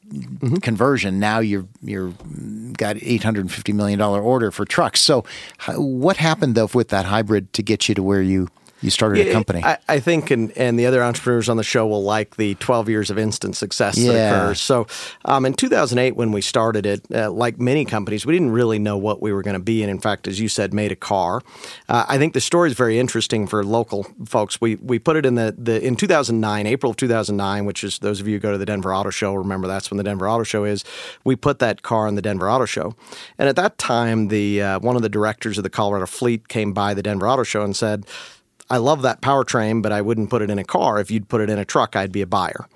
conversion. 0.62 1.18
Now 1.18 1.40
you're 1.40 1.66
you're 1.82 2.12
got 2.74 2.96
850 2.96 3.72
million 3.72 3.98
dollar 3.98 4.22
order 4.22 4.50
for 4.50 4.64
trucks. 4.64 5.00
So 5.00 5.24
what 5.76 6.16
happened 6.18 6.54
though 6.54 6.68
with 6.72 6.88
that 6.88 7.06
hybrid 7.06 7.52
to 7.54 7.62
get 7.62 7.88
you 7.88 7.94
to 7.94 8.02
where 8.02 8.22
you 8.22 8.48
you 8.80 8.90
started 8.90 9.26
a 9.26 9.32
company? 9.32 9.62
I, 9.64 9.78
I 9.88 10.00
think, 10.00 10.30
and, 10.30 10.50
and 10.56 10.78
the 10.78 10.86
other 10.86 11.02
entrepreneurs 11.02 11.48
on 11.48 11.56
the 11.56 11.64
show 11.64 11.86
will 11.86 12.02
like 12.02 12.36
the 12.36 12.54
12 12.56 12.88
years 12.88 13.10
of 13.10 13.18
instant 13.18 13.56
success 13.56 13.96
that 13.96 14.02
Yeah. 14.02 14.28
occurs. 14.28 14.60
So, 14.60 14.86
um, 15.24 15.44
in 15.44 15.54
2008, 15.54 16.16
when 16.16 16.32
we 16.32 16.40
started 16.40 16.86
it, 16.86 17.02
uh, 17.14 17.30
like 17.30 17.58
many 17.60 17.84
companies, 17.84 18.24
we 18.24 18.32
didn't 18.32 18.52
really 18.52 18.78
know 18.78 18.96
what 18.96 19.20
we 19.20 19.32
were 19.32 19.42
going 19.42 19.54
to 19.54 19.60
be. 19.62 19.82
And 19.82 19.90
in 19.90 19.98
fact, 19.98 20.28
as 20.28 20.38
you 20.40 20.48
said, 20.48 20.72
made 20.72 20.92
a 20.92 20.96
car. 20.96 21.42
Uh, 21.88 22.04
I 22.08 22.18
think 22.18 22.34
the 22.34 22.40
story 22.40 22.70
is 22.70 22.76
very 22.76 22.98
interesting 22.98 23.46
for 23.46 23.64
local 23.64 24.06
folks. 24.24 24.60
We 24.60 24.76
we 24.76 24.98
put 24.98 25.16
it 25.16 25.26
in 25.26 25.34
the, 25.34 25.54
the 25.58 25.84
in 25.84 25.96
2009, 25.96 26.66
April 26.66 26.90
of 26.90 26.96
2009, 26.96 27.64
which 27.64 27.82
is 27.84 27.98
those 27.98 28.20
of 28.20 28.28
you 28.28 28.34
who 28.34 28.40
go 28.40 28.52
to 28.52 28.58
the 28.58 28.66
Denver 28.66 28.94
Auto 28.94 29.10
Show, 29.10 29.34
remember 29.34 29.66
that's 29.66 29.90
when 29.90 29.98
the 29.98 30.04
Denver 30.04 30.28
Auto 30.28 30.44
Show 30.44 30.64
is. 30.64 30.84
We 31.24 31.36
put 31.36 31.58
that 31.58 31.82
car 31.82 32.06
in 32.06 32.14
the 32.14 32.22
Denver 32.22 32.48
Auto 32.50 32.64
Show. 32.64 32.94
And 33.38 33.48
at 33.48 33.56
that 33.56 33.78
time, 33.78 34.28
the 34.28 34.62
uh, 34.62 34.78
one 34.80 34.96
of 34.96 35.02
the 35.02 35.08
directors 35.08 35.58
of 35.58 35.64
the 35.64 35.70
Colorado 35.70 36.06
fleet 36.06 36.48
came 36.48 36.72
by 36.72 36.94
the 36.94 37.02
Denver 37.02 37.28
Auto 37.28 37.42
Show 37.42 37.62
and 37.62 37.74
said, 37.76 38.06
I 38.70 38.76
love 38.76 39.02
that 39.02 39.22
powertrain, 39.22 39.82
but 39.82 39.92
I 39.92 40.02
wouldn't 40.02 40.30
put 40.30 40.42
it 40.42 40.50
in 40.50 40.58
a 40.58 40.64
car. 40.64 41.00
If 41.00 41.10
you'd 41.10 41.28
put 41.28 41.40
it 41.40 41.48
in 41.48 41.58
a 41.58 41.64
truck, 41.64 41.96
I'd 41.96 42.12
be 42.12 42.20
a 42.20 42.26
buyer. 42.26 42.66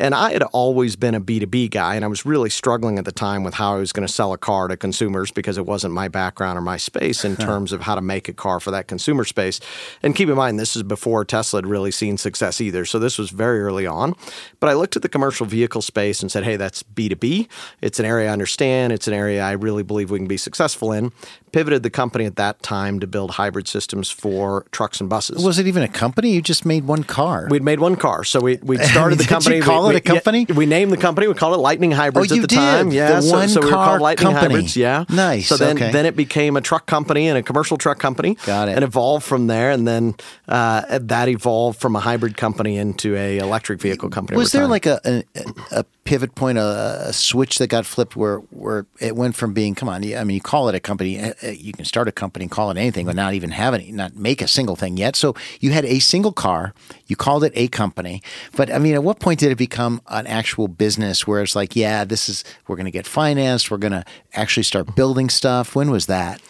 And 0.00 0.14
I 0.14 0.32
had 0.32 0.42
always 0.44 0.96
been 0.96 1.14
a 1.14 1.20
B2B 1.20 1.70
guy, 1.70 1.94
and 1.94 2.04
I 2.04 2.08
was 2.08 2.24
really 2.24 2.48
struggling 2.48 2.98
at 2.98 3.04
the 3.04 3.12
time 3.12 3.44
with 3.44 3.54
how 3.54 3.74
I 3.74 3.78
was 3.78 3.92
going 3.92 4.06
to 4.06 4.12
sell 4.12 4.32
a 4.32 4.38
car 4.38 4.66
to 4.68 4.76
consumers 4.76 5.30
because 5.30 5.58
it 5.58 5.66
wasn't 5.66 5.92
my 5.92 6.08
background 6.08 6.56
or 6.56 6.62
my 6.62 6.78
space 6.78 7.22
in 7.22 7.36
terms 7.36 7.70
of 7.70 7.82
how 7.82 7.94
to 7.94 8.00
make 8.00 8.26
a 8.26 8.32
car 8.32 8.60
for 8.60 8.70
that 8.70 8.88
consumer 8.88 9.24
space. 9.24 9.60
And 10.02 10.16
keep 10.16 10.30
in 10.30 10.36
mind, 10.36 10.58
this 10.58 10.74
is 10.74 10.82
before 10.82 11.24
Tesla 11.26 11.58
had 11.58 11.66
really 11.66 11.90
seen 11.90 12.16
success 12.16 12.62
either. 12.62 12.86
So 12.86 12.98
this 12.98 13.18
was 13.18 13.28
very 13.28 13.60
early 13.60 13.86
on. 13.86 14.14
But 14.58 14.70
I 14.70 14.72
looked 14.72 14.96
at 14.96 15.02
the 15.02 15.08
commercial 15.08 15.44
vehicle 15.44 15.82
space 15.82 16.22
and 16.22 16.32
said, 16.32 16.44
hey, 16.44 16.56
that's 16.56 16.82
B2B. 16.82 17.48
It's 17.82 17.98
an 18.00 18.06
area 18.06 18.30
I 18.30 18.32
understand. 18.32 18.94
It's 18.94 19.06
an 19.06 19.14
area 19.14 19.42
I 19.42 19.52
really 19.52 19.82
believe 19.82 20.10
we 20.10 20.18
can 20.18 20.28
be 20.28 20.38
successful 20.38 20.92
in. 20.92 21.12
Pivoted 21.52 21.82
the 21.82 21.90
company 21.90 22.24
at 22.24 22.36
that 22.36 22.62
time 22.62 23.00
to 23.00 23.06
build 23.06 23.32
hybrid 23.32 23.68
systems 23.68 24.08
for 24.08 24.64
trucks 24.70 25.00
and 25.00 25.10
buses. 25.10 25.44
Was 25.44 25.58
it 25.58 25.66
even 25.66 25.82
a 25.82 25.88
company? 25.88 26.30
You 26.30 26.40
just 26.40 26.64
made 26.64 26.84
one 26.84 27.02
car. 27.02 27.48
We'd 27.50 27.64
made 27.64 27.80
one 27.80 27.96
car, 27.96 28.22
so 28.22 28.40
we 28.40 28.58
we 28.62 28.78
started 28.92 29.18
the 29.18 29.24
company. 29.24 29.60
call 29.60 29.88
we, 29.88 29.89
it 29.90 29.94
we- 29.94 30.10
a 30.10 30.14
company? 30.14 30.46
yeah, 30.48 30.54
we 30.54 30.66
named 30.66 30.92
the 30.92 30.96
company. 30.96 31.26
We 31.28 31.34
called 31.34 31.54
it 31.54 31.58
Lightning 31.58 31.90
Hybrids 31.92 32.32
Oh, 32.32 32.36
at 32.36 32.40
the 32.42 32.46
did? 32.46 32.54
time. 32.56 32.90
Yeah, 32.92 33.16
The 33.16 33.22
so, 33.22 33.32
one 33.36 33.48
so 33.48 33.60
we 33.60 33.66
were 33.66 33.72
called 33.72 34.00
Lightning 34.00 34.28
company. 34.32 34.54
Hybrids. 34.54 34.76
Yeah, 34.76 35.04
Nice, 35.08 35.48
So 35.48 35.56
then, 35.56 35.76
okay. 35.76 35.90
then 35.92 36.06
it 36.06 36.16
became 36.16 36.56
a 36.56 36.60
truck 36.60 36.86
company 36.86 37.28
and 37.28 37.36
a 37.38 37.42
commercial 37.42 37.76
truck 37.76 37.98
company. 37.98 38.36
Got 38.46 38.68
it. 38.68 38.76
And 38.76 38.84
evolved 38.84 39.24
from 39.24 39.46
there, 39.46 39.70
and 39.70 39.86
then 39.86 40.14
uh, 40.48 40.98
that 41.00 41.28
evolved 41.28 41.80
from 41.80 41.96
a 41.96 42.00
hybrid 42.00 42.36
company 42.36 42.76
into 42.76 43.16
a 43.16 43.38
electric 43.38 43.80
vehicle 43.80 44.10
company. 44.10 44.36
Was 44.38 44.52
there 44.52 44.62
time. 44.62 44.70
like 44.70 44.86
a, 44.86 45.00
a 45.04 45.24
a 45.72 45.84
pivot 46.04 46.34
point, 46.34 46.58
a, 46.58 47.08
a 47.08 47.12
switch 47.12 47.58
that 47.58 47.68
got 47.68 47.86
flipped 47.86 48.16
where 48.16 48.38
where 48.50 48.86
it 49.00 49.16
went 49.16 49.36
from 49.36 49.52
being 49.52 49.74
come 49.74 49.88
on, 49.88 50.04
I 50.14 50.24
mean, 50.24 50.34
you 50.34 50.40
call 50.40 50.68
it 50.68 50.74
a 50.74 50.80
company, 50.80 51.20
uh, 51.20 51.32
uh, 51.42 51.48
you 51.48 51.72
can 51.72 51.84
start 51.84 52.08
a 52.08 52.12
company 52.12 52.44
and 52.44 52.50
call 52.50 52.70
it 52.70 52.76
anything, 52.76 53.06
but 53.06 53.16
not 53.16 53.34
even 53.34 53.50
have 53.50 53.74
any, 53.74 53.92
not 53.92 54.16
make 54.16 54.42
a 54.42 54.48
single 54.48 54.76
thing 54.76 54.96
yet. 54.96 55.16
So 55.16 55.34
you 55.60 55.72
had 55.72 55.84
a 55.84 55.98
single 55.98 56.32
car, 56.32 56.74
you 57.06 57.16
called 57.16 57.44
it 57.44 57.52
a 57.54 57.68
company, 57.68 58.22
but 58.56 58.72
I 58.72 58.78
mean, 58.78 58.94
at 58.94 59.02
what 59.02 59.20
point 59.20 59.40
did 59.40 59.52
it 59.52 59.58
become 59.58 60.00
an 60.08 60.26
actual 60.26 60.68
business 60.68 61.26
where 61.26 61.42
it's 61.42 61.56
like, 61.56 61.76
yeah, 61.76 62.04
this 62.04 62.28
is 62.28 62.44
we're 62.66 62.76
going 62.76 62.86
to 62.86 62.90
get 62.90 63.06
financed, 63.06 63.70
we're 63.70 63.78
going 63.78 63.92
to 63.92 64.04
actually 64.34 64.64
start 64.64 64.94
building 64.96 65.28
stuff? 65.28 65.74
When 65.74 65.90
was 65.90 66.06
that? 66.06 66.40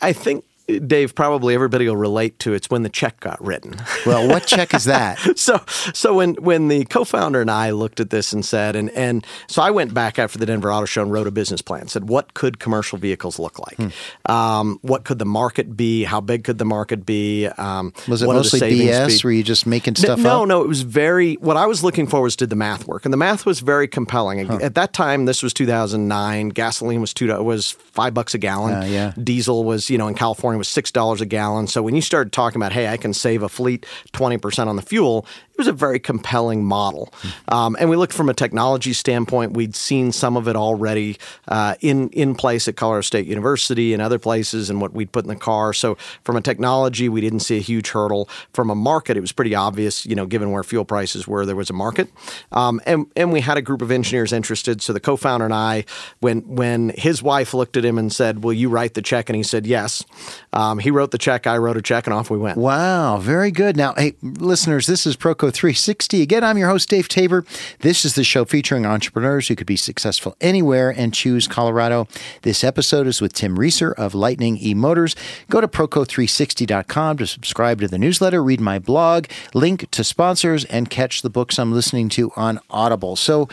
I 0.00 0.12
think 0.12 0.44
Dave, 0.86 1.14
probably 1.14 1.54
everybody 1.54 1.88
will 1.88 1.96
relate 1.96 2.38
to 2.40 2.52
it's 2.52 2.68
when 2.68 2.82
the 2.82 2.90
check 2.90 3.20
got 3.20 3.42
written. 3.42 3.76
Well, 4.04 4.28
what 4.28 4.46
check 4.46 4.74
is 4.74 4.84
that? 4.84 5.18
so 5.38 5.60
so 5.94 6.14
when 6.14 6.34
when 6.34 6.68
the 6.68 6.84
co-founder 6.84 7.40
and 7.40 7.50
I 7.50 7.70
looked 7.70 8.00
at 8.00 8.10
this 8.10 8.34
and 8.34 8.44
said 8.44 8.76
and 8.76 8.90
and 8.90 9.26
so 9.46 9.62
I 9.62 9.70
went 9.70 9.94
back 9.94 10.18
after 10.18 10.38
the 10.38 10.44
Denver 10.44 10.70
Auto 10.70 10.84
Show 10.84 11.02
and 11.02 11.12
wrote 11.12 11.26
a 11.26 11.30
business 11.30 11.62
plan. 11.62 11.88
Said 11.88 12.08
what 12.10 12.34
could 12.34 12.58
commercial 12.58 12.98
vehicles 12.98 13.38
look 13.38 13.58
like? 13.58 13.76
Hmm. 13.76 14.30
Um, 14.30 14.78
what 14.82 15.04
could 15.04 15.18
the 15.18 15.26
market 15.26 15.74
be? 15.74 16.04
How 16.04 16.20
big 16.20 16.44
could 16.44 16.58
the 16.58 16.66
market 16.66 17.06
be? 17.06 17.46
Um, 17.46 17.94
Was 18.06 18.20
it 18.20 18.26
mostly 18.26 18.60
BS? 18.60 19.22
be? 19.22 19.26
Were 19.26 19.32
you 19.32 19.42
just 19.42 19.66
making 19.66 19.96
stuff 19.96 20.18
no, 20.18 20.42
up? 20.42 20.48
no, 20.48 20.62
it 20.62 20.68
was 20.68 20.82
very. 20.82 21.34
What 21.36 21.56
I 21.56 21.64
was 21.64 21.82
looking 21.82 22.06
for 22.06 22.20
was 22.20 22.36
did 22.36 22.50
the 22.50 22.56
math 22.56 22.86
work, 22.86 23.06
and 23.06 23.12
the 23.12 23.18
math 23.18 23.46
was 23.46 23.60
very 23.60 23.88
compelling. 23.88 24.40
At 24.62 24.74
that 24.74 24.92
time, 24.92 25.24
this 25.24 25.42
was 25.42 25.54
2009. 25.54 26.50
Gasoline 26.50 27.00
was 27.00 27.14
two 27.14 27.28
was 27.42 27.70
five 27.70 28.12
bucks 28.12 28.34
a 28.34 28.38
gallon. 28.38 28.74
Uh, 28.74 28.84
yeah. 28.84 29.12
Diesel 29.22 29.64
was, 29.64 29.88
you 29.88 29.96
know, 29.96 30.08
in 30.08 30.14
California 30.14 30.57
was 30.58 30.68
six 30.68 30.90
dollars 30.90 31.20
a 31.20 31.26
gallon. 31.26 31.66
So 31.66 31.82
when 31.82 31.94
you 31.94 32.02
started 32.02 32.32
talking 32.32 32.60
about, 32.60 32.72
hey, 32.72 32.88
I 32.88 32.96
can 32.96 33.14
save 33.14 33.42
a 33.42 33.48
fleet 33.48 33.86
twenty 34.12 34.38
percent 34.38 34.68
on 34.68 34.76
the 34.76 34.82
fuel, 34.82 35.26
it 35.58 35.62
was 35.62 35.66
a 35.66 35.72
very 35.72 35.98
compelling 35.98 36.64
model. 36.64 37.12
Um, 37.48 37.76
and 37.80 37.90
we 37.90 37.96
looked 37.96 38.12
from 38.12 38.28
a 38.28 38.34
technology 38.34 38.92
standpoint. 38.92 39.54
We'd 39.54 39.74
seen 39.74 40.12
some 40.12 40.36
of 40.36 40.46
it 40.46 40.54
already 40.54 41.18
uh, 41.48 41.74
in 41.80 42.10
in 42.10 42.36
place 42.36 42.68
at 42.68 42.76
Colorado 42.76 43.00
State 43.00 43.26
University 43.26 43.92
and 43.92 44.00
other 44.00 44.20
places, 44.20 44.70
and 44.70 44.80
what 44.80 44.92
we'd 44.92 45.10
put 45.10 45.24
in 45.24 45.28
the 45.28 45.34
car. 45.34 45.72
So 45.72 45.96
from 46.22 46.36
a 46.36 46.40
technology, 46.40 47.08
we 47.08 47.20
didn't 47.20 47.40
see 47.40 47.56
a 47.56 47.60
huge 47.60 47.90
hurdle. 47.90 48.28
From 48.52 48.70
a 48.70 48.76
market, 48.76 49.16
it 49.16 49.20
was 49.20 49.32
pretty 49.32 49.56
obvious, 49.56 50.06
you 50.06 50.14
know, 50.14 50.26
given 50.26 50.52
where 50.52 50.62
fuel 50.62 50.84
prices 50.84 51.26
were, 51.26 51.44
there 51.44 51.56
was 51.56 51.70
a 51.70 51.72
market. 51.72 52.08
Um, 52.52 52.80
and 52.86 53.06
and 53.16 53.32
we 53.32 53.40
had 53.40 53.58
a 53.58 53.62
group 53.62 53.82
of 53.82 53.90
engineers 53.90 54.32
interested. 54.32 54.80
So 54.80 54.92
the 54.92 55.00
co-founder 55.00 55.44
and 55.44 55.54
I, 55.54 55.86
when 56.20 56.42
when 56.42 56.90
his 56.90 57.20
wife 57.20 57.52
looked 57.52 57.76
at 57.76 57.84
him 57.84 57.98
and 57.98 58.12
said, 58.12 58.44
"Will 58.44 58.52
you 58.52 58.68
write 58.68 58.94
the 58.94 59.02
check?" 59.02 59.28
and 59.28 59.34
he 59.34 59.42
said, 59.42 59.66
"Yes." 59.66 60.04
Um, 60.52 60.78
he 60.78 60.92
wrote 60.92 61.10
the 61.10 61.18
check. 61.18 61.48
I 61.48 61.58
wrote 61.58 61.76
a 61.76 61.82
check, 61.82 62.06
and 62.06 62.14
off 62.14 62.30
we 62.30 62.38
went. 62.38 62.58
Wow, 62.58 63.18
very 63.18 63.50
good. 63.50 63.76
Now, 63.76 63.94
hey, 63.94 64.14
listeners, 64.22 64.86
this 64.86 65.04
is 65.04 65.16
Proco 65.16 65.47
360. 65.50 66.22
Again, 66.22 66.44
I'm 66.44 66.58
your 66.58 66.68
host, 66.68 66.88
Dave 66.88 67.08
Tabor. 67.08 67.44
This 67.80 68.04
is 68.04 68.14
the 68.14 68.24
show 68.24 68.44
featuring 68.44 68.86
entrepreneurs 68.86 69.48
who 69.48 69.56
could 69.56 69.66
be 69.66 69.76
successful 69.76 70.36
anywhere 70.40 70.90
and 70.90 71.14
choose 71.14 71.48
Colorado. 71.48 72.08
This 72.42 72.64
episode 72.64 73.06
is 73.06 73.20
with 73.20 73.32
Tim 73.32 73.58
Reeser 73.58 73.92
of 73.92 74.14
Lightning 74.14 74.58
E 74.60 74.74
Motors. 74.74 75.16
Go 75.50 75.60
to 75.60 75.68
Proco360.com 75.68 77.18
to 77.18 77.26
subscribe 77.26 77.80
to 77.80 77.88
the 77.88 77.98
newsletter, 77.98 78.42
read 78.42 78.60
my 78.60 78.78
blog, 78.78 79.26
link 79.54 79.90
to 79.90 80.04
sponsors, 80.04 80.64
and 80.66 80.90
catch 80.90 81.22
the 81.22 81.30
books 81.30 81.58
I'm 81.58 81.72
listening 81.72 82.08
to 82.10 82.30
on 82.36 82.60
Audible. 82.70 83.16
So, 83.16 83.48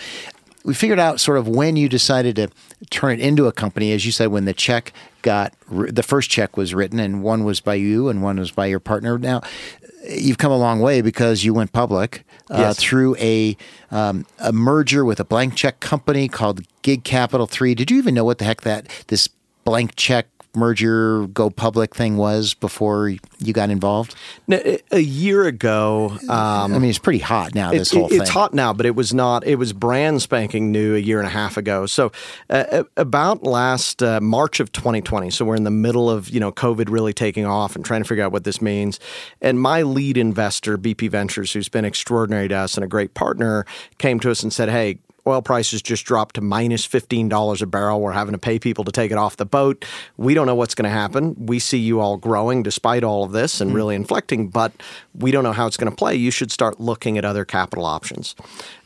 we 0.65 0.73
figured 0.73 0.99
out 0.99 1.19
sort 1.19 1.37
of 1.37 1.47
when 1.47 1.75
you 1.75 1.87
decided 1.87 2.35
to 2.37 2.49
turn 2.89 3.11
it 3.13 3.19
into 3.19 3.45
a 3.45 3.51
company, 3.51 3.91
as 3.91 4.05
you 4.05 4.11
said, 4.11 4.27
when 4.27 4.45
the 4.45 4.53
check 4.53 4.91
got 5.21 5.53
the 5.69 6.03
first 6.03 6.29
check 6.29 6.57
was 6.57 6.73
written, 6.73 6.99
and 6.99 7.23
one 7.23 7.43
was 7.43 7.59
by 7.59 7.75
you 7.75 8.09
and 8.09 8.21
one 8.21 8.39
was 8.39 8.51
by 8.51 8.65
your 8.65 8.79
partner. 8.79 9.17
Now, 9.17 9.41
you've 10.09 10.37
come 10.37 10.51
a 10.51 10.57
long 10.57 10.79
way 10.79 11.01
because 11.01 11.43
you 11.43 11.53
went 11.53 11.71
public 11.71 12.23
uh, 12.49 12.57
Yes. 12.59 12.77
through 12.79 13.15
a 13.17 13.57
um, 13.91 14.25
a 14.39 14.51
merger 14.53 15.03
with 15.05 15.19
a 15.19 15.25
blank 15.25 15.55
check 15.55 15.79
company 15.79 16.27
called 16.27 16.61
Gig 16.81 17.03
Capital 17.03 17.47
Three. 17.47 17.73
Did 17.75 17.89
you 17.91 17.97
even 17.97 18.13
know 18.13 18.23
what 18.25 18.37
the 18.37 18.45
heck 18.45 18.61
that 18.61 18.87
this 19.07 19.27
blank 19.63 19.95
check 19.95 20.27
merger 20.55 21.27
go 21.27 21.49
public 21.49 21.95
thing 21.95 22.17
was 22.17 22.53
before 22.53 23.09
you 23.39 23.53
got 23.53 23.69
involved? 23.69 24.15
Now, 24.47 24.59
a- 24.91 24.99
year 24.99 25.45
ago, 25.45 26.17
um, 26.29 26.73
I 26.73 26.79
mean, 26.79 26.89
it's 26.89 26.99
pretty 26.99 27.19
hot 27.19 27.53
now. 27.53 27.71
This 27.71 27.91
it- 27.91 27.97
whole 27.97 28.09
thing. 28.09 28.21
It's 28.21 28.29
hot 28.29 28.53
now, 28.53 28.73
but 28.73 28.85
it 28.85 28.95
was 28.95 29.13
not. 29.13 29.45
It 29.45 29.55
was 29.55 29.73
brand 29.73 30.21
spanking 30.21 30.71
new 30.71 30.95
a 30.95 30.99
year 30.99 31.19
and 31.19 31.27
a 31.27 31.31
half 31.31 31.57
ago. 31.57 31.85
So, 31.85 32.11
uh, 32.49 32.83
about 32.97 33.43
last 33.43 34.01
uh, 34.01 34.19
March 34.21 34.59
of 34.59 34.71
2020. 34.71 35.29
So 35.29 35.45
we're 35.45 35.55
in 35.55 35.63
the 35.63 35.71
middle 35.71 36.09
of 36.09 36.29
you 36.29 36.39
know 36.39 36.51
COVID 36.51 36.89
really 36.89 37.13
taking 37.13 37.45
off 37.45 37.75
and 37.75 37.83
trying 37.85 38.01
to 38.01 38.07
figure 38.07 38.23
out 38.23 38.31
what 38.31 38.43
this 38.43 38.61
means. 38.61 38.99
And 39.41 39.59
my 39.59 39.81
lead 39.81 40.17
investor, 40.17 40.77
BP 40.77 41.09
Ventures, 41.09 41.53
who's 41.53 41.69
been 41.69 41.85
extraordinary 41.85 42.47
to 42.47 42.55
us 42.55 42.75
and 42.75 42.83
a 42.83 42.87
great 42.87 43.13
partner, 43.13 43.65
came 43.97 44.19
to 44.21 44.31
us 44.31 44.43
and 44.43 44.51
said, 44.51 44.69
"Hey." 44.69 44.99
Oil 45.27 45.41
prices 45.41 45.81
just 45.81 46.05
dropped 46.05 46.35
to 46.35 46.41
minus 46.41 46.87
$15 46.87 47.61
a 47.61 47.65
barrel. 47.65 48.01
We're 48.01 48.11
having 48.11 48.33
to 48.33 48.37
pay 48.37 48.59
people 48.59 48.83
to 48.83 48.91
take 48.91 49.11
it 49.11 49.17
off 49.17 49.37
the 49.37 49.45
boat. 49.45 49.83
We 50.17 50.33
don't 50.33 50.45
know 50.45 50.55
what's 50.55 50.75
going 50.75 50.83
to 50.83 50.89
happen. 50.89 51.35
We 51.47 51.59
see 51.59 51.79
you 51.79 51.99
all 51.99 52.17
growing 52.17 52.61
despite 52.61 53.03
all 53.03 53.23
of 53.23 53.31
this 53.31 53.59
and 53.59 53.73
really 53.73 53.95
inflecting, 53.95 54.49
but 54.49 54.71
we 55.15 55.31
don't 55.31 55.43
know 55.43 55.51
how 55.51 55.65
it's 55.65 55.77
going 55.77 55.89
to 55.91 55.95
play. 55.95 56.15
You 56.15 56.29
should 56.29 56.51
start 56.51 56.79
looking 56.79 57.17
at 57.17 57.25
other 57.25 57.43
capital 57.43 57.85
options. 57.85 58.35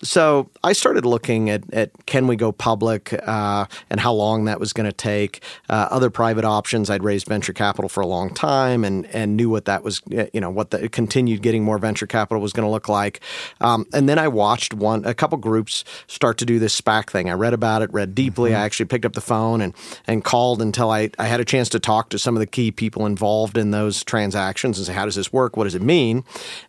So 0.01 0.49
I 0.63 0.73
started 0.73 1.05
looking 1.05 1.49
at, 1.49 1.71
at 1.73 1.91
can 2.05 2.27
we 2.27 2.35
go 2.35 2.51
public 2.51 3.13
uh, 3.27 3.65
and 3.89 3.99
how 3.99 4.13
long 4.13 4.45
that 4.45 4.59
was 4.59 4.71
going 4.71 4.85
to 4.85 4.95
take. 4.95 5.43
Uh, 5.69 5.87
other 5.91 6.09
private 6.09 6.45
options. 6.45 6.89
I'd 6.89 7.03
raised 7.03 7.27
venture 7.27 7.53
capital 7.53 7.89
for 7.89 8.01
a 8.01 8.07
long 8.07 8.33
time 8.33 8.83
and 8.83 9.05
and 9.07 9.35
knew 9.35 9.49
what 9.49 9.65
that 9.65 9.83
was. 9.83 10.01
You 10.09 10.39
know 10.39 10.49
what 10.49 10.71
the 10.71 10.87
continued 10.89 11.41
getting 11.41 11.63
more 11.63 11.77
venture 11.77 12.07
capital 12.07 12.41
was 12.41 12.53
going 12.53 12.65
to 12.65 12.71
look 12.71 12.87
like. 12.87 13.19
Um, 13.61 13.85
and 13.93 14.07
then 14.07 14.17
I 14.17 14.27
watched 14.27 14.73
one 14.73 15.03
a 15.05 15.13
couple 15.13 15.37
groups 15.37 15.83
start 16.07 16.28
to 16.37 16.45
do 16.45 16.59
this 16.59 16.79
SPAC 16.79 17.09
thing. 17.09 17.29
I 17.29 17.33
read 17.33 17.53
about 17.53 17.81
it, 17.81 17.91
read 17.93 18.15
deeply. 18.15 18.51
Mm-hmm. 18.51 18.61
I 18.61 18.65
actually 18.65 18.85
picked 18.85 19.05
up 19.05 19.13
the 19.13 19.21
phone 19.21 19.61
and 19.61 19.73
and 20.07 20.23
called 20.23 20.61
until 20.61 20.91
I 20.91 21.09
I 21.19 21.25
had 21.25 21.39
a 21.39 21.45
chance 21.45 21.69
to 21.69 21.79
talk 21.79 22.09
to 22.09 22.19
some 22.19 22.35
of 22.35 22.39
the 22.39 22.47
key 22.47 22.71
people 22.71 23.05
involved 23.05 23.57
in 23.57 23.71
those 23.71 24.03
transactions 24.03 24.77
and 24.77 24.87
say 24.87 24.93
how 24.93 25.05
does 25.05 25.15
this 25.15 25.33
work? 25.33 25.57
What 25.57 25.65
does 25.65 25.75
it 25.75 25.81
mean? 25.81 26.23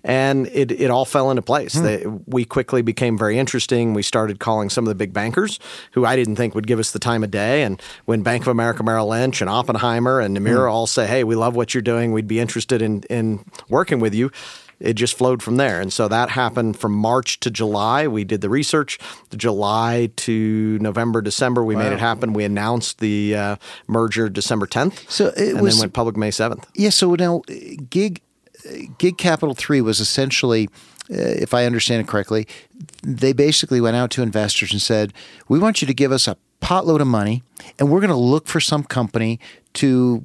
And 0.04 0.46
it 0.48 0.70
it 0.72 0.90
all 0.90 1.04
fell 1.04 1.30
into 1.30 1.42
place. 1.42 1.74
Hmm. 1.74 1.82
They, 1.84 2.06
we 2.26 2.44
quickly 2.44 2.82
became 2.82 3.18
very 3.18 3.38
interesting. 3.38 3.94
We 3.94 4.02
started 4.02 4.40
calling 4.40 4.70
some 4.70 4.84
of 4.84 4.88
the 4.88 4.94
big 4.94 5.12
bankers 5.12 5.58
who 5.92 6.04
I 6.04 6.16
didn't 6.16 6.36
think 6.36 6.54
would 6.54 6.66
give 6.66 6.78
us 6.78 6.90
the 6.90 6.98
time 6.98 7.22
of 7.24 7.30
day. 7.30 7.62
And 7.62 7.80
when 8.04 8.22
Bank 8.22 8.42
of 8.42 8.48
America 8.48 8.82
Merrill 8.82 9.08
Lynch 9.08 9.40
and 9.40 9.50
Oppenheimer 9.50 10.20
and 10.20 10.36
Nomura 10.36 10.66
hmm. 10.66 10.72
all 10.72 10.86
say, 10.86 11.06
hey, 11.06 11.24
we 11.24 11.34
love 11.34 11.56
what 11.56 11.74
you're 11.74 11.82
doing, 11.82 12.12
we'd 12.12 12.28
be 12.28 12.40
interested 12.40 12.82
in, 12.82 13.02
in 13.04 13.44
working 13.68 14.00
with 14.00 14.14
you. 14.14 14.30
It 14.80 14.94
just 14.94 15.16
flowed 15.16 15.42
from 15.42 15.56
there. 15.56 15.80
And 15.80 15.92
so 15.92 16.08
that 16.08 16.30
happened 16.30 16.78
from 16.78 16.92
March 16.92 17.38
to 17.40 17.50
July. 17.50 18.08
We 18.08 18.24
did 18.24 18.40
the 18.40 18.48
research. 18.48 18.98
July 19.36 20.10
to 20.16 20.78
November, 20.80 21.20
December, 21.20 21.62
we 21.62 21.76
made 21.76 21.92
it 21.92 22.00
happen. 22.00 22.32
We 22.32 22.44
announced 22.44 22.98
the 22.98 23.36
uh, 23.36 23.56
merger 23.86 24.28
December 24.30 24.66
10th. 24.66 25.08
So 25.10 25.26
it 25.28 25.50
and 25.50 25.60
was- 25.60 25.74
then 25.74 25.80
went 25.82 25.92
public 25.92 26.16
May 26.16 26.30
7th. 26.30 26.64
Yeah. 26.74 26.90
So 26.90 27.14
now, 27.14 27.42
uh, 27.48 27.54
gig 27.90 28.22
gig 28.98 29.18
capital 29.18 29.54
three 29.54 29.80
was 29.80 30.00
essentially, 30.00 30.68
uh, 31.10 31.14
if 31.16 31.54
I 31.54 31.64
understand 31.64 32.00
it 32.02 32.08
correctly, 32.08 32.46
they 33.02 33.32
basically 33.32 33.80
went 33.80 33.96
out 33.96 34.10
to 34.12 34.22
investors 34.22 34.72
and 34.72 34.80
said, 34.82 35.12
"We 35.48 35.58
want 35.58 35.80
you 35.80 35.86
to 35.86 35.94
give 35.94 36.12
us 36.12 36.28
a 36.28 36.36
potload 36.60 37.00
of 37.00 37.06
money, 37.06 37.42
and 37.78 37.90
we're 37.90 38.00
going 38.00 38.10
to 38.10 38.16
look 38.16 38.46
for 38.48 38.60
some 38.60 38.84
company 38.84 39.40
to." 39.74 40.24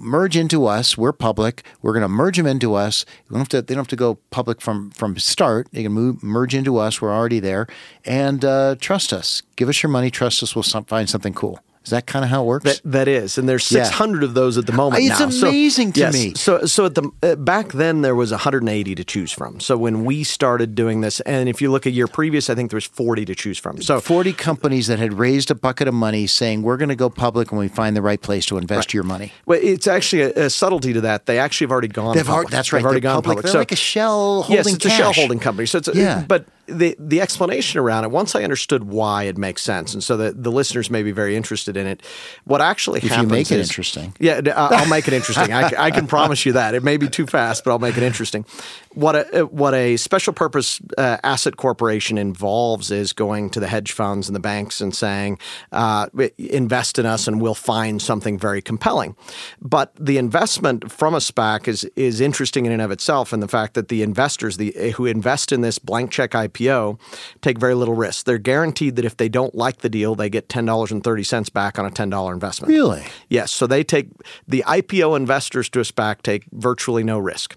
Merge 0.00 0.36
into 0.36 0.66
us. 0.66 0.96
We're 0.96 1.12
public. 1.12 1.62
We're 1.82 1.92
going 1.92 2.02
to 2.02 2.08
merge 2.08 2.36
them 2.36 2.46
into 2.46 2.74
us. 2.74 3.04
Don't 3.30 3.48
to, 3.50 3.62
they 3.62 3.74
don't 3.74 3.82
have 3.82 3.88
to 3.88 3.96
go 3.96 4.16
public 4.30 4.60
from 4.60 4.90
from 4.90 5.18
start. 5.18 5.68
They 5.72 5.82
can 5.82 5.92
move, 5.92 6.22
merge 6.22 6.54
into 6.54 6.78
us. 6.78 7.00
We're 7.00 7.14
already 7.14 7.40
there, 7.40 7.66
and 8.04 8.44
uh, 8.44 8.76
trust 8.80 9.12
us. 9.12 9.42
Give 9.56 9.68
us 9.68 9.82
your 9.82 9.90
money. 9.90 10.10
Trust 10.10 10.42
us. 10.42 10.54
We'll 10.54 10.62
some, 10.62 10.84
find 10.84 11.08
something 11.08 11.34
cool. 11.34 11.60
Is 11.84 11.90
that 11.90 12.06
kind 12.06 12.24
of 12.24 12.30
how 12.30 12.42
it 12.42 12.46
works? 12.46 12.64
That, 12.64 12.80
that 12.84 13.08
is, 13.08 13.38
and 13.38 13.48
there's 13.48 13.70
Yeah. 13.70 13.84
600 13.84 14.22
of 14.22 14.34
those 14.34 14.58
at 14.58 14.66
the 14.66 14.72
moment. 14.72 15.02
It's 15.04 15.20
now. 15.20 15.30
So- 15.30 15.48
amazing 15.48 15.92
to 15.92 16.00
yes, 16.00 16.12
me. 16.12 16.34
So, 16.34 16.66
so 16.66 16.84
at 16.86 16.94
the 16.94 17.10
uh, 17.22 17.36
back 17.36 17.72
then 17.72 18.02
there 18.02 18.14
was 18.14 18.30
180 18.30 18.94
to 18.94 19.04
choose 19.04 19.32
from. 19.32 19.60
So 19.60 19.76
when 19.76 20.04
we 20.04 20.24
started 20.24 20.74
doing 20.74 21.00
this, 21.00 21.20
and 21.20 21.48
if 21.48 21.62
you 21.62 21.70
look 21.70 21.86
a 21.86 21.90
year 21.90 22.06
previous, 22.06 22.50
I 22.50 22.54
think 22.54 22.70
there 22.70 22.76
was 22.76 22.84
40 22.84 23.24
to 23.26 23.34
choose 23.34 23.58
from. 23.58 23.80
So 23.80 24.00
40 24.00 24.32
companies 24.34 24.86
that 24.88 24.98
had 24.98 25.14
raised 25.14 25.50
a 25.50 25.54
bucket 25.54 25.88
of 25.88 25.94
money 25.94 26.26
saying, 26.26 26.62
We're 26.62 26.76
going 26.76 26.88
to 26.90 26.96
go 26.96 27.08
public 27.08 27.52
when 27.52 27.60
we 27.60 27.68
find 27.68 27.96
the 27.96 28.02
right 28.02 28.20
place 28.20 28.44
to 28.46 28.58
invest 28.58 28.92
your 28.92 29.04
money. 29.04 29.32
well, 29.46 29.58
it's 29.62 29.86
actually 29.86 30.22
a, 30.22 30.46
a 30.46 30.50
subtlety 30.50 30.92
to 30.92 31.00
that. 31.02 31.26
They 31.26 31.38
actually 31.38 31.66
have 31.66 31.72
already 31.72 31.88
gone. 31.88 32.16
They've 32.16 32.24
public. 32.26 32.34
already, 32.36 32.50
that's 32.50 32.72
right. 32.72 32.78
They've 32.80 32.84
already 32.86 33.00
they're 33.00 33.10
gone 33.12 33.22
public. 33.22 33.36
public. 33.38 33.44
They're 33.44 33.52
so 33.52 33.58
like 33.58 33.72
a 33.72 33.76
shell 33.76 34.42
holding 34.42 34.56
yes, 34.56 34.74
it's 34.74 34.84
a 34.84 34.90
shell 34.90 35.12
holding 35.12 35.38
company. 35.38 35.66
So 35.66 35.78
it's 35.78 35.88
a, 35.88 35.94
Yeah. 35.96 36.24
but 36.26 36.46
the 36.68 36.94
the 36.98 37.20
explanation 37.20 37.80
around 37.80 38.04
it, 38.04 38.10
once 38.10 38.34
I 38.34 38.44
understood 38.44 38.84
why, 38.84 39.24
it 39.24 39.38
makes 39.38 39.62
sense, 39.62 39.94
and 39.94 40.02
so 40.04 40.16
the, 40.16 40.32
the 40.32 40.50
listeners 40.52 40.90
may 40.90 41.02
be 41.02 41.12
very 41.12 41.34
interested 41.36 41.76
in 41.76 41.86
it. 41.86 42.02
What 42.44 42.60
actually 42.60 42.98
if 43.00 43.08
happens 43.08 43.22
you 43.30 43.36
make 43.36 43.50
it 43.50 43.58
is- 43.60 43.68
interesting. 43.68 44.14
yeah, 44.18 44.40
uh, 44.54 44.68
I'll 44.72 44.88
make 44.88 45.08
it 45.08 45.14
interesting. 45.14 45.52
I, 45.52 45.70
I 45.76 45.90
can 45.90 46.06
promise 46.16 46.44
you 46.46 46.52
that. 46.52 46.74
It 46.74 46.82
may 46.82 46.96
be 46.96 47.08
too 47.08 47.26
fast, 47.26 47.64
but 47.64 47.70
I'll 47.70 47.78
make 47.78 47.96
it 47.96 48.02
interesting. 48.02 48.44
What 48.94 49.34
a 49.34 49.46
what 49.46 49.74
a 49.74 49.96
special 49.96 50.32
purpose 50.32 50.80
uh, 50.96 51.18
asset 51.22 51.56
corporation 51.56 52.18
involves 52.18 52.90
is 52.90 53.12
going 53.12 53.50
to 53.50 53.60
the 53.60 53.66
hedge 53.66 53.92
funds 53.92 54.28
and 54.28 54.36
the 54.36 54.40
banks 54.40 54.80
and 54.80 54.94
saying, 54.94 55.38
uh, 55.72 56.06
"Invest 56.38 56.98
in 56.98 57.06
us, 57.06 57.28
and 57.28 57.40
we'll 57.40 57.54
find 57.54 58.00
something 58.00 58.38
very 58.38 58.62
compelling." 58.62 59.16
But 59.60 59.94
the 59.98 60.18
investment 60.18 60.90
from 60.90 61.14
a 61.14 61.18
SPAC 61.18 61.68
is 61.68 61.84
is 61.96 62.20
interesting 62.20 62.66
in 62.66 62.72
and 62.72 62.82
of 62.82 62.90
itself, 62.90 63.32
and 63.32 63.42
the 63.42 63.48
fact 63.48 63.74
that 63.74 63.88
the 63.88 64.02
investors, 64.02 64.56
the 64.56 64.92
who 64.96 65.06
invest 65.06 65.52
in 65.52 65.60
this 65.60 65.78
blank 65.78 66.10
check 66.10 66.32
IPO, 66.32 66.98
take 67.40 67.58
very 67.58 67.74
little 67.74 67.94
risk. 67.94 68.24
They're 68.24 68.38
guaranteed 68.38 68.96
that 68.96 69.04
if 69.04 69.16
they 69.16 69.28
don't 69.28 69.54
like 69.54 69.78
the 69.78 69.88
deal, 69.88 70.14
they 70.14 70.30
get 70.30 70.48
ten 70.48 70.64
dollars 70.64 70.90
and 70.90 71.04
thirty 71.04 71.22
cents 71.22 71.50
back 71.50 71.78
on 71.78 71.86
a 71.86 71.90
ten 71.90 72.10
dollar 72.10 72.32
investment. 72.32 72.68
Really? 72.70 73.04
Yes. 73.28 73.50
So 73.50 73.66
they 73.66 73.84
take 73.84 74.08
the 74.46 74.64
IPO 74.66 75.16
investors 75.16 75.68
to 75.70 75.80
a 75.80 75.84
SPAC 75.84 76.22
take 76.22 76.44
virtually 76.52 77.04
no 77.04 77.18
risk. 77.18 77.56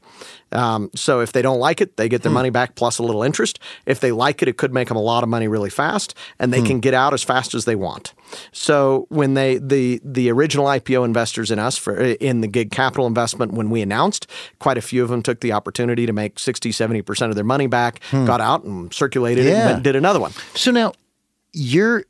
Um, 0.52 0.90
so 0.96 1.22
if 1.22 1.32
they 1.32 1.42
don't 1.42 1.60
like 1.60 1.82
it, 1.82 1.98
they 1.98 2.10
get 2.10 2.24
their 2.24 2.30
hmm. 2.30 2.36
money 2.36 2.50
back 2.50 2.76
plus 2.76 3.00
a 3.00 3.04
little 3.04 3.24
interest. 3.24 3.60
If 3.86 4.00
they 4.00 4.12
like 4.12 4.42
it, 4.42 4.48
it 4.48 4.58
could 4.58 4.74
make 4.74 4.88
them 4.88 4.98
a 4.98 5.02
lot 5.02 5.24
of 5.24 5.30
money 5.30 5.48
really 5.48 5.70
fast, 5.70 6.14
and 6.40 6.52
they 6.52 6.60
hmm. 6.60 6.68
can 6.68 6.80
get 6.80 6.94
out 6.94 7.14
as 7.14 7.24
fast 7.24 7.54
as 7.54 7.66
they 7.66 7.76
want. 7.76 8.14
So 8.52 9.08
when 9.10 9.34
they 9.34 9.58
the 9.58 10.02
the 10.04 10.32
original 10.32 10.66
IPO 10.66 11.06
investors 11.06 11.52
in 11.52 11.60
us 11.60 11.78
for 11.78 12.00
eh, 12.00 12.16
in 12.20 12.42
the 12.42 12.48
gig 12.48 12.72
capital 12.72 13.08
investment 13.08 13.54
when 13.54 13.70
we 13.70 13.82
announced, 13.82 14.28
quite 14.60 14.78
a 14.78 14.82
few 14.82 15.04
of 15.04 15.10
them 15.10 15.22
took 15.22 15.42
the 15.42 15.52
opportunity 15.52 16.06
to 16.06 16.14
make 16.14 16.40
60, 16.40 16.72
70 16.72 17.02
percent 17.02 17.30
of 17.30 17.36
their 17.36 17.46
money 17.46 17.68
back, 17.68 18.02
hmm. 18.06 18.26
got 18.26 18.42
out 18.42 18.64
and 18.64 18.94
circulated 18.94 19.46
it, 19.46 19.54
and 19.54 19.84
did 19.84 19.96
another 19.96 20.20
one. 20.20 20.32
So 20.56 20.72
now, 20.72 20.94
your 21.54 22.04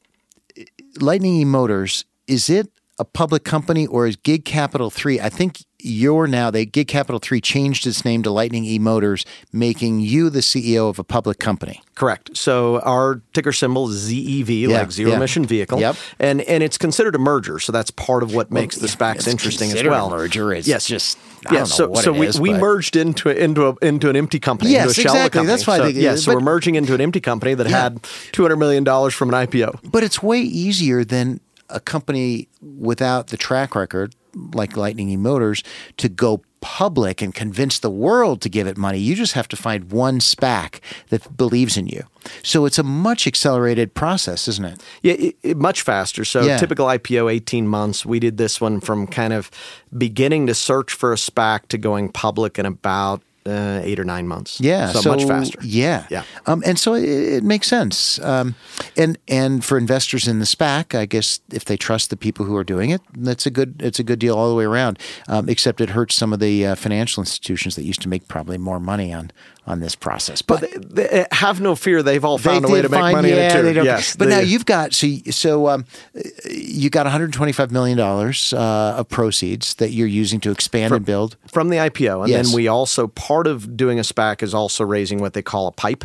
eh, 0.57 0.63
Lightning 0.99 1.35
E 1.35 1.45
Motors 1.45 2.05
is 2.27 2.49
it 2.49 2.69
a 2.97 3.05
public 3.05 3.43
company 3.43 3.87
or 3.87 4.07
is 4.07 4.15
Gig 4.15 4.45
Capital 4.45 4.89
Three? 4.89 5.19
I 5.19 5.29
think 5.29 5.63
you're 5.83 6.27
now 6.27 6.51
they 6.51 6.65
Gig 6.65 6.87
Capital 6.87 7.19
Three 7.19 7.41
changed 7.41 7.85
its 7.87 8.03
name 8.05 8.23
to 8.23 8.31
Lightning 8.31 8.65
E 8.65 8.79
Motors, 8.79 9.25
making 9.51 9.99
you 9.99 10.29
the 10.29 10.39
CEO 10.39 10.89
of 10.89 10.99
a 10.99 11.03
public 11.03 11.39
company. 11.39 11.81
Correct. 11.95 12.35
So 12.35 12.79
our 12.81 13.21
ticker 13.33 13.51
symbol 13.51 13.89
is 13.89 14.09
ZEV, 14.09 14.61
Yeah, 14.67 14.79
like 14.79 14.91
zero 14.91 15.11
yeah. 15.11 15.17
emission 15.17 15.45
vehicle. 15.45 15.79
Yep. 15.79 15.95
And 16.19 16.41
and 16.41 16.63
it's 16.63 16.77
considered 16.77 17.15
a 17.15 17.19
merger, 17.19 17.59
so 17.59 17.71
that's 17.71 17.91
part 17.91 18.23
of 18.23 18.33
what 18.33 18.51
makes 18.51 18.77
the 18.77 18.87
SPACs 18.87 19.27
interesting 19.27 19.67
as 19.67 19.73
considered 19.73 19.89
a 19.89 19.91
well. 19.91 20.09
merger. 20.09 20.53
It's 20.53 20.67
yes. 20.67 20.85
just- 20.87 21.17
yeah, 21.51 21.63
so 21.63 21.89
what 21.89 22.03
so 22.03 22.11
we, 22.13 22.27
is, 22.27 22.39
we 22.39 22.51
but- 22.51 22.61
merged 22.61 22.95
into 22.95 23.27
into 23.29 23.65
a 23.67 23.75
into 23.81 24.09
an 24.09 24.15
empty 24.15 24.39
company, 24.39 24.71
Yes, 24.71 24.89
into 24.89 24.91
a 24.91 25.03
shell 25.03 25.13
exactly. 25.15 25.39
company. 25.39 25.47
That's 25.47 25.65
why 25.67 25.77
So, 25.77 25.91
they- 25.91 25.99
yeah, 25.99 26.15
so 26.15 26.33
we're 26.35 26.39
merging 26.39 26.75
into 26.75 26.93
an 26.93 27.01
empty 27.01 27.19
company 27.19 27.55
that 27.55 27.67
Yeah. 27.67 27.81
had 27.81 28.03
two 28.31 28.43
hundred 28.43 28.57
million 28.57 28.83
dollars 28.83 29.15
from 29.15 29.29
an 29.29 29.35
IPO. 29.35 29.79
But 29.83 30.03
it's 30.03 30.21
way 30.21 30.39
easier 30.41 31.03
than 31.03 31.39
a 31.67 31.79
company 31.79 32.47
without 32.61 33.27
the 33.27 33.37
track 33.37 33.75
record 33.75 34.13
like 34.35 34.77
Lightning 34.77 35.09
E 35.09 35.17
Motors 35.17 35.63
to 35.97 36.09
go 36.09 36.41
public 36.61 37.23
and 37.23 37.33
convince 37.33 37.79
the 37.79 37.89
world 37.89 38.39
to 38.41 38.47
give 38.49 38.67
it 38.67 38.77
money. 38.77 38.99
You 38.99 39.15
just 39.15 39.33
have 39.33 39.47
to 39.47 39.55
find 39.55 39.91
one 39.91 40.19
SPAC 40.19 40.79
that 41.09 41.35
believes 41.35 41.75
in 41.75 41.87
you. 41.87 42.03
So 42.43 42.65
it's 42.65 42.77
a 42.77 42.83
much 42.83 43.25
accelerated 43.25 43.95
process, 43.95 44.47
isn't 44.47 44.65
it? 44.65 44.83
Yeah, 45.01 45.13
it, 45.13 45.35
it, 45.41 45.57
much 45.57 45.81
faster. 45.81 46.23
So 46.23 46.43
Yeah. 46.43 46.57
typical 46.57 46.85
IPO, 46.85 47.31
18 47.33 47.67
months. 47.67 48.05
We 48.05 48.19
did 48.19 48.37
this 48.37 48.61
one 48.61 48.79
from 48.79 49.07
kind 49.07 49.33
of 49.33 49.49
beginning 49.97 50.45
to 50.47 50.53
search 50.53 50.93
for 50.93 51.11
a 51.11 51.15
SPAC 51.17 51.67
to 51.69 51.79
going 51.79 52.09
public 52.09 52.59
in 52.59 52.67
about 52.67 53.23
uh, 53.45 53.81
eight 53.83 53.99
or 53.99 54.03
nine 54.03 54.27
months. 54.27 54.59
Yeah, 54.61 54.91
so, 54.91 55.11
much 55.11 55.23
faster. 55.25 55.59
Yeah, 55.63 56.05
Yeah. 56.09 56.23
Um, 56.45 56.61
and 56.65 56.77
so 56.79 56.93
it, 56.93 57.03
it 57.07 57.43
makes 57.43 57.67
sense. 57.67 58.19
Um, 58.19 58.55
and 58.97 59.17
and 59.27 59.63
for 59.65 59.77
investors 59.77 60.27
in 60.27 60.39
the 60.39 60.45
SPAC, 60.45 60.95
I 60.97 61.05
guess 61.05 61.39
if 61.51 61.65
they 61.65 61.77
trust 61.77 62.09
the 62.09 62.17
people 62.17 62.45
who 62.45 62.55
are 62.55 62.63
doing 62.63 62.89
it, 62.91 63.01
that's 63.17 63.45
a 63.45 63.51
good 63.51 63.81
it's 63.81 63.99
a 63.99 64.03
good 64.03 64.19
deal 64.19 64.37
all 64.37 64.49
the 64.49 64.55
way 64.55 64.65
around. 64.65 64.99
Um, 65.27 65.49
except 65.49 65.81
it 65.81 65.89
hurts 65.91 66.15
some 66.15 66.33
of 66.33 66.39
the 66.39 66.67
uh, 66.67 66.75
financial 66.75 67.21
institutions 67.21 67.75
that 67.75 67.83
used 67.83 68.01
to 68.01 68.09
make 68.09 68.27
probably 68.27 68.57
more 68.57 68.79
money 68.79 69.13
on 69.13 69.31
on 69.67 69.79
this 69.79 69.95
process. 69.95 70.41
But, 70.41 70.61
They- 70.61 71.05
they- 71.07 71.25
have 71.31 71.61
no 71.61 71.75
fear. 71.75 72.01
They've 72.01 72.25
all 72.25 72.39
found 72.39 72.65
a 72.65 72.67
way 72.67 72.81
to 72.81 72.89
make 72.89 72.99
money 73.13 73.29
yeah, 73.29 73.35
in 73.59 73.65
it 73.67 73.73
too. 73.73 73.79
they 73.79 73.83
yes, 73.85 74.15
but 74.15 74.27
they- 74.27 74.35
now 74.35 74.41
you've 74.41 74.65
got 74.65 74.93
so 74.93 75.07
so 75.29 75.67
um, 75.69 75.85
you 76.49 76.89
got 76.89 77.05
125 77.05 77.71
million 77.71 77.97
dollars 77.97 78.53
uh, 78.53 78.95
of 78.97 79.07
proceeds 79.09 79.75
that 79.75 79.91
you're 79.91 80.07
using 80.07 80.39
to 80.41 80.51
expand 80.51 80.93
and 80.93 81.05
build. 81.05 81.37
from 81.47 81.69
the 81.69 81.77
IPO, 81.77 82.21
and 82.21 82.29
Yes. 82.29 82.47
then 82.47 82.55
we 82.55 82.67
also 82.67 83.07
part 83.07 83.30
of 83.47 83.77
doing 83.77 83.99
a 83.99 84.03
SPAC 84.03 84.43
is 84.43 84.53
also 84.53 84.83
raising 84.83 85.19
what 85.19 85.33
they 85.33 85.41
call 85.41 85.67
a 85.67 85.71
pipe, 85.71 86.03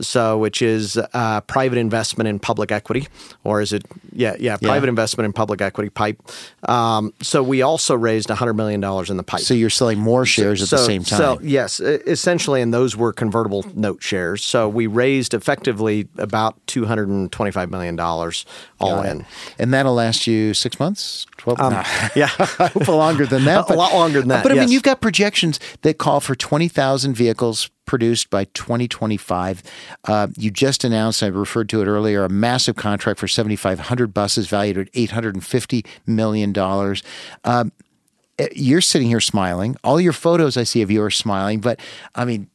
so 0.00 0.38
which 0.38 0.62
is 0.62 0.98
uh, 1.12 1.40
private 1.42 1.78
investment 1.78 2.28
in 2.28 2.38
public 2.38 2.72
equity, 2.72 3.06
or 3.44 3.60
is 3.60 3.72
it? 3.72 3.84
Yeah, 4.12 4.36
yeah, 4.38 4.56
private 4.56 4.88
investment 4.88 5.26
in 5.26 5.32
public 5.32 5.60
equity 5.60 5.90
pipe. 5.90 6.20
Um, 6.68 7.12
so 7.20 7.42
we 7.42 7.62
also 7.62 7.94
raised 7.94 8.30
hundred 8.30 8.54
million 8.54 8.80
dollars 8.80 9.10
in 9.10 9.16
the 9.16 9.22
pipe. 9.22 9.40
So 9.40 9.54
you're 9.54 9.70
selling 9.70 9.98
more 9.98 10.26
shares 10.26 10.62
at 10.62 10.70
the 10.70 10.78
same 10.78 11.04
time. 11.04 11.18
So 11.18 11.38
yes, 11.42 11.80
essentially, 11.80 12.60
and 12.62 12.74
those 12.74 12.96
were 12.96 13.12
convertible 13.12 13.64
note 13.74 14.02
shares. 14.02 14.44
So 14.44 14.68
we 14.68 14.86
raised 14.86 15.34
effectively 15.34 16.08
about 16.18 16.54
two 16.66 16.86
hundred 16.86 17.08
and 17.08 17.30
twenty-five 17.30 17.70
million 17.70 17.96
dollars 17.96 18.46
all 18.80 19.02
in. 19.02 19.24
And 19.58 19.72
that'll 19.72 19.94
last 19.94 20.26
you 20.26 20.54
six 20.54 20.78
months, 20.78 21.26
twelve. 21.44 21.58
Nah. 21.58 21.84
Yeah. 22.16 22.30
I 22.38 22.66
hope 22.68 22.88
longer 22.88 23.26
than 23.26 23.44
that. 23.44 23.68
A 23.70 23.74
lot 23.74 23.92
longer 23.92 24.20
than 24.20 24.28
that, 24.28 24.42
But 24.42 24.52
I 24.52 24.54
mean, 24.56 24.68
you've 24.68 24.82
got 24.82 25.00
projections 25.00 25.60
that 25.82 25.98
call 25.98 26.20
for 26.20 26.34
twenty 26.34 26.68
thousand 26.68 27.14
vehicles 27.14 27.70
produced 27.86 28.30
by 28.30 28.44
2025. 28.44 29.62
Uh, 30.04 30.28
you 30.38 30.50
just 30.50 30.84
announced, 30.84 31.22
I 31.22 31.26
referred 31.26 31.68
to 31.68 31.82
it 31.82 31.86
earlier, 31.86 32.24
a 32.24 32.30
massive 32.30 32.76
contract 32.76 33.20
for 33.20 33.28
7,500 33.28 34.14
buses 34.14 34.48
valued 34.48 34.78
at 34.78 34.88
850 34.94 35.84
million 36.06 36.52
dollars. 36.52 37.02
Um, 37.44 37.72
eh, 38.38 38.48
you're 38.54 38.80
sitting 38.80 39.08
here 39.08 39.20
smiling. 39.20 39.76
All 39.84 40.00
your 40.00 40.14
photos 40.14 40.56
I 40.56 40.62
see 40.62 40.80
of 40.80 40.90
you 40.90 41.02
are 41.02 41.10
smiling, 41.10 41.60
but 41.60 41.78
I 42.14 42.24
mean. 42.24 42.48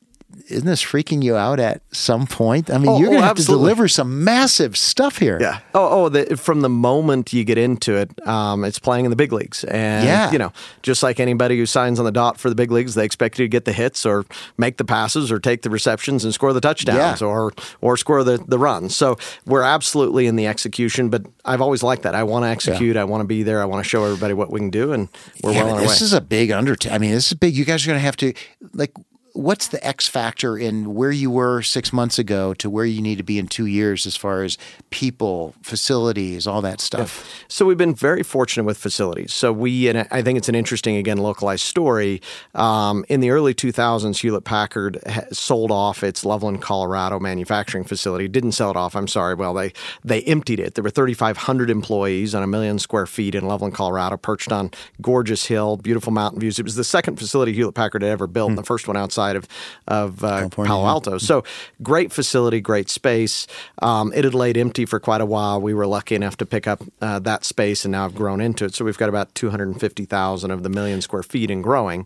Isn't 0.48 0.66
this 0.66 0.84
freaking 0.84 1.22
you 1.24 1.36
out 1.36 1.60
at 1.60 1.82
some 1.92 2.26
point? 2.28 2.70
I 2.70 2.78
mean, 2.78 2.88
Oh, 2.90 2.98
you're 3.00 3.08
going 3.08 3.18
oh, 3.20 3.22
to 3.22 3.28
have 3.28 3.38
to 3.38 3.44
deliver 3.44 3.88
some 3.88 4.24
massive 4.24 4.78
stuff 4.78 5.18
here. 5.18 5.38
Yeah. 5.42 5.60
Oh, 5.74 6.06
oh. 6.06 6.10
The, 6.10 6.38
from 6.38 6.62
the 6.62 6.70
moment 6.70 7.34
you 7.34 7.44
get 7.44 7.58
into 7.58 7.96
it, 7.96 8.28
um, 8.28 8.64
it's 8.64 8.80
playing 8.80 9.06
in 9.06 9.10
the 9.12 9.16
big 9.16 9.32
leagues, 9.34 9.64
and 9.66 10.06
Yeah. 10.06 10.32
you 10.32 10.38
know, 10.38 10.52
just 10.82 11.04
like 11.04 11.20
anybody 11.20 11.58
who 11.58 11.66
signs 11.66 12.00
on 12.00 12.06
the 12.06 12.12
dot 12.12 12.40
for 12.40 12.50
the 12.50 12.56
big 12.56 12.72
leagues, 12.72 12.96
they 12.96 13.06
expect 13.06 13.38
you 13.40 13.46
to 13.46 13.50
get 13.50 13.66
the 13.66 13.74
hits 13.74 14.06
or 14.06 14.26
make 14.58 14.78
the 14.78 14.86
passes 14.86 15.32
or 15.32 15.40
take 15.40 15.62
the 15.64 15.70
receptions 15.70 16.24
and 16.24 16.34
score 16.34 16.54
the 16.54 16.62
touchdowns 16.62 17.22
Yeah. 17.22 17.28
or 17.28 17.52
or 17.82 17.98
score 17.98 18.24
the 18.24 18.38
the 18.48 18.58
runs. 18.60 18.96
So 18.96 19.18
we're 19.46 19.64
absolutely 19.64 20.28
in 20.28 20.36
the 20.36 20.48
execution, 20.48 21.10
but 21.10 21.24
I've 21.46 21.62
always 21.62 21.84
liked 21.84 22.04
that. 22.04 22.16
I 22.16 22.24
want 22.24 22.46
to 22.46 22.50
execute. 22.50 22.96
I 22.98 23.04
want 23.04 23.22
to 23.22 23.28
be 23.28 23.44
there. 23.44 23.62
I 23.62 23.66
want 23.66 23.84
to 23.84 23.90
show 23.90 24.04
everybody 24.06 24.34
what 24.34 24.52
we 24.52 24.60
can 24.60 24.70
do, 24.70 24.94
and 24.94 25.10
we're 25.44 25.52
Yeah, 25.52 25.64
well 25.64 25.74
on 25.74 25.76
our 25.76 25.82
way. 25.82 25.88
this 25.88 26.02
is 26.02 26.14
a 26.14 26.22
big 26.22 26.52
undertaking. 26.52 26.96
I 26.96 27.00
mean, 27.00 27.12
this 27.12 27.28
is 27.28 27.34
big. 27.34 27.56
You 27.56 27.66
guys 27.66 27.84
are 27.84 27.88
going 27.88 27.98
to 28.00 28.04
have 28.06 28.18
to 28.18 28.34
like. 28.74 28.92
What's 29.40 29.70
the 29.70 29.86
X 29.88 30.06
factor 30.06 30.58
in 30.58 30.94
where 30.96 31.12
you 31.12 31.32
were 31.32 31.62
six 31.62 31.94
months 31.94 32.20
ago 32.20 32.54
to 32.56 32.70
where 32.70 32.84
you 32.84 33.02
need 33.02 33.20
to 33.20 33.24
be 33.24 33.40
in 33.40 33.48
two 33.48 33.68
years 33.68 34.06
as 34.06 34.18
far 34.18 34.44
as 34.44 34.58
people, 34.90 35.56
facilities, 35.62 36.46
all 36.46 36.62
that 36.62 36.82
stuff? 36.82 37.46
So 37.48 37.66
we've 37.66 37.78
been 37.78 37.96
very 37.96 38.22
fortunate 38.22 38.66
with 38.66 38.78
facilities. 38.78 39.34
So 39.34 39.54
we, 39.54 39.88
and 39.88 40.06
I 40.12 40.22
think 40.22 40.38
it's 40.38 40.50
an 40.50 40.56
interesting, 40.56 40.98
again, 40.98 41.18
localized 41.18 41.64
story. 41.64 42.22
Um, 42.54 43.06
in 43.08 43.22
the 43.22 43.30
early 43.30 43.54
2000s, 43.54 44.18
Hewlett 44.18 44.44
Packard 44.44 45.00
ha- 45.08 45.24
sold 45.32 45.72
off 45.72 46.04
its 46.04 46.26
Loveland, 46.26 46.62
Colorado 46.62 47.18
manufacturing 47.18 47.86
facility. 47.86 48.28
Didn't 48.28 48.52
sell 48.52 48.72
it 48.72 48.76
off. 48.76 48.94
I'm 48.94 49.08
sorry. 49.08 49.36
Well, 49.36 49.54
they 49.54 49.72
they 50.04 50.22
emptied 50.24 50.60
it. 50.60 50.76
There 50.76 50.84
were 50.84 50.90
3,500 50.90 51.70
employees 51.70 52.36
on 52.36 52.44
a 52.44 52.48
million 52.48 52.78
square 52.78 53.06
feet 53.06 53.36
in 53.36 53.48
Loveland, 53.48 53.74
Colorado, 53.74 54.18
perched 54.18 54.52
on 54.52 54.72
gorgeous 55.02 55.46
hill, 55.46 55.78
beautiful 55.78 56.12
mountain 56.12 56.42
views. 56.42 56.60
It 56.60 56.64
was 56.64 56.76
the 56.76 56.84
second 56.84 57.16
facility 57.16 57.54
Hewlett 57.54 57.76
Packard 57.76 58.02
had 58.02 58.12
ever 58.12 58.28
built, 58.28 58.50
and 58.50 58.58
the 58.58 58.64
first 58.64 58.86
one 58.88 58.98
outside 58.98 59.29
of 59.36 59.48
of 59.88 60.24
uh, 60.24 60.50
Palo 60.50 60.86
Alto. 60.86 61.18
So 61.18 61.44
great 61.82 62.12
facility, 62.12 62.62
great 62.62 62.90
space. 62.90 63.48
Um, 63.82 64.12
it 64.14 64.24
had 64.24 64.34
laid 64.34 64.58
empty 64.58 64.86
for 64.86 65.00
quite 65.00 65.22
a 65.22 65.26
while. 65.26 65.62
We 65.62 65.74
were 65.74 65.88
lucky 65.88 66.16
enough 66.16 66.38
to 66.38 66.46
pick 66.46 66.68
up 66.68 66.82
uh, 67.02 67.20
that 67.20 67.46
space, 67.46 67.86
and 67.86 67.92
now 67.92 68.06
I've 68.06 68.16
grown 68.16 68.42
into 68.42 68.66
it. 68.66 68.76
So 68.76 68.86
we've 68.86 68.98
got 68.98 69.10
about 69.10 69.34
250,000 69.36 70.52
of 70.52 70.64
the 70.64 70.70
million 70.70 71.02
square 71.02 71.24
feet 71.24 71.52
and 71.52 71.64
growing. 71.64 72.06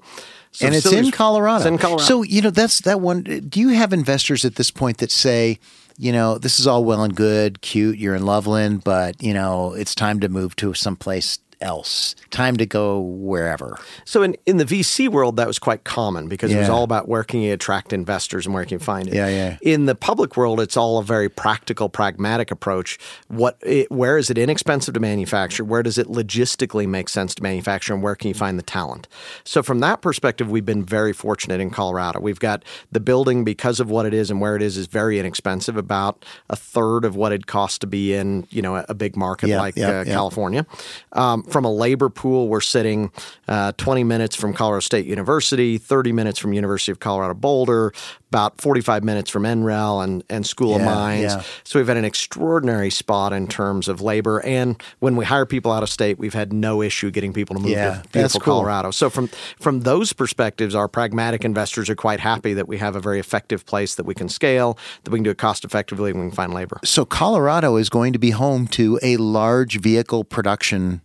So 0.51 0.67
and 0.67 0.75
it's 0.75 0.91
in 0.91 1.11
Colorado. 1.11 1.57
It's 1.57 1.65
in 1.65 1.77
Colorado. 1.79 2.03
So 2.03 2.21
you 2.21 2.41
know 2.41 2.51
that's 2.51 2.81
that 2.81 3.01
one. 3.01 3.23
Do 3.23 3.59
you 3.59 3.69
have 3.69 3.91
investors 3.91 4.45
at 4.45 4.55
this 4.55 4.69
point 4.69 4.99
that 4.99 5.11
say, 5.11 5.59
you 5.97 6.11
know, 6.11 6.37
this 6.37 6.59
is 6.59 6.67
all 6.67 6.85
well 6.85 7.03
and 7.03 7.15
good, 7.15 7.61
cute, 7.61 7.97
you're 7.97 8.15
in 8.15 8.25
Loveland, 8.25 8.83
but 8.83 9.21
you 9.21 9.33
know, 9.33 9.73
it's 9.73 9.95
time 9.95 10.19
to 10.19 10.29
move 10.29 10.55
to 10.57 10.73
someplace 10.73 11.39
else. 11.63 12.15
Time 12.29 12.57
to 12.57 12.65
go 12.65 12.99
wherever. 12.99 13.79
So 14.05 14.21
in, 14.21 14.35
in 14.45 14.57
the 14.57 14.65
VC 14.65 15.09
world, 15.09 15.37
that 15.37 15.47
was 15.47 15.59
quite 15.59 15.83
common 15.83 16.27
because 16.27 16.51
it 16.51 16.59
was 16.59 16.69
all 16.69 16.83
about 16.83 17.07
where 17.07 17.23
can 17.23 17.39
you 17.39 17.53
attract 17.53 17.93
investors 17.93 18.45
and 18.45 18.53
where 18.53 18.65
can 18.65 18.73
you 18.73 18.79
find 18.79 19.07
it. 19.07 19.13
Yeah, 19.13 19.27
yeah. 19.27 19.57
In 19.61 19.85
the 19.85 19.95
public 19.95 20.37
world, 20.37 20.59
it's 20.59 20.77
all 20.77 20.99
a 20.99 21.03
very 21.03 21.29
practical, 21.29 21.89
pragmatic 21.89 22.51
approach. 22.51 22.99
What, 23.27 23.57
it, 23.61 23.91
where 23.91 24.17
is 24.17 24.29
it 24.29 24.37
inexpensive 24.37 24.93
to 24.93 24.99
manufacture? 24.99 25.63
Where 25.63 25.81
does 25.83 25.97
it 25.97 26.07
logistically 26.07 26.87
make 26.87 27.09
sense 27.09 27.33
to 27.35 27.43
manufacture? 27.43 27.93
And 27.93 28.03
where 28.03 28.15
can 28.15 28.27
you 28.27 28.33
find 28.33 28.59
the 28.59 28.63
talent? 28.63 29.07
So 29.43 29.63
from 29.63 29.79
that 29.79 30.01
perspective, 30.01 30.49
we've 30.51 30.65
been 30.65 30.83
very 30.83 31.13
fortunate 31.13 31.61
in 31.61 31.69
Colorado. 31.69 32.19
We've 32.19 32.39
got 32.39 32.63
the 32.91 32.99
building 32.99 33.43
because 33.43 33.79
of 33.79 33.89
what 33.89 34.05
it 34.05 34.13
is 34.13 34.29
and 34.29 34.41
where 34.41 34.55
it 34.55 34.61
is 34.61 34.77
is 34.77 34.87
very 34.87 35.19
inexpensive, 35.19 35.77
about 35.77 36.25
a 36.49 36.55
third 36.55 37.05
of 37.05 37.15
what 37.15 37.31
it 37.31 37.47
costs 37.47 37.79
to 37.79 37.87
be 37.87 38.13
in 38.13 38.45
you 38.49 38.61
know 38.61 38.75
a, 38.75 38.85
a 38.89 38.93
big 38.93 39.15
market 39.15 39.47
Yeah, 39.49 39.61
like 39.61 39.75
yeah, 39.75 39.87
uh, 39.99 40.03
yeah. 40.05 40.13
California. 40.13 40.65
Um, 41.13 41.43
from 41.53 41.63
a 41.65 41.71
labor 41.71 42.09
pool, 42.09 42.49
we're 42.49 42.59
sitting 42.59 43.11
uh, 43.47 43.71
20 43.77 44.03
minutes 44.03 44.35
from 44.35 44.53
Colorado 44.53 44.81
State 44.81 45.05
University, 45.05 45.77
30 45.77 46.11
minutes 46.11 46.39
from 46.39 46.51
University 46.51 46.91
of 46.91 46.99
Colorado 46.99 47.33
Boulder, 47.35 47.93
about 48.29 48.59
45 48.59 49.03
minutes 49.03 49.29
from 49.29 49.43
NREL 49.43 50.03
and, 50.03 50.23
and 50.29 50.45
School 50.45 50.75
of 50.75 50.81
Mines. 50.81 51.33
yeah. 51.33 51.43
So 51.63 51.79
we've 51.79 51.87
had 51.87 51.97
an 51.97 52.03
extraordinary 52.05 52.89
spot 52.89 53.31
in 53.31 53.47
terms 53.47 53.87
of 53.87 54.01
labor. 54.01 54.41
And 54.41 54.81
when 54.99 55.15
we 55.15 55.23
hire 55.23 55.45
people 55.45 55.71
out 55.71 55.83
of 55.83 55.89
state, 55.89 56.17
we've 56.17 56.33
had 56.33 56.51
no 56.51 56.81
issue 56.81 57.11
getting 57.11 57.31
people 57.31 57.55
to 57.55 57.61
move 57.61 57.69
Yeah, 57.69 58.01
to 58.01 58.09
beautiful 58.09 58.39
cool. 58.41 58.53
Colorado. 58.55 58.89
So 58.89 59.11
from 59.11 59.27
from 59.59 59.81
those 59.81 60.11
perspectives, 60.13 60.73
our 60.73 60.87
pragmatic 60.87 61.45
investors 61.45 61.89
are 61.91 61.95
quite 61.95 62.19
happy 62.19 62.55
that 62.55 62.67
we 62.67 62.79
have 62.79 62.95
a 62.95 62.99
very 62.99 63.19
effective 63.19 63.67
place 63.67 63.93
that 63.95 64.05
we 64.07 64.15
can 64.15 64.27
scale, 64.27 64.79
that 65.03 65.11
we 65.11 65.19
can 65.19 65.23
do 65.23 65.29
it 65.29 65.37
cost 65.37 65.63
effectively, 65.63 66.09
and 66.09 66.19
we 66.19 66.25
can 66.29 66.35
find 66.35 66.53
labor. 66.53 66.79
So 66.83 67.05
Colorado 67.05 67.75
is 67.75 67.89
going 67.89 68.13
to 68.13 68.19
be 68.19 68.31
home 68.31 68.65
to 68.69 68.99
a 69.03 69.17
large 69.17 69.79
vehicle 69.79 70.23
production 70.23 71.01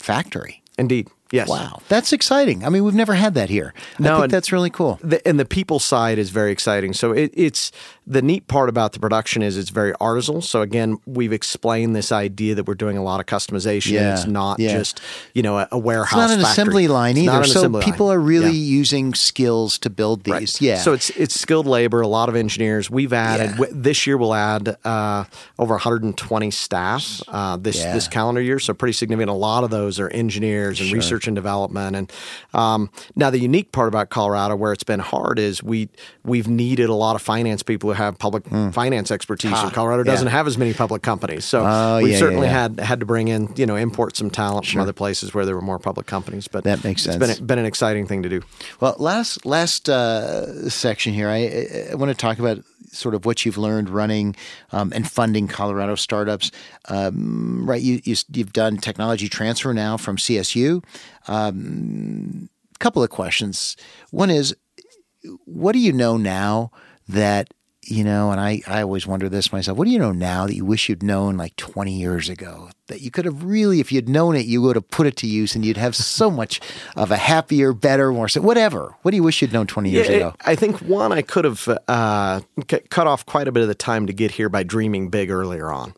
factory. 0.00 0.62
Indeed. 0.78 1.08
Yes. 1.32 1.48
Wow, 1.48 1.80
that's 1.88 2.12
exciting. 2.12 2.64
I 2.64 2.70
mean, 2.70 2.82
we've 2.82 2.94
never 2.94 3.14
had 3.14 3.34
that 3.34 3.48
here. 3.48 3.72
I 4.00 4.18
think 4.18 4.32
that's 4.32 4.50
really 4.50 4.70
cool. 4.70 4.98
the, 5.00 5.26
and 5.28 5.38
the 5.38 5.44
people 5.44 5.78
side 5.78 6.18
is 6.18 6.30
very 6.30 6.50
exciting. 6.50 6.92
So 6.92 7.12
it, 7.12 7.30
it's 7.34 7.70
the 8.10 8.22
neat 8.22 8.48
part 8.48 8.68
about 8.68 8.92
the 8.92 8.98
production 8.98 9.40
is 9.40 9.56
it's 9.56 9.70
very 9.70 9.92
artisanal. 9.94 10.42
So 10.42 10.62
again, 10.62 10.98
we've 11.06 11.32
explained 11.32 11.94
this 11.94 12.10
idea 12.10 12.56
that 12.56 12.66
we're 12.66 12.74
doing 12.74 12.96
a 12.96 13.02
lot 13.04 13.20
of 13.20 13.26
customization. 13.26 13.92
Yeah, 13.92 14.14
It's 14.14 14.26
not 14.26 14.58
yeah. 14.58 14.72
just 14.76 15.00
you 15.32 15.42
know 15.42 15.58
a, 15.58 15.68
a 15.72 15.78
warehouse. 15.78 16.12
It's 16.12 16.30
not 16.30 16.30
an 16.30 16.40
factory. 16.44 16.50
assembly 16.52 16.88
line 16.88 17.16
It's 17.16 17.28
either. 17.28 17.44
So 17.44 17.80
people 17.80 18.06
line. 18.06 18.16
are 18.16 18.20
really 18.20 18.50
Yeah. 18.50 18.76
using 18.78 19.14
skills 19.14 19.78
to 19.78 19.90
build 19.90 20.24
these. 20.24 20.32
Right. 20.32 20.60
Yeah. 20.60 20.78
So 20.78 20.92
it's 20.92 21.10
it's 21.10 21.40
skilled 21.40 21.66
labor, 21.66 22.00
a 22.00 22.08
lot 22.08 22.28
of 22.28 22.34
engineers. 22.34 22.90
We've 22.90 23.12
added 23.12 23.52
w- 23.52 23.72
this 23.72 24.06
year. 24.06 24.16
We'll 24.16 24.34
add 24.34 24.76
uh, 24.84 25.24
over 25.58 25.74
120 25.74 26.50
staff 26.50 27.22
uh, 27.28 27.56
this 27.58 27.80
this 27.82 28.08
calendar 28.08 28.40
year. 28.42 28.58
So 28.58 28.74
pretty 28.74 28.92
significant. 28.94 29.30
A 29.30 29.34
lot 29.34 29.62
of 29.62 29.70
those 29.70 30.00
are 30.00 30.08
engineers 30.08 30.80
and 30.80 30.90
research 30.92 31.26
and 31.28 31.34
development. 31.36 31.94
And 31.96 32.12
um, 32.54 32.90
now 33.14 33.30
the 33.30 33.38
unique 33.38 33.70
part 33.72 33.88
about 33.88 34.10
Colorado, 34.10 34.56
where 34.56 34.72
it's 34.72 34.82
been 34.84 35.00
hard, 35.00 35.38
is 35.38 35.62
we 35.62 35.88
we've 36.24 36.48
needed 36.48 36.88
a 36.88 36.94
lot 36.94 37.14
of 37.14 37.22
finance 37.22 37.62
people 37.62 37.88
who 37.92 37.99
have 38.00 38.18
public 38.18 38.44
finance 38.72 39.10
expertise. 39.10 39.52
and 39.52 39.72
Colorado 39.72 40.02
doesn't 40.02 40.26
have 40.28 40.46
as 40.46 40.56
many 40.58 40.74
public 40.74 41.02
companies, 41.02 41.44
so 41.44 41.64
Oh, 41.64 41.98
we've 41.98 42.08
yeah, 42.08 42.12
yeah, 42.14 42.18
certainly 42.18 42.46
yeah. 42.48 42.52
had 42.62 42.80
had 42.80 43.00
to 43.00 43.06
bring 43.06 43.28
in 43.28 43.52
you 43.56 43.66
know 43.66 43.76
import 43.76 44.16
some 44.16 44.30
talent 44.30 44.66
from 44.66 44.80
other 44.80 44.92
places 44.92 45.32
where 45.34 45.44
there 45.46 45.54
were 45.54 45.62
more 45.62 45.78
public 45.78 46.06
companies. 46.06 46.48
But 46.48 46.64
That 46.64 46.82
makes 46.84 47.06
It's 47.06 47.16
sense. 47.16 47.38
been 47.38 47.46
been 47.46 47.58
an 47.58 47.66
exciting 47.66 48.06
thing 48.06 48.22
to 48.22 48.28
do. 48.28 48.40
Well, 48.80 48.96
last 48.98 49.44
last 49.46 49.88
uh, 49.88 50.68
section 50.68 51.12
here, 51.14 51.28
I, 51.28 51.36
I, 51.36 51.88
I 51.92 51.94
want 51.94 52.10
to 52.10 52.16
talk 52.16 52.38
about 52.38 52.58
sort 52.92 53.14
of 53.14 53.24
what 53.24 53.44
you've 53.46 53.56
learned 53.58 53.88
running 53.88 54.34
um, 54.72 54.92
and 54.92 55.08
funding 55.08 55.46
Colorado 55.46 55.94
startups. 55.94 56.50
Um, 56.88 57.64
right, 57.68 57.80
you, 57.80 58.00
you 58.04 58.16
you've 58.32 58.52
done 58.52 58.78
technology 58.78 59.28
transfer 59.28 59.72
now 59.72 59.96
from 59.96 60.16
CSU. 60.16 60.82
Um, 61.28 62.48
couple 62.80 63.02
of 63.02 63.10
questions. 63.10 63.76
One 64.10 64.30
is, 64.30 64.56
what 65.44 65.72
do 65.72 65.78
you 65.78 65.92
know 65.92 66.16
now 66.16 66.70
that 67.08 67.52
you 67.82 68.04
know? 68.04 68.30
And 68.30 68.40
I 68.40 68.62
I 68.66 68.82
always 68.82 69.06
wonder 69.06 69.28
this 69.28 69.52
myself. 69.52 69.76
What 69.78 69.86
do 69.86 69.90
you 69.90 69.98
know 69.98 70.12
now 70.12 70.46
that 70.46 70.54
you 70.54 70.64
wish 70.64 70.88
you'd 70.88 71.02
known 71.02 71.36
like 71.36 71.56
twenty 71.56 71.98
years 71.98 72.28
ago? 72.28 72.70
That 72.88 73.00
you 73.00 73.10
could 73.10 73.24
have 73.24 73.44
really, 73.44 73.78
if 73.78 73.92
you'd 73.92 74.08
known 74.08 74.34
it, 74.34 74.46
you 74.46 74.60
would 74.62 74.74
have 74.74 74.88
put 74.88 75.06
it 75.06 75.16
to 75.18 75.26
use, 75.26 75.54
and 75.54 75.64
you'd 75.64 75.76
have 75.76 75.94
so 75.94 76.30
much 76.30 76.60
of 76.96 77.10
a 77.10 77.16
happier, 77.16 77.72
better, 77.72 78.12
more 78.12 78.28
so 78.28 78.40
whatever. 78.40 78.96
What 79.02 79.12
do 79.12 79.16
you 79.16 79.22
wish 79.22 79.40
you'd 79.40 79.52
known 79.52 79.66
twenty 79.66 79.90
years 79.90 80.08
Yeah, 80.08 80.16
ago? 80.16 80.34
I 80.40 80.56
think 80.56 80.80
one, 80.80 81.12
I 81.12 81.22
could 81.22 81.44
have 81.44 81.68
uh, 81.86 82.40
cut 82.66 83.06
off 83.06 83.26
quite 83.26 83.46
a 83.46 83.52
bit 83.52 83.62
of 83.62 83.68
the 83.68 83.74
time 83.74 84.06
to 84.06 84.12
get 84.12 84.32
here 84.32 84.48
by 84.48 84.64
dreaming 84.64 85.08
big 85.08 85.30
earlier 85.30 85.70
on. 85.70 85.94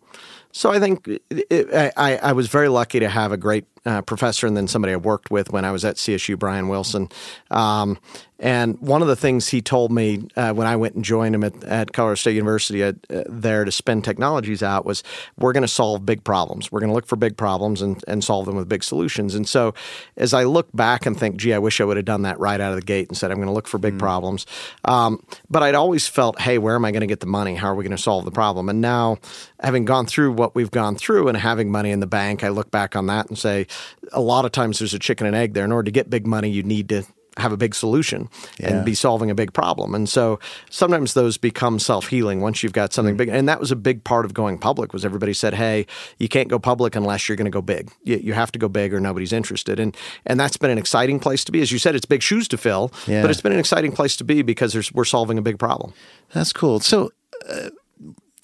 So 0.55 0.71
I 0.71 0.79
think 0.79 1.09
it, 1.31 1.93
I, 1.97 2.17
I 2.17 2.33
was 2.33 2.49
very 2.49 2.69
lucky 2.69 3.01
to 3.01 3.09
have 3.09 3.33
a 3.33 3.39
great 3.39 3.65
uh, 3.85 4.03
professor 4.03 4.47
and 4.47 4.57
then 4.57 4.69
somebody 4.69 4.93
I 4.93 4.97
worked 4.97 5.31
with 5.31 5.53
when 5.53 5.65
I 5.65 5.73
was 5.73 5.85
at 5.85 5.97
CSU, 5.97 6.39
Brian 6.39 6.69
Wilson. 6.69 7.09
Um, 7.51 7.99
and 8.43 8.77
one 8.81 9.03
of 9.03 9.09
the 9.09 9.15
things 9.15 9.49
he 9.49 9.63
told 9.63 9.93
me 9.93 10.25
uh, 10.35 10.53
when 10.53 10.67
I 10.67 10.75
went 10.75 10.97
and 10.97 11.05
joined 11.05 11.37
him 11.37 11.45
at, 11.45 11.63
at 11.63 11.93
Colorado 11.93 12.17
State 12.17 12.35
University 12.35 12.83
uh, 12.83 12.93
there 13.09 13.65
to 13.65 13.71
spin 13.71 14.03
technologies 14.03 14.65
out 14.65 14.85
was 14.85 15.05
we're 15.39 15.53
going 15.53 15.63
to 15.63 15.69
solve 15.69 16.05
big 16.05 16.25
problems. 16.25 16.73
We're 16.73 16.81
going 16.81 16.91
to 16.91 16.95
look 16.95 17.07
for 17.07 17.15
big 17.15 17.37
problems 17.37 17.81
and, 17.83 18.03
and 18.09 18.25
solve 18.25 18.47
them 18.47 18.57
with 18.57 18.69
big 18.69 18.83
solutions. 18.83 19.37
And 19.37 19.49
so 19.49 19.75
as 20.17 20.35
I 20.35 20.43
look 20.43 20.69
back 20.75 21.07
and 21.07 21.17
think, 21.19 21.37
gee, 21.37 21.55
I 21.55 21.59
wish 21.59 21.81
I 21.81 21.85
would 21.85 21.97
have 21.97 22.05
done 22.05 22.23
that 22.23 22.41
right 22.41 22.61
out 22.61 22.73
of 22.73 22.81
the 22.81 22.85
gate 22.85 23.07
and 23.07 23.17
said, 23.17 23.31
I'm 23.31 23.37
going 23.37 23.47
to 23.47 23.55
look 23.55 23.69
for 23.69 23.79
big 23.79 23.97
problems. 23.97 24.45
Um, 24.85 25.25
but 25.49 25.63
I'd 25.63 25.77
always 25.77 26.09
felt, 26.09 26.41
hey, 26.41 26.59
where 26.59 26.75
am 26.75 26.85
I 26.85 26.91
going 26.91 27.03
to 27.03 27.07
get 27.07 27.21
the 27.21 27.27
money? 27.27 27.55
How 27.55 27.69
are 27.69 27.77
we 27.77 27.85
going 27.85 27.97
to 27.97 28.03
solve 28.03 28.25
the 28.25 28.33
problem? 28.33 28.69
And 28.69 28.81
now, 28.81 29.19
having 29.61 29.85
gone 29.85 30.07
through 30.07 30.33
what 30.33 30.57
we've 30.57 30.73
gone 30.73 30.97
through 30.97 31.29
and 31.29 31.37
having 31.37 31.71
money 31.71 31.93
in 31.93 32.01
the 32.01 32.09
bank, 32.09 32.43
I 32.43 32.49
look 32.49 32.73
back 32.73 32.97
on 32.97 33.07
that 33.07 33.29
and 33.29 33.39
say, 33.39 33.69
a 34.13 34.21
lot 34.21 34.45
of 34.45 34.53
times 34.53 34.79
there's 34.79 34.95
a 34.95 34.99
chicken 34.99 35.27
and 35.27 35.37
egg 35.37 35.55
there. 35.55 35.65
In 35.65 35.73
order 35.73 35.85
to 35.87 35.91
get 35.93 36.11
big 36.11 36.27
money, 36.27 36.51
you 36.51 36.63
need 36.63 36.89
to 36.91 37.05
have 37.39 37.51
a 37.51 37.57
big 37.57 37.75
solution 37.75 38.29
Yeah. 38.61 38.69
and 38.69 38.85
be 38.85 38.95
solving 38.95 39.31
a 39.31 39.35
big 39.35 39.55
problem. 39.55 39.95
And 39.95 40.07
so 40.07 40.39
sometimes 40.69 41.15
those 41.15 41.39
become 41.39 41.79
self-healing 41.79 42.43
once 42.43 42.63
you've 42.63 42.75
got 42.75 42.93
something 42.93 43.17
big. 43.17 43.31
And 43.31 43.49
that 43.49 43.59
was 43.59 43.71
a 43.71 43.77
big 43.77 44.05
part 44.05 44.27
of 44.27 44.35
going 44.35 44.59
public 44.59 44.93
was 44.93 45.03
everybody 45.03 45.33
said, 45.33 45.55
"Hey, 45.55 45.87
you 46.19 46.29
can't 46.29 46.49
go 46.49 46.59
public 46.59 46.95
unless 46.95 47.29
you're 47.31 47.37
going 47.37 47.47
to 47.47 47.51
go 47.51 47.63
big. 47.63 47.91
You, 48.05 48.19
you 48.19 48.35
have 48.35 48.53
to 48.53 48.59
go 48.59 48.69
big 48.69 48.93
or 48.93 49.01
nobody's 49.01 49.33
interested." 49.33 49.81
And 49.81 49.97
and 50.27 50.39
that's 50.39 50.59
been 50.59 50.69
an 50.71 50.77
exciting 50.77 51.21
place 51.21 51.43
to 51.45 51.53
be. 51.53 51.63
As 51.63 51.73
you 51.73 51.79
said, 51.79 51.95
it's 51.95 52.05
big 52.05 52.21
shoes 52.23 52.49
to 52.49 52.59
fill, 52.59 52.93
Yeah. 53.07 53.23
but 53.23 53.31
it's 53.31 53.41
been 53.41 53.53
an 53.53 53.59
exciting 53.61 53.93
place 53.93 54.15
to 54.17 54.25
be 54.25 54.43
because 54.43 54.75
there's, 54.75 54.93
we're 54.93 55.07
solving 55.07 55.39
a 55.39 55.43
big 55.43 55.59
problem. 55.59 55.95
That's 56.35 56.53
cool. 56.53 56.81
So, 56.81 57.13
uh, 57.49 57.71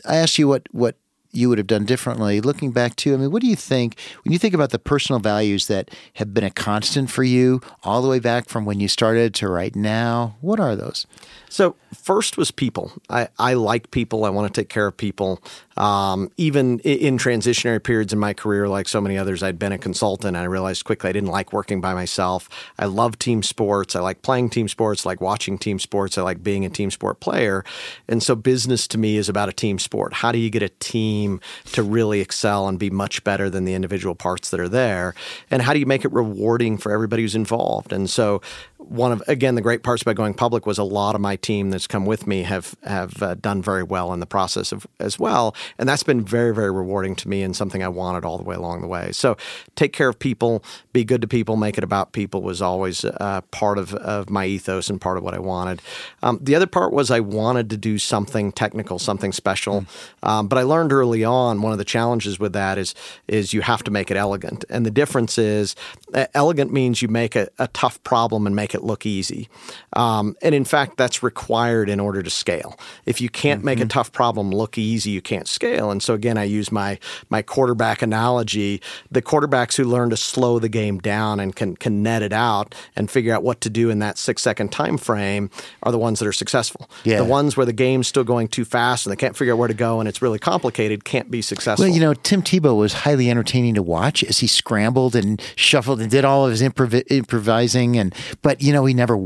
I 0.07 0.17
asked 0.17 0.39
you 0.39 0.49
what 0.49 0.63
what 0.73 0.97
you 1.39 1.49
would 1.49 1.59
have 1.59 1.67
done 1.67 1.85
differently. 1.85 2.41
Looking 2.41 2.73
back 2.73 2.97
to? 2.97 3.15
I 3.15 3.17
mean, 3.17 3.31
what 3.31 3.41
do 3.41 3.49
you 3.49 3.57
think 3.57 3.99
when 4.25 4.33
you 4.33 4.39
think 4.39 4.55
about 4.55 4.71
the 4.71 4.79
personal 4.79 5.21
values 5.21 5.69
that 5.69 5.91
have 6.15 6.35
been 6.35 6.45
a 6.45 6.51
constant 6.51 7.11
for 7.11 7.23
you 7.23 7.61
all 7.85 8.03
the 8.03 8.09
way 8.09 8.19
back 8.19 8.49
from 8.49 8.65
when 8.65 8.81
you 8.81 8.89
started 8.89 9.35
to 9.37 9.49
right 9.49 9.75
now? 9.75 10.37
What 10.41 10.61
are 10.61 10.77
those? 10.77 11.07
So 11.49 11.77
first 11.95 12.37
was 12.37 12.51
people. 12.51 12.93
I, 13.09 13.29
I 13.39 13.55
like 13.55 13.91
people. 13.91 14.25
I 14.25 14.31
want 14.31 14.53
to 14.53 14.61
take 14.61 14.69
care 14.69 14.87
of 14.87 14.97
people. 14.97 15.43
Um, 15.79 16.31
even 16.37 16.81
in 16.81 17.19
transitionary 17.19 17.83
periods 17.83 18.13
in 18.13 18.19
my 18.19 18.35
career, 18.35 18.69
like 18.69 18.89
so 18.89 19.01
many 19.01 19.17
others, 19.17 19.43
I'd 19.43 19.59
been 19.59 19.73
a 19.73 19.79
consultant. 19.79 20.37
And 20.37 20.37
I 20.37 20.45
realized 20.45 20.85
quickly 20.85 21.09
I 21.09 21.13
didn't 21.13 21.31
like 21.31 21.53
working 21.53 21.81
by 21.81 21.95
myself. 21.95 22.49
I 22.79 22.87
love 22.87 23.19
team 23.19 23.43
sports. 23.43 23.95
I 23.95 24.01
like 24.01 24.23
playing 24.23 24.51
team 24.51 24.69
sports. 24.69 25.07
I 25.07 25.11
like 25.11 25.21
watching 25.21 25.57
team 25.57 25.79
sports. 25.79 26.19
I 26.19 26.23
like 26.23 26.43
being 26.43 26.65
a 26.65 26.71
team 26.71 26.91
sport 26.91 27.21
player. 27.21 27.65
And 28.09 28.23
so 28.23 28.35
business 28.35 28.89
to 28.89 28.99
me 28.99 29.17
is 29.17 29.29
about 29.29 29.49
a 29.49 29.53
team 29.53 29.79
sport. 29.79 30.13
How 30.15 30.33
do 30.33 30.39
you 30.39 30.51
get 30.51 30.63
a 30.63 30.69
team 30.69 31.41
to 31.73 31.83
really 31.83 32.21
excel 32.21 32.69
and 32.69 32.79
be 32.79 32.91
much 32.91 33.23
better 33.23 33.49
than 33.49 33.65
the 33.65 33.75
individual 33.75 34.17
parts 34.17 34.51
that 34.51 34.59
are 34.59 34.69
there? 34.69 35.15
And 35.51 35.63
how 35.63 35.73
do 35.73 35.79
you 35.79 35.87
make 35.87 36.05
it 36.05 36.13
rewarding 36.13 36.77
for 36.77 36.91
everybody 36.91 37.23
who's 37.23 37.37
involved? 37.37 37.93
And 37.93 38.11
so 38.11 38.43
one 38.89 39.13
of 39.13 39.23
again 39.29 39.55
the 39.55 39.61
great 39.61 39.83
parts 39.83 40.03
about 40.03 40.17
going 40.17 40.35
public 40.35 40.67
was 40.67 40.79
a 40.79 40.85
lot 40.85 41.15
of 41.15 41.21
my 41.21 41.37
team 41.37 41.71
that's 41.71 41.87
come 41.87 42.07
with 42.07 42.27
me 42.27 42.43
have 42.43 42.75
have 42.85 43.23
uh, 43.23 43.35
done 43.35 43.63
very 43.63 43.83
well 43.83 44.13
in 44.13 44.21
the 44.21 44.27
process 44.27 44.73
of 44.73 44.87
as 44.99 45.19
well. 45.19 45.55
And 45.79 45.89
that's 45.89 46.03
been 46.03 46.25
very 46.25 46.55
very 46.55 46.71
rewarding 46.71 47.15
to 47.17 47.29
me 47.29 47.43
and 47.43 47.55
something 47.55 47.83
I 47.83 47.89
wanted 47.89 48.25
all 48.25 48.39
the 48.39 48.45
way 48.45 48.57
along 48.57 48.81
the 48.81 48.87
way. 48.89 49.13
So 49.13 49.37
take 49.77 49.93
care 49.93 50.09
of 50.09 50.19
people 50.19 50.63
be 50.93 51.05
good 51.05 51.21
to 51.21 51.29
people 51.29 51.57
make 51.57 51.79
it 51.79 51.85
about 51.85 52.13
people 52.13 52.43
was 52.43 52.63
always 52.63 53.05
uh, 53.05 53.41
part 53.51 53.79
of, 53.79 53.95
of 53.95 54.31
my 54.31 54.47
ethos 54.47 54.91
and 54.91 55.01
part 55.01 55.17
of 55.17 55.23
what 55.23 55.35
I 55.35 55.39
wanted. 55.39 55.83
Um, 56.23 56.39
the 56.43 56.55
other 56.55 56.67
part 56.67 56.93
was 56.93 57.11
I 57.11 57.21
wanted 57.21 57.71
to 57.71 57.77
do 57.77 57.99
something 57.99 58.53
technical 58.53 58.99
something 58.99 59.33
special. 59.33 59.87
Um, 60.23 60.49
but 60.49 60.59
I 60.59 60.63
learned 60.63 60.93
early 60.93 61.25
on 61.25 61.63
one 61.63 61.73
of 61.73 61.79
the 61.79 61.85
challenges 61.85 62.39
with 62.39 62.53
that 62.55 62.79
is 62.79 62.95
is 63.27 63.53
you 63.53 63.61
have 63.61 63.83
to 63.85 63.91
make 63.91 64.11
it 64.11 64.17
elegant. 64.17 64.65
And 64.69 64.85
the 64.85 64.91
difference 64.91 65.39
is 65.39 65.77
uh, 66.15 66.27
elegant 66.35 66.73
means 66.73 67.03
you 67.03 67.09
make 67.09 67.37
a, 67.37 67.49
a 67.59 67.69
tough 67.69 68.03
problem 68.03 68.47
and 68.47 68.57
make 68.57 68.75
it 68.75 68.78
it 68.79 68.85
look 68.85 69.05
easy. 69.05 69.49
Um, 69.93 70.37
and 70.43 70.55
in 70.55 70.65
fact, 70.65 70.97
that's 70.97 71.23
required 71.23 71.89
in 71.91 72.01
order 72.01 72.23
to 72.23 72.31
scale. 72.31 72.79
If 73.05 73.21
you 73.21 73.29
can't 73.29 73.59
mm-hmm. 73.59 73.67
make 73.67 73.79
a 73.79 73.83
mm-hmm. 73.83 73.89
tough 73.89 74.13
problem 74.13 74.51
look 74.51 74.79
easy, 74.79 75.11
you 75.11 75.21
can't 75.21 75.47
scale. 75.47 75.91
And 75.91 76.03
so 76.03 76.15
again, 76.15 76.39
I 76.39 76.45
use 76.45 76.73
my 76.73 76.99
my 77.29 77.43
quarterback 77.43 78.03
analogy. 78.03 78.81
The 79.11 79.23
quarterbacks 79.23 79.77
who 79.77 79.85
learn 79.85 80.11
to 80.11 80.17
slow 80.17 80.59
the 80.59 80.69
game 80.69 80.99
down 80.99 81.41
and 81.41 81.55
can 81.55 81.77
can 81.77 82.03
net 82.03 82.23
it 82.23 82.33
out 82.33 82.75
and 82.97 83.11
figure 83.11 83.35
out 83.35 83.43
what 83.43 83.61
to 83.63 83.71
do 83.71 83.91
in 83.91 83.99
that 83.99 84.19
six 84.19 84.43
second 84.43 84.73
time 84.73 84.99
frame 84.99 85.51
are 85.83 85.93
the 85.93 85.99
ones 85.99 86.19
that 86.21 86.29
are 86.29 86.33
successful. 86.33 86.89
Yeah. 87.05 87.19
The 87.19 87.25
ones 87.25 87.57
where 87.57 87.67
the 87.67 87.73
game's 87.73 88.07
still 88.07 88.25
going 88.25 88.49
too 88.49 88.65
fast 88.65 89.07
and 89.07 89.13
they 89.13 89.17
can't 89.17 89.37
figure 89.37 89.55
out 89.55 89.59
where 89.59 89.69
to 89.69 89.75
go 89.75 90.01
and 90.01 90.09
it's 90.09 90.23
really 90.23 90.39
complicated 90.39 91.05
can't 91.05 91.31
be 91.31 91.43
successful. 91.43 91.85
Well, 91.85 91.95
you 91.95 92.01
know, 92.01 92.15
Tim 92.15 92.43
Tebow 92.43 92.77
was 92.77 92.93
highly 92.93 93.31
entertaining 93.31 93.75
to 93.75 93.83
watch 93.83 94.23
as 94.25 94.39
he 94.39 94.47
scrambled 94.47 95.15
and 95.17 95.43
shuffled 95.57 96.01
and 96.01 96.11
did 96.11 96.25
all 96.25 96.45
of 96.45 96.51
his 96.51 96.63
improv- 96.63 97.11
improvising 97.11 97.97
and 97.97 98.15
but 98.43 98.63
you 98.63 98.68
know 98.73 98.85
he 98.85 98.95
never 98.95 99.17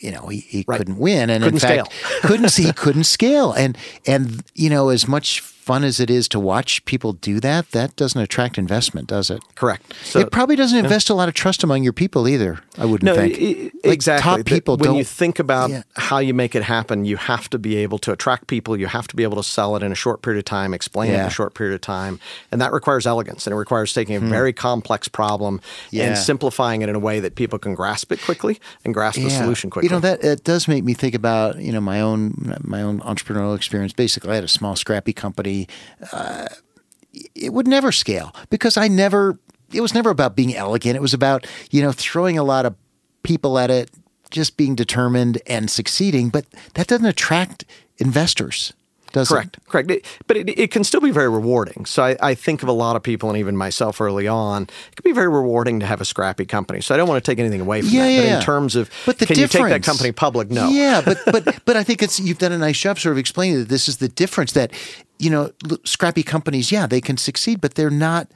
you 0.00 0.10
know 0.10 0.28
he, 0.28 0.40
he 0.40 0.64
right. 0.66 0.78
couldn't 0.78 0.98
win. 0.98 1.30
And 1.30 1.42
couldn't 1.42 1.62
in 1.62 1.84
fact 1.84 1.92
couldn't 2.22 2.54
he 2.54 2.72
couldn't 2.72 3.04
scale. 3.04 3.52
And 3.52 3.76
and 4.06 4.42
you 4.54 4.70
know 4.70 4.88
as 4.88 5.08
much 5.08 5.40
fun 5.66 5.82
as 5.82 5.98
it 5.98 6.08
is 6.08 6.28
to 6.28 6.38
watch 6.38 6.84
people 6.84 7.12
do 7.12 7.40
that, 7.40 7.72
that 7.72 7.96
doesn't 7.96 8.20
attract 8.20 8.56
investment, 8.56 9.08
does 9.08 9.30
it? 9.30 9.42
Correct. 9.56 9.92
So, 10.04 10.20
it 10.20 10.30
probably 10.30 10.54
doesn't 10.54 10.78
invest 10.78 11.08
yeah. 11.08 11.14
a 11.14 11.16
lot 11.16 11.26
of 11.26 11.34
trust 11.34 11.64
among 11.64 11.82
your 11.82 11.92
people 11.92 12.28
either. 12.28 12.60
I 12.78 12.84
wouldn't 12.84 13.02
no, 13.02 13.16
think. 13.16 13.36
It, 13.36 13.74
like 13.84 13.94
exactly. 13.94 14.22
Top 14.22 14.46
people. 14.46 14.76
When 14.76 14.94
you 14.94 15.02
think 15.02 15.40
about 15.40 15.70
yeah. 15.70 15.82
how 15.96 16.18
you 16.18 16.34
make 16.34 16.54
it 16.54 16.62
happen, 16.62 17.04
you 17.04 17.16
have 17.16 17.50
to 17.50 17.58
be 17.58 17.76
able 17.78 17.98
to 17.98 18.12
attract 18.12 18.46
people. 18.46 18.76
You 18.76 18.86
have 18.86 19.08
to 19.08 19.16
be 19.16 19.24
able 19.24 19.38
to 19.38 19.42
sell 19.42 19.74
it 19.74 19.82
in 19.82 19.90
a 19.90 19.96
short 19.96 20.22
period 20.22 20.38
of 20.38 20.44
time, 20.44 20.72
explain 20.72 21.10
yeah. 21.10 21.18
it 21.18 21.20
in 21.22 21.26
a 21.26 21.30
short 21.30 21.54
period 21.54 21.74
of 21.74 21.80
time, 21.80 22.20
and 22.52 22.60
that 22.60 22.72
requires 22.72 23.04
elegance 23.04 23.44
and 23.44 23.52
it 23.52 23.56
requires 23.56 23.92
taking 23.92 24.14
a 24.14 24.20
hmm. 24.20 24.28
very 24.28 24.52
complex 24.52 25.08
problem 25.08 25.60
and 25.92 26.16
simplifying 26.16 26.82
it 26.82 26.88
in 26.88 26.94
a 26.94 27.00
way 27.00 27.18
that 27.18 27.34
people 27.34 27.58
can 27.58 27.74
grasp 27.74 28.12
it 28.12 28.22
quickly 28.22 28.60
and 28.84 28.94
grasp 28.94 29.20
the 29.20 29.30
solution 29.30 29.68
quickly. 29.68 29.88
You 29.88 29.94
know 29.94 30.00
that 30.00 30.22
it 30.22 30.44
does 30.44 30.68
make 30.68 30.84
me 30.84 30.94
think 30.94 31.16
about 31.16 31.58
you 31.58 31.72
know 31.72 31.80
my 31.80 32.00
own 32.00 32.56
my 32.62 32.82
own 32.82 33.00
entrepreneurial 33.00 33.56
experience. 33.56 33.92
Basically, 33.92 34.30
I 34.30 34.36
had 34.36 34.44
a 34.44 34.48
small 34.48 34.76
scrappy 34.76 35.12
company 35.12 35.55
uh, 36.12 36.46
it 37.34 37.52
would 37.52 37.66
never 37.66 37.92
scale 37.92 38.34
because 38.50 38.76
I 38.76 38.88
never. 38.88 39.38
It 39.72 39.80
was 39.80 39.94
never 39.94 40.10
about 40.10 40.36
being 40.36 40.54
elegant. 40.54 40.96
It 40.96 41.02
was 41.02 41.14
about 41.14 41.46
you 41.70 41.82
know 41.82 41.92
throwing 41.92 42.38
a 42.38 42.44
lot 42.44 42.66
of 42.66 42.74
people 43.22 43.58
at 43.58 43.70
it, 43.70 43.90
just 44.30 44.56
being 44.56 44.74
determined 44.74 45.40
and 45.46 45.70
succeeding. 45.70 46.28
But 46.28 46.46
that 46.74 46.86
doesn't 46.86 47.06
attract 47.06 47.64
investors 47.98 48.72
does 49.16 49.28
correct, 49.28 49.56
it? 49.56 49.68
Correct. 49.68 49.90
It, 49.90 50.06
but 50.26 50.36
it, 50.36 50.58
it, 50.58 50.70
can 50.70 50.84
still 50.84 51.00
be 51.00 51.10
very 51.10 51.28
rewarding. 51.28 51.86
So 51.86 52.02
I, 52.02 52.16
I, 52.20 52.34
think 52.34 52.62
of 52.62 52.68
a 52.68 52.72
lot 52.72 52.96
of 52.96 53.02
people, 53.02 53.30
and 53.30 53.38
even 53.38 53.56
myself 53.56 53.98
early 53.98 54.28
on, 54.28 54.64
it 54.64 54.96
can 54.96 55.02
be 55.04 55.12
very 55.12 55.28
rewarding 55.28 55.80
to 55.80 55.86
have 55.86 56.02
a 56.02 56.04
scrappy 56.04 56.44
company. 56.44 56.82
So 56.82 56.94
I 56.94 56.98
don't 56.98 57.08
want 57.08 57.24
to 57.24 57.30
take 57.30 57.38
anything 57.38 57.62
away 57.62 57.80
from 57.80 57.90
yeah, 57.90 58.04
that. 58.04 58.12
Yeah, 58.12 58.20
but 58.20 58.36
in 58.36 58.42
terms 58.42 58.76
of 58.76 58.90
but 59.06 59.18
the 59.18 59.26
can 59.26 59.36
difference, 59.36 59.54
you 59.54 59.60
take 59.70 59.82
that 59.82 59.90
company 59.90 60.12
public? 60.12 60.50
No. 60.50 60.68
Yeah, 60.68 61.00
but 61.00 61.18
but 61.24 61.44
but 61.64 61.76
I 61.76 61.82
think 61.82 62.02
it's 62.02 62.20
you've 62.20 62.38
done 62.38 62.52
a 62.52 62.58
nice 62.58 62.78
job 62.78 62.98
sort 62.98 63.12
of 63.12 63.18
explaining 63.18 63.60
that 63.60 63.68
this 63.68 63.88
is 63.88 63.96
the 63.96 64.08
difference 64.08 64.52
that 64.52 64.72
you 65.18 65.30
know 65.30 65.50
scrappy 65.84 66.22
companies, 66.22 66.70
yeah, 66.72 66.86
they 66.86 67.00
can 67.00 67.16
succeed, 67.16 67.60
but 67.60 67.74
they're 67.74 67.90
not 67.90 68.28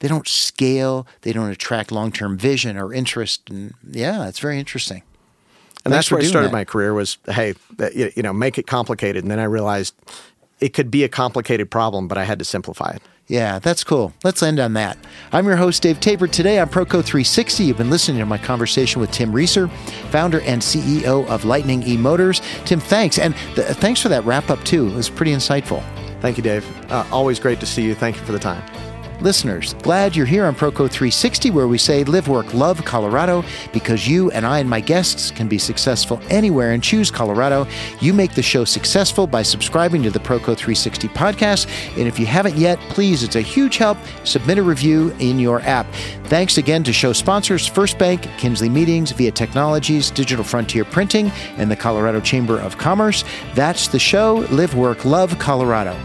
they 0.00 0.08
don't 0.08 0.28
scale, 0.28 1.06
they 1.22 1.32
don't 1.32 1.50
attract 1.50 1.90
long-term 1.90 2.36
vision 2.36 2.76
or 2.76 2.92
interest 2.92 3.48
and 3.48 3.72
yeah, 3.90 4.28
it's 4.28 4.38
very 4.38 4.58
interesting. 4.58 5.02
And 5.84 5.92
Thanks 5.92 6.06
that's 6.06 6.10
where 6.10 6.20
I 6.20 6.24
started 6.24 6.48
that. 6.48 6.52
my 6.52 6.64
career 6.64 6.92
was, 6.94 7.16
hey, 7.26 7.54
you 7.94 8.22
know, 8.22 8.32
make 8.32 8.58
it 8.58 8.66
complicated. 8.66 9.22
And 9.22 9.30
then 9.30 9.38
I 9.38 9.44
realized 9.44 9.94
it 10.58 10.70
could 10.70 10.90
be 10.90 11.04
a 11.04 11.08
complicated 11.08 11.70
problem, 11.70 12.08
but 12.08 12.18
I 12.18 12.24
had 12.24 12.40
to 12.40 12.44
simplify 12.44 12.90
it. 12.90 13.02
Yeah, 13.28 13.60
that's 13.60 13.84
cool. 13.84 14.12
Let's 14.24 14.42
end 14.42 14.58
on 14.58 14.72
that. 14.74 14.98
I'm 15.32 15.46
your 15.46 15.56
host, 15.56 15.82
Dave 15.82 16.00
Tabor. 16.00 16.26
Today 16.26 16.58
on 16.58 16.68
Proco 16.68 17.04
360, 17.04 17.64
you've 17.64 17.76
been 17.76 17.90
listening 17.90 18.18
to 18.18 18.26
my 18.26 18.38
conversation 18.38 19.00
with 19.00 19.10
Tim 19.12 19.32
Reeser, 19.32 19.68
founder 20.10 20.40
and 20.40 20.60
CEO 20.62 21.26
of 21.28 21.44
Lightning 21.44 21.82
E 21.84 21.96
Motors. 21.96 22.40
Tim, 22.64 22.80
thanks. 22.80 23.18
And 23.18 23.34
th- 23.54 23.68
thanks 23.76 24.00
for 24.00 24.08
that 24.08 24.24
wrap 24.24 24.50
up, 24.50 24.62
too. 24.64 24.88
It 24.88 24.94
was 24.94 25.08
pretty 25.08 25.32
insightful. 25.32 25.84
Thank 26.26 26.38
you, 26.38 26.42
Dave. 26.42 26.90
Uh, 26.90 27.06
always 27.12 27.38
great 27.38 27.60
to 27.60 27.66
see 27.66 27.84
you. 27.84 27.94
Thank 27.94 28.16
you 28.16 28.22
for 28.22 28.32
the 28.32 28.38
time. 28.40 28.60
Listeners, 29.20 29.72
glad 29.74 30.14
you're 30.14 30.26
here 30.26 30.44
on 30.44 30.54
Proco 30.54 30.90
360, 30.90 31.50
where 31.50 31.68
we 31.68 31.78
say 31.78 32.04
live, 32.04 32.28
work, 32.28 32.52
love 32.52 32.84
Colorado 32.84 33.44
because 33.72 34.06
you 34.06 34.30
and 34.32 34.44
I 34.44 34.58
and 34.58 34.68
my 34.68 34.80
guests 34.80 35.30
can 35.30 35.48
be 35.48 35.56
successful 35.56 36.20
anywhere 36.28 36.72
and 36.72 36.82
choose 36.82 37.10
Colorado. 37.10 37.66
You 38.00 38.12
make 38.12 38.34
the 38.34 38.42
show 38.42 38.64
successful 38.64 39.26
by 39.26 39.42
subscribing 39.42 40.02
to 40.02 40.10
the 40.10 40.18
Proco 40.18 40.54
360 40.54 41.08
podcast. 41.08 41.66
And 41.96 42.06
if 42.06 42.18
you 42.18 42.26
haven't 42.26 42.56
yet, 42.56 42.78
please, 42.90 43.22
it's 43.22 43.36
a 43.36 43.40
huge 43.40 43.78
help. 43.78 43.96
Submit 44.24 44.58
a 44.58 44.62
review 44.62 45.14
in 45.18 45.38
your 45.38 45.60
app. 45.62 45.86
Thanks 46.24 46.58
again 46.58 46.84
to 46.84 46.92
show 46.92 47.14
sponsors 47.14 47.66
First 47.66 47.98
Bank, 47.98 48.22
Kinsley 48.36 48.68
Meetings, 48.68 49.12
Via 49.12 49.30
Technologies, 49.30 50.10
Digital 50.10 50.44
Frontier 50.44 50.84
Printing, 50.84 51.30
and 51.56 51.70
the 51.70 51.76
Colorado 51.76 52.20
Chamber 52.20 52.58
of 52.60 52.76
Commerce. 52.76 53.24
That's 53.54 53.88
the 53.88 53.98
show 53.98 54.46
Live, 54.50 54.74
Work, 54.74 55.06
Love 55.06 55.38
Colorado. 55.38 55.96